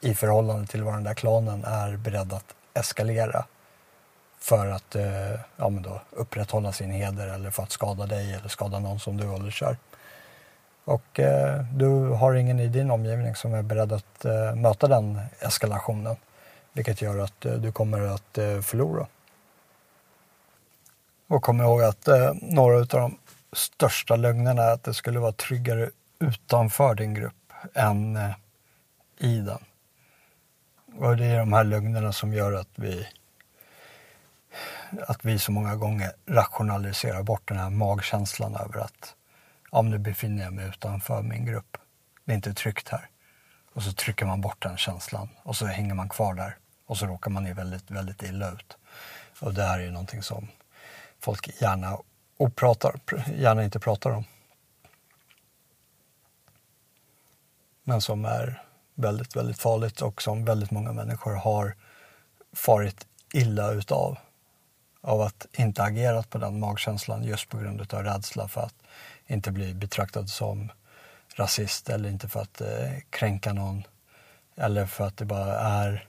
i 0.00 0.14
förhållande 0.14 0.66
till 0.66 0.82
vad 0.82 0.94
den 0.94 1.04
där 1.04 1.14
klanen 1.14 1.64
är 1.64 1.96
beredd 1.96 2.32
att 2.32 2.54
eskalera 2.74 3.44
för 4.38 4.66
att 4.66 4.94
eh, 4.94 5.40
ja, 5.56 5.68
men 5.68 5.82
då 5.82 6.00
upprätthålla 6.10 6.72
sin 6.72 6.90
heder 6.90 7.26
eller 7.26 7.50
för 7.50 7.62
att 7.62 7.72
skada 7.72 8.06
dig 8.06 8.34
eller 8.34 8.48
skada 8.48 8.78
någon 8.78 9.00
som 9.00 9.16
du 9.16 9.26
håller 9.26 9.50
kär. 9.50 9.76
Och 10.86 11.20
eh, 11.20 11.64
du 11.72 12.08
har 12.08 12.34
ingen 12.34 12.60
i 12.60 12.68
din 12.68 12.90
omgivning 12.90 13.34
som 13.34 13.54
är 13.54 13.62
beredd 13.62 13.92
att 13.92 14.24
eh, 14.24 14.54
möta 14.54 14.88
den 14.88 15.20
eskalationen. 15.40 16.16
Vilket 16.72 17.02
gör 17.02 17.18
att 17.18 17.44
eh, 17.44 17.52
du 17.52 17.72
kommer 17.72 18.00
att 18.00 18.38
eh, 18.38 18.60
förlora. 18.60 19.06
Och 21.28 21.42
kom 21.42 21.60
ihåg 21.60 21.82
att 21.82 22.08
eh, 22.08 22.32
några 22.42 22.76
av 22.76 22.86
de 22.86 23.18
största 23.52 24.16
lögnerna 24.16 24.62
är 24.62 24.72
att 24.72 24.84
det 24.84 24.94
skulle 24.94 25.18
vara 25.18 25.32
tryggare 25.32 25.90
utanför 26.18 26.94
din 26.94 27.14
grupp 27.14 27.52
än 27.74 28.16
eh, 28.16 28.30
i 29.18 29.38
den. 29.38 29.64
Och 30.98 31.16
det 31.16 31.24
är 31.24 31.38
de 31.38 31.52
här 31.52 31.64
lögnerna 31.64 32.12
som 32.12 32.32
gör 32.32 32.52
att 32.52 32.70
vi 32.74 33.06
att 35.06 35.24
vi 35.24 35.38
så 35.38 35.52
många 35.52 35.76
gånger 35.76 36.12
rationaliserar 36.26 37.22
bort 37.22 37.48
den 37.48 37.58
här 37.58 37.70
magkänslan 37.70 38.56
över 38.56 38.80
att 38.80 39.14
om 39.70 39.90
nu 39.90 39.98
befinner 39.98 40.44
jag 40.44 40.52
mig 40.52 40.68
utanför 40.68 41.22
min 41.22 41.44
grupp. 41.44 41.76
Det 42.24 42.32
är 42.32 42.36
inte 42.36 42.54
tryggt 42.54 42.88
här. 42.88 43.08
Och 43.72 43.82
så 43.82 43.92
trycker 43.92 44.26
man 44.26 44.40
bort 44.40 44.62
den 44.62 44.76
känslan 44.76 45.28
och 45.42 45.56
så 45.56 45.66
hänger 45.66 45.94
man 45.94 46.08
kvar 46.08 46.34
där 46.34 46.56
och 46.86 46.98
så 46.98 47.06
råkar 47.06 47.30
man 47.30 47.46
ju 47.46 47.52
väldigt, 47.52 47.90
väldigt 47.90 48.22
illa 48.22 48.52
ut. 48.52 48.76
Och 49.40 49.54
det 49.54 49.62
här 49.62 49.78
är 49.78 49.82
ju 49.82 49.90
någonting 49.90 50.22
som 50.22 50.48
folk 51.18 51.62
gärna, 51.62 51.98
opratar, 52.36 53.00
gärna 53.36 53.64
inte 53.64 53.80
pratar 53.80 54.10
om. 54.10 54.24
Men 57.82 58.00
som 58.00 58.24
är 58.24 58.62
väldigt, 58.94 59.36
väldigt 59.36 59.58
farligt 59.58 60.02
och 60.02 60.22
som 60.22 60.44
väldigt 60.44 60.70
många 60.70 60.92
människor 60.92 61.34
har 61.34 61.74
farit 62.52 63.06
illa 63.32 63.70
utav. 63.70 64.18
Av 65.00 65.20
att 65.20 65.46
inte 65.52 65.82
agerat 65.82 66.30
på 66.30 66.38
den 66.38 66.60
magkänslan 66.60 67.24
just 67.24 67.48
på 67.48 67.58
grund 67.58 67.94
av 67.94 68.02
rädsla 68.02 68.48
för 68.48 68.60
att 68.60 68.74
inte 69.26 69.50
bli 69.50 69.74
betraktad 69.74 70.28
som 70.28 70.72
rasist 71.34 71.88
eller 71.88 72.08
inte 72.08 72.28
för 72.28 72.40
att 72.40 72.60
eh, 72.60 72.98
kränka 73.10 73.52
någon. 73.52 73.82
Eller 74.56 74.86
för 74.86 75.06
att 75.06 75.16
det 75.16 75.24
bara 75.24 75.58
är 75.60 76.08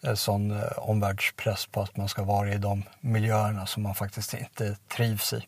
en 0.00 0.16
sån 0.16 0.50
eh, 0.50 0.78
omvärldspress 0.78 1.66
på 1.66 1.82
att 1.82 1.96
man 1.96 2.08
ska 2.08 2.24
vara 2.24 2.52
i 2.52 2.58
de 2.58 2.82
miljöerna 3.00 3.66
som 3.66 3.82
man 3.82 3.94
faktiskt 3.94 4.34
inte 4.34 4.76
trivs 4.88 5.32
i. 5.32 5.46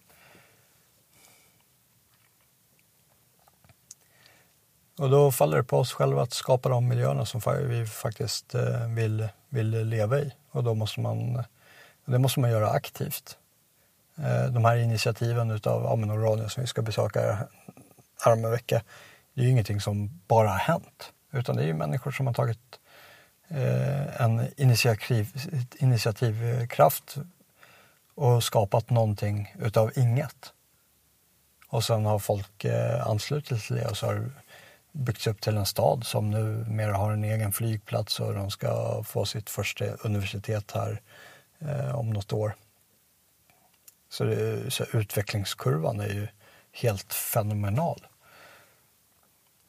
Och 4.99 5.11
då 5.11 5.33
faller 5.33 5.57
det 5.57 5.65
på 5.65 5.79
oss 5.79 5.93
själva 5.93 6.23
att 6.23 6.33
skapa 6.33 6.69
de 6.69 6.89
miljöerna 6.89 7.27
som 7.27 7.41
vi 7.69 7.87
faktiskt 7.87 8.55
eh, 8.55 8.89
vill, 8.89 9.29
vill 9.49 9.71
leva 9.71 10.19
i. 10.19 10.33
Och 10.51 10.65
då 10.65 10.75
måste 10.75 11.01
man, 11.01 11.45
det 12.05 12.19
måste 12.19 12.41
man 12.41 12.51
göra 12.51 12.71
aktivt. 12.71 13.39
Eh, 14.25 14.47
de 14.47 14.65
här 14.65 14.77
initiativen 14.77 15.51
utav 15.51 15.87
Amen 15.87 16.23
Radio 16.23 16.49
som 16.49 16.61
vi 16.61 16.67
ska 16.67 16.83
besöka 16.83 17.49
här 18.25 18.33
om 18.33 18.45
en 18.45 18.51
vecka, 18.51 18.83
det 19.35 19.41
är 19.41 19.45
ju 19.45 19.51
ingenting 19.51 19.81
som 19.81 20.21
bara 20.29 20.49
har 20.49 20.59
hänt. 20.59 21.13
Utan 21.33 21.57
det 21.57 21.63
är 21.63 21.67
ju 21.67 21.75
människor 21.75 22.11
som 22.11 22.27
har 22.27 22.35
tagit 22.35 22.81
eh, 23.49 24.21
en 24.21 24.49
initiativ, 24.57 25.31
initiativkraft 25.79 27.17
och 28.15 28.45
skapat 28.45 28.91
någonting 28.91 29.55
utav 29.59 29.93
inget. 29.97 30.53
Och 31.69 31.85
sen 31.85 32.05
har 32.05 32.19
folk 32.19 32.65
eh, 32.65 33.07
anslutit 33.07 33.63
till 33.63 33.77
det 33.77 33.87
och 33.87 33.97
så 33.97 34.07
har 34.07 34.31
byggts 34.93 35.27
upp 35.27 35.41
till 35.41 35.57
en 35.57 35.67
stad 35.67 36.07
som 36.07 36.31
nu 36.31 36.65
mer 36.69 36.89
har 36.89 37.13
en 37.13 37.25
egen 37.25 37.53
flygplats 37.53 38.21
och 38.21 38.35
de 38.35 38.51
ska 38.51 39.03
få 39.05 39.25
sitt 39.25 39.51
första 39.51 39.85
universitet 39.85 40.73
här 40.73 41.01
eh, 41.59 41.99
om 41.99 42.11
något 42.11 42.33
år. 42.33 42.55
Så, 44.09 44.25
det, 44.25 44.71
så 44.71 44.85
utvecklingskurvan 44.93 46.01
är 46.01 46.09
ju 46.09 46.29
helt 46.73 47.15
fenomenal. 47.15 48.07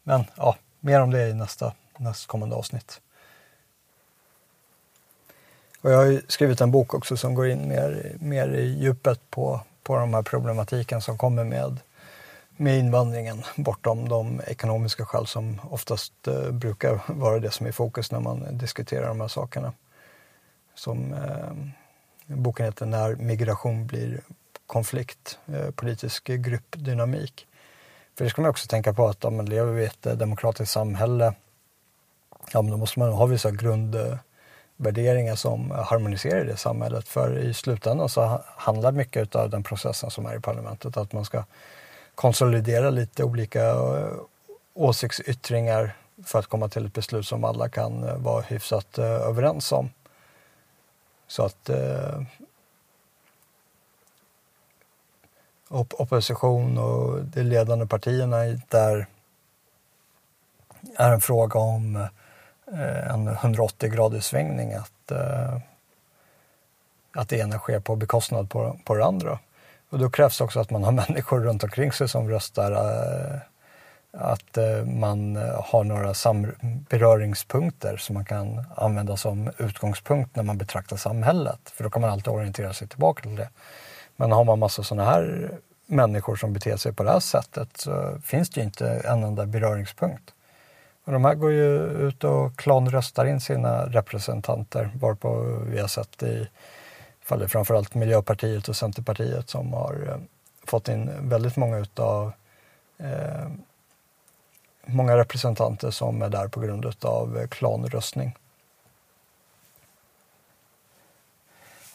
Men 0.04 0.24
ja, 0.36 0.56
mer 0.80 1.02
om 1.02 1.12
det 1.12 1.28
i 1.28 1.34
nästa 1.34 1.74
nästkommande 1.98 2.56
avsnitt. 2.56 3.02
Och 5.82 5.92
jag 5.92 5.98
har 5.98 6.06
ju 6.06 6.22
skrivit 6.28 6.62
en 6.62 6.72
bok 6.72 6.94
också 6.94 7.18
som 7.18 7.36
går 7.36 7.48
in 7.48 7.68
mer, 7.68 8.16
mer 8.20 8.50
i 8.50 8.66
djupet 8.66 9.30
på, 9.30 9.62
på 9.84 9.96
de 9.96 10.14
här 10.14 10.22
problematiken 10.22 11.02
som 11.02 11.18
kommer 11.18 11.44
med 11.44 11.80
med 12.60 12.80
invandringen 12.80 13.44
bortom 13.56 14.10
de 14.10 14.42
ekonomiska 14.48 15.06
skäl 15.06 15.28
som 15.28 15.62
oftast 15.70 16.28
eh, 16.28 16.52
brukar 16.52 17.02
vara 17.08 17.40
det 17.40 17.52
som 17.52 17.66
är 17.66 17.70
i 17.70 17.74
fokus 17.74 18.12
när 18.12 18.20
man 18.20 18.58
diskuterar 18.58 19.08
de 19.08 19.22
här 19.22 19.28
sakerna. 19.28 19.74
Som 20.76 21.14
eh, 21.14 21.52
boken 22.36 22.66
heter 22.66 22.86
När 22.86 23.16
migration 23.16 23.88
blir 23.88 24.22
konflikt, 24.68 25.40
eh, 25.54 25.72
politisk 25.72 26.26
gruppdynamik. 26.26 27.48
För 28.18 28.24
det 28.24 28.30
ska 28.30 28.42
man 28.42 28.52
också 28.52 28.68
tänka 28.68 28.94
på 28.94 29.08
att 29.08 29.26
om 29.26 29.38
man 29.38 29.46
lever 29.46 29.80
i 29.80 29.86
ett 29.86 30.06
eh, 30.06 30.14
demokratiskt 30.14 30.72
samhälle, 30.72 31.34
ja, 32.54 32.62
men 32.62 32.72
då 32.72 32.78
måste 32.78 33.00
man 33.00 33.12
ha 33.12 33.26
vissa 33.26 33.52
grundvärderingar 33.52 35.36
som 35.36 35.72
harmoniserar 35.72 36.42
i 36.42 36.48
det 36.48 36.58
samhället. 36.58 37.08
För 37.08 37.38
i 37.38 37.54
slutändan 37.54 38.10
så 38.10 38.42
handlar 38.46 38.92
mycket 38.92 39.36
av 39.36 39.50
den 39.50 39.64
processen 39.64 40.12
som 40.12 40.26
är 40.26 40.38
i 40.38 40.40
parlamentet 40.40 40.98
att 40.98 41.14
man 41.14 41.26
ska 41.26 41.44
konsolidera 42.16 42.90
lite 42.90 43.24
olika 43.24 43.70
eh, 43.70 44.14
åsiktsyttringar 44.74 45.96
för 46.26 46.40
att 46.40 46.48
komma 46.48 46.70
till 46.70 46.86
ett 46.86 46.94
beslut 46.94 47.28
som 47.28 47.44
alla 47.44 47.70
kan 47.70 48.24
vara 48.24 48.42
hyfsat 48.42 48.98
överens 48.98 49.72
om. 49.72 49.90
Så 51.30 51.46
att 51.46 51.70
eh, 51.70 52.22
opposition 55.70 56.78
och 56.78 57.24
de 57.24 57.44
ledande 57.44 57.86
partierna 57.86 58.38
där 58.70 59.08
är 60.98 61.12
en 61.12 61.22
fråga 61.22 61.60
om 61.60 61.96
eh, 62.74 63.10
en 63.14 63.28
180 63.28 63.90
graders 63.90 64.24
svängning 64.24 64.74
att, 64.74 65.12
eh, 65.12 65.58
att 67.16 67.30
det 67.30 67.38
ena 67.38 67.58
sker 67.58 67.80
på 67.80 67.96
bekostnad 67.96 68.50
på, 68.50 68.80
på 68.86 68.96
det 68.96 69.06
andra. 69.06 69.40
Och 69.90 70.00
då 70.00 70.10
krävs 70.10 70.42
också 70.42 70.60
att 70.60 70.70
man 70.70 70.84
har 70.84 70.92
människor 71.08 71.40
runt 71.40 71.64
omkring 71.64 71.92
sig 71.92 72.10
som 72.10 72.30
röstar. 72.30 72.72
Eh, 72.72 73.40
att 74.12 74.58
eh, 74.58 74.86
man 74.86 75.36
eh, 75.36 75.64
har 75.64 75.84
några 75.84 76.14
beröringspunkter 76.90 77.98
som 77.98 78.14
man 78.14 78.26
kan 78.26 78.66
använda 78.76 79.18
som 79.18 79.52
utgångspunkt 79.58 80.36
när 80.36 80.44
man 80.44 80.58
betraktar 80.58 80.98
samhället. 80.98 81.60
För 81.66 81.84
då 81.84 81.90
kan 81.90 82.02
man 82.02 82.12
alltid 82.12 82.34
orientera 82.34 82.74
sig 82.74 82.88
tillbaka 82.88 83.22
till 83.22 83.36
det. 83.36 83.50
Men 84.16 84.32
har 84.32 84.44
man 84.44 84.60
massa 84.60 84.84
sådana 84.84 85.10
här 85.10 85.52
människor 85.86 86.36
som 86.36 86.54
beter 86.54 86.78
sig 86.78 86.94
på 86.94 87.04
det 87.04 87.12
här 87.12 87.20
sättet 87.20 87.78
så 87.78 88.18
finns 88.24 88.50
det 88.50 88.60
ju 88.60 88.66
inte 88.66 88.90
en 88.90 89.24
enda 89.24 89.46
beröringspunkt. 89.46 90.34
Och 91.04 91.14
de 91.14 91.26
här 91.26 91.36
går 91.36 91.52
ju 91.52 91.86
ut 92.08 92.24
och 92.24 92.58
klanröstar 92.58 93.26
in 93.26 93.42
sina 93.42 93.86
representanter 93.86 94.90
varpå 94.94 95.60
vi 95.66 95.80
har 95.80 95.88
sett 95.88 96.24
i 96.24 96.48
fallet 97.22 97.52
framförallt 97.52 97.96
Miljöpartiet 97.96 98.68
och 98.68 98.76
Centerpartiet 98.76 99.50
som 99.50 99.74
har 99.74 100.08
eh, 100.08 100.18
fått 100.64 100.88
in 100.88 101.30
väldigt 101.30 101.56
många 101.56 101.78
utav 101.78 102.32
eh, 102.98 103.48
många 104.94 105.18
representanter 105.18 105.92
som 105.92 106.22
är 106.22 106.30
där 106.30 106.48
på 106.48 106.60
grund 106.60 106.96
av 107.02 107.38
eh, 107.38 107.48
klanröstning. 107.48 108.36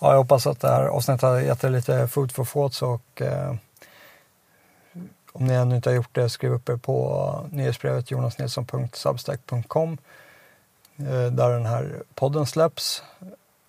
Ja, 0.01 0.11
jag 0.11 0.19
hoppas 0.19 0.47
att 0.47 0.61
det 0.61 0.69
här 0.69 0.85
avsnittet 0.85 1.23
har 1.23 1.41
gett 1.41 1.65
er 1.65 1.71
lite 1.71 2.09
food 2.09 2.33
for 2.33 2.45
thoughts 2.45 2.83
och 2.83 3.23
eh, 3.23 3.55
om 5.33 5.45
ni 5.47 5.55
ännu 5.55 5.77
inte 5.77 5.91
har 5.91 5.95
gjort 5.95 6.15
det, 6.15 6.29
skriv 6.29 6.53
upp 6.53 6.69
er 6.69 6.77
på 6.77 7.49
nyhetsbrevet 7.51 8.11
jonasnilsson.substack.com 8.11 9.99
eh, 10.97 11.27
där 11.27 11.51
den 11.51 11.67
här 11.67 12.03
podden 12.15 12.47
släpps 12.47 13.03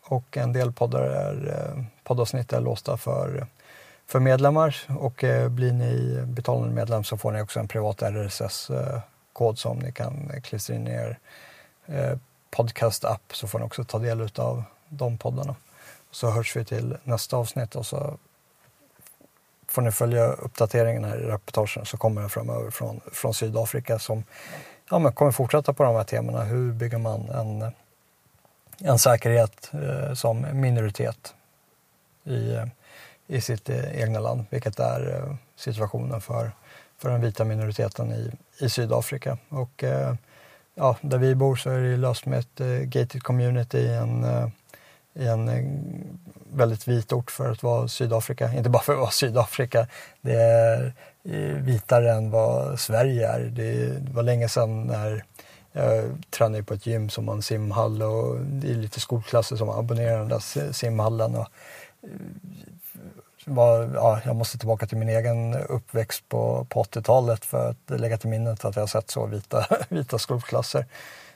och 0.03 0.37
en 0.37 0.53
del 0.53 0.71
poddar 0.71 1.01
är, 1.01 1.47
eh, 1.47 1.83
poddavsnitt 2.03 2.53
är 2.53 2.61
låsta 2.61 2.97
för, 2.97 3.47
för 4.05 4.19
medlemmar 4.19 4.75
och 4.99 5.23
eh, 5.23 5.49
blir 5.49 5.73
ni 5.73 6.21
betalande 6.25 6.75
medlem 6.75 7.03
så 7.03 7.17
får 7.17 7.31
ni 7.31 7.41
också 7.41 7.59
en 7.59 7.67
privat 7.67 8.01
RSS 8.01 8.71
kod 9.35 9.59
som 9.59 9.79
ni 9.79 9.91
kan 9.91 10.31
klistra 10.43 10.75
in 10.75 10.87
i 10.87 10.91
er 10.91 11.19
eh, 11.85 12.17
podcast-app 12.51 13.35
så 13.35 13.47
får 13.47 13.59
ni 13.59 13.65
också 13.65 13.83
ta 13.83 13.99
del 13.99 14.29
av 14.35 14.63
de 14.89 15.17
poddarna. 15.17 15.55
Så 16.11 16.29
hörs 16.29 16.55
vi 16.55 16.65
till 16.65 16.97
nästa 17.03 17.37
avsnitt 17.37 17.75
och 17.75 17.85
så 17.85 18.17
får 19.67 19.81
ni 19.81 19.91
följa 19.91 20.25
uppdateringen 20.25 21.03
här 21.03 21.17
i 21.17 21.25
reportagen 21.25 21.85
så 21.85 21.97
kommer 21.97 22.21
den 22.21 22.29
framöver 22.29 22.71
från, 22.71 23.01
från 23.11 23.33
Sydafrika 23.33 23.99
som 23.99 24.23
ja, 24.89 24.99
men 24.99 25.13
kommer 25.13 25.31
fortsätta 25.31 25.73
på 25.73 25.83
de 25.83 25.95
här 25.95 26.03
temana. 26.03 26.43
Hur 26.43 26.71
bygger 26.71 26.97
man 26.97 27.29
en 27.29 27.71
en 28.79 28.99
säkerhet 28.99 29.71
eh, 29.73 30.13
som 30.13 30.45
minoritet 30.53 31.33
i, 32.23 32.53
eh, 32.53 32.65
i 33.27 33.41
sitt 33.41 33.69
eh, 33.69 34.01
egna 34.01 34.19
land, 34.19 34.45
vilket 34.49 34.79
är 34.79 35.37
situationen 35.55 36.21
för, 36.21 36.51
för 36.97 37.09
den 37.09 37.21
vita 37.21 37.43
minoriteten 37.43 38.11
i, 38.11 38.31
i 38.65 38.69
Sydafrika. 38.69 39.37
Och 39.49 39.83
eh, 39.83 40.13
ja, 40.75 40.97
där 41.01 41.17
vi 41.17 41.35
bor 41.35 41.55
så 41.55 41.69
är 41.69 41.79
det 41.79 41.97
löst 41.97 42.25
med 42.25 42.39
ett 42.39 42.61
eh, 42.61 42.67
gated 42.67 43.23
community 43.23 43.77
i 43.77 43.95
en, 43.95 44.23
eh, 44.23 44.47
i 45.13 45.27
en 45.27 45.49
väldigt 46.53 46.87
vit 46.87 47.13
ort 47.13 47.31
för 47.31 47.51
att 47.51 47.63
vara 47.63 47.87
Sydafrika. 47.87 48.53
Inte 48.53 48.69
bara 48.69 48.83
för 48.83 48.93
att 48.93 48.99
vara 48.99 49.11
Sydafrika. 49.11 49.87
Det 50.21 50.33
är 50.33 50.93
vitare 51.61 52.11
än 52.11 52.31
vad 52.31 52.79
Sverige 52.79 53.27
är. 53.27 53.39
Det 53.39 53.97
var 54.13 54.23
länge 54.23 54.49
sedan 54.49 54.83
när 54.83 55.25
jag 55.71 56.23
tränade 56.29 56.63
på 56.63 56.73
ett 56.73 56.85
gym 56.85 57.09
som 57.09 57.27
har 57.27 57.35
en 57.35 57.41
simhall 57.41 58.01
och 58.01 58.39
det 58.39 58.69
är 58.69 58.75
lite 58.75 58.99
skolklasser 58.99 59.55
som 59.55 59.69
abonnerar 59.69 60.19
den 60.19 60.29
där 60.29 60.71
simhallen. 60.71 61.35
Och 61.35 61.47
var, 63.45 63.91
ja, 63.95 64.21
jag 64.25 64.35
måste 64.35 64.57
tillbaka 64.57 64.87
till 64.87 64.97
min 64.97 65.09
egen 65.09 65.53
uppväxt 65.55 66.29
på, 66.29 66.65
på 66.69 66.83
80-talet 66.83 67.45
för 67.45 67.69
att 67.69 67.99
lägga 67.99 68.17
till 68.17 68.29
minnet 68.29 68.65
att 68.65 68.75
jag 68.75 68.81
har 68.81 68.87
sett 68.87 69.11
så 69.11 69.25
vita, 69.25 69.65
vita 69.89 70.19
skolklasser. 70.19 70.85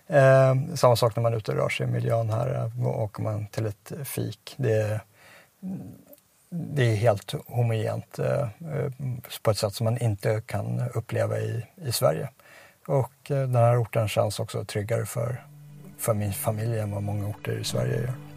Eh, 0.07 0.55
samma 0.76 0.95
sak 0.95 1.16
när 1.16 1.24
man 1.24 1.34
är 1.34 1.38
ute 1.38 1.51
och 1.51 1.57
rör 1.57 1.70
sig 1.70 1.88
i 1.88 1.89
miljön 1.89 2.30
här. 2.30 2.55
Eh, 2.55 2.88
åker 2.88 3.24
man 3.24 3.47
till 3.47 3.66
ett 3.66 3.91
fik. 4.03 4.53
Det, 4.57 5.01
det 6.49 6.91
är 6.91 6.95
helt 6.95 7.34
homogent 7.47 8.20
eh, 8.20 8.41
eh, 8.41 8.91
på 9.41 9.51
ett 9.51 9.57
sätt 9.57 9.74
som 9.74 9.84
man 9.84 9.97
inte 9.97 10.41
kan 10.45 10.82
uppleva 10.93 11.39
i, 11.39 11.66
i 11.76 11.91
Sverige. 11.91 12.30
Och 12.88 13.32
eh, 13.32 13.38
den 13.38 13.55
här 13.55 13.82
orten 13.82 14.07
känns 14.07 14.39
också 14.39 14.66
tryggare 14.66 15.05
för, 15.05 15.45
för 15.97 16.14
min 16.14 16.34
familj 16.34 16.80
än 16.80 16.91
vad 16.91 17.03
många 17.03 17.28
orter 17.28 17.60
i 17.60 17.64
Sverige 17.64 18.01
gör. 18.01 18.28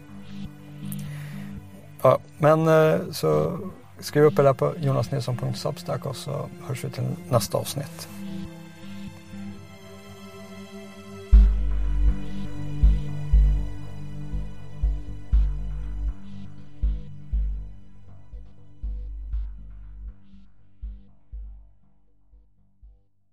Ja, 2.03 2.17
men 2.37 2.67
eh, 2.67 2.99
så 3.11 3.57
skriv 3.99 4.23
upp 4.23 4.39
er 4.39 4.43
där 4.43 4.53
på 4.53 4.73
jonasnilsson.substack 4.77 6.05
och 6.05 6.15
så 6.15 6.49
hörs 6.67 6.83
vi 6.83 6.89
till 6.89 7.03
nästa 7.29 7.57
avsnitt. 7.57 8.07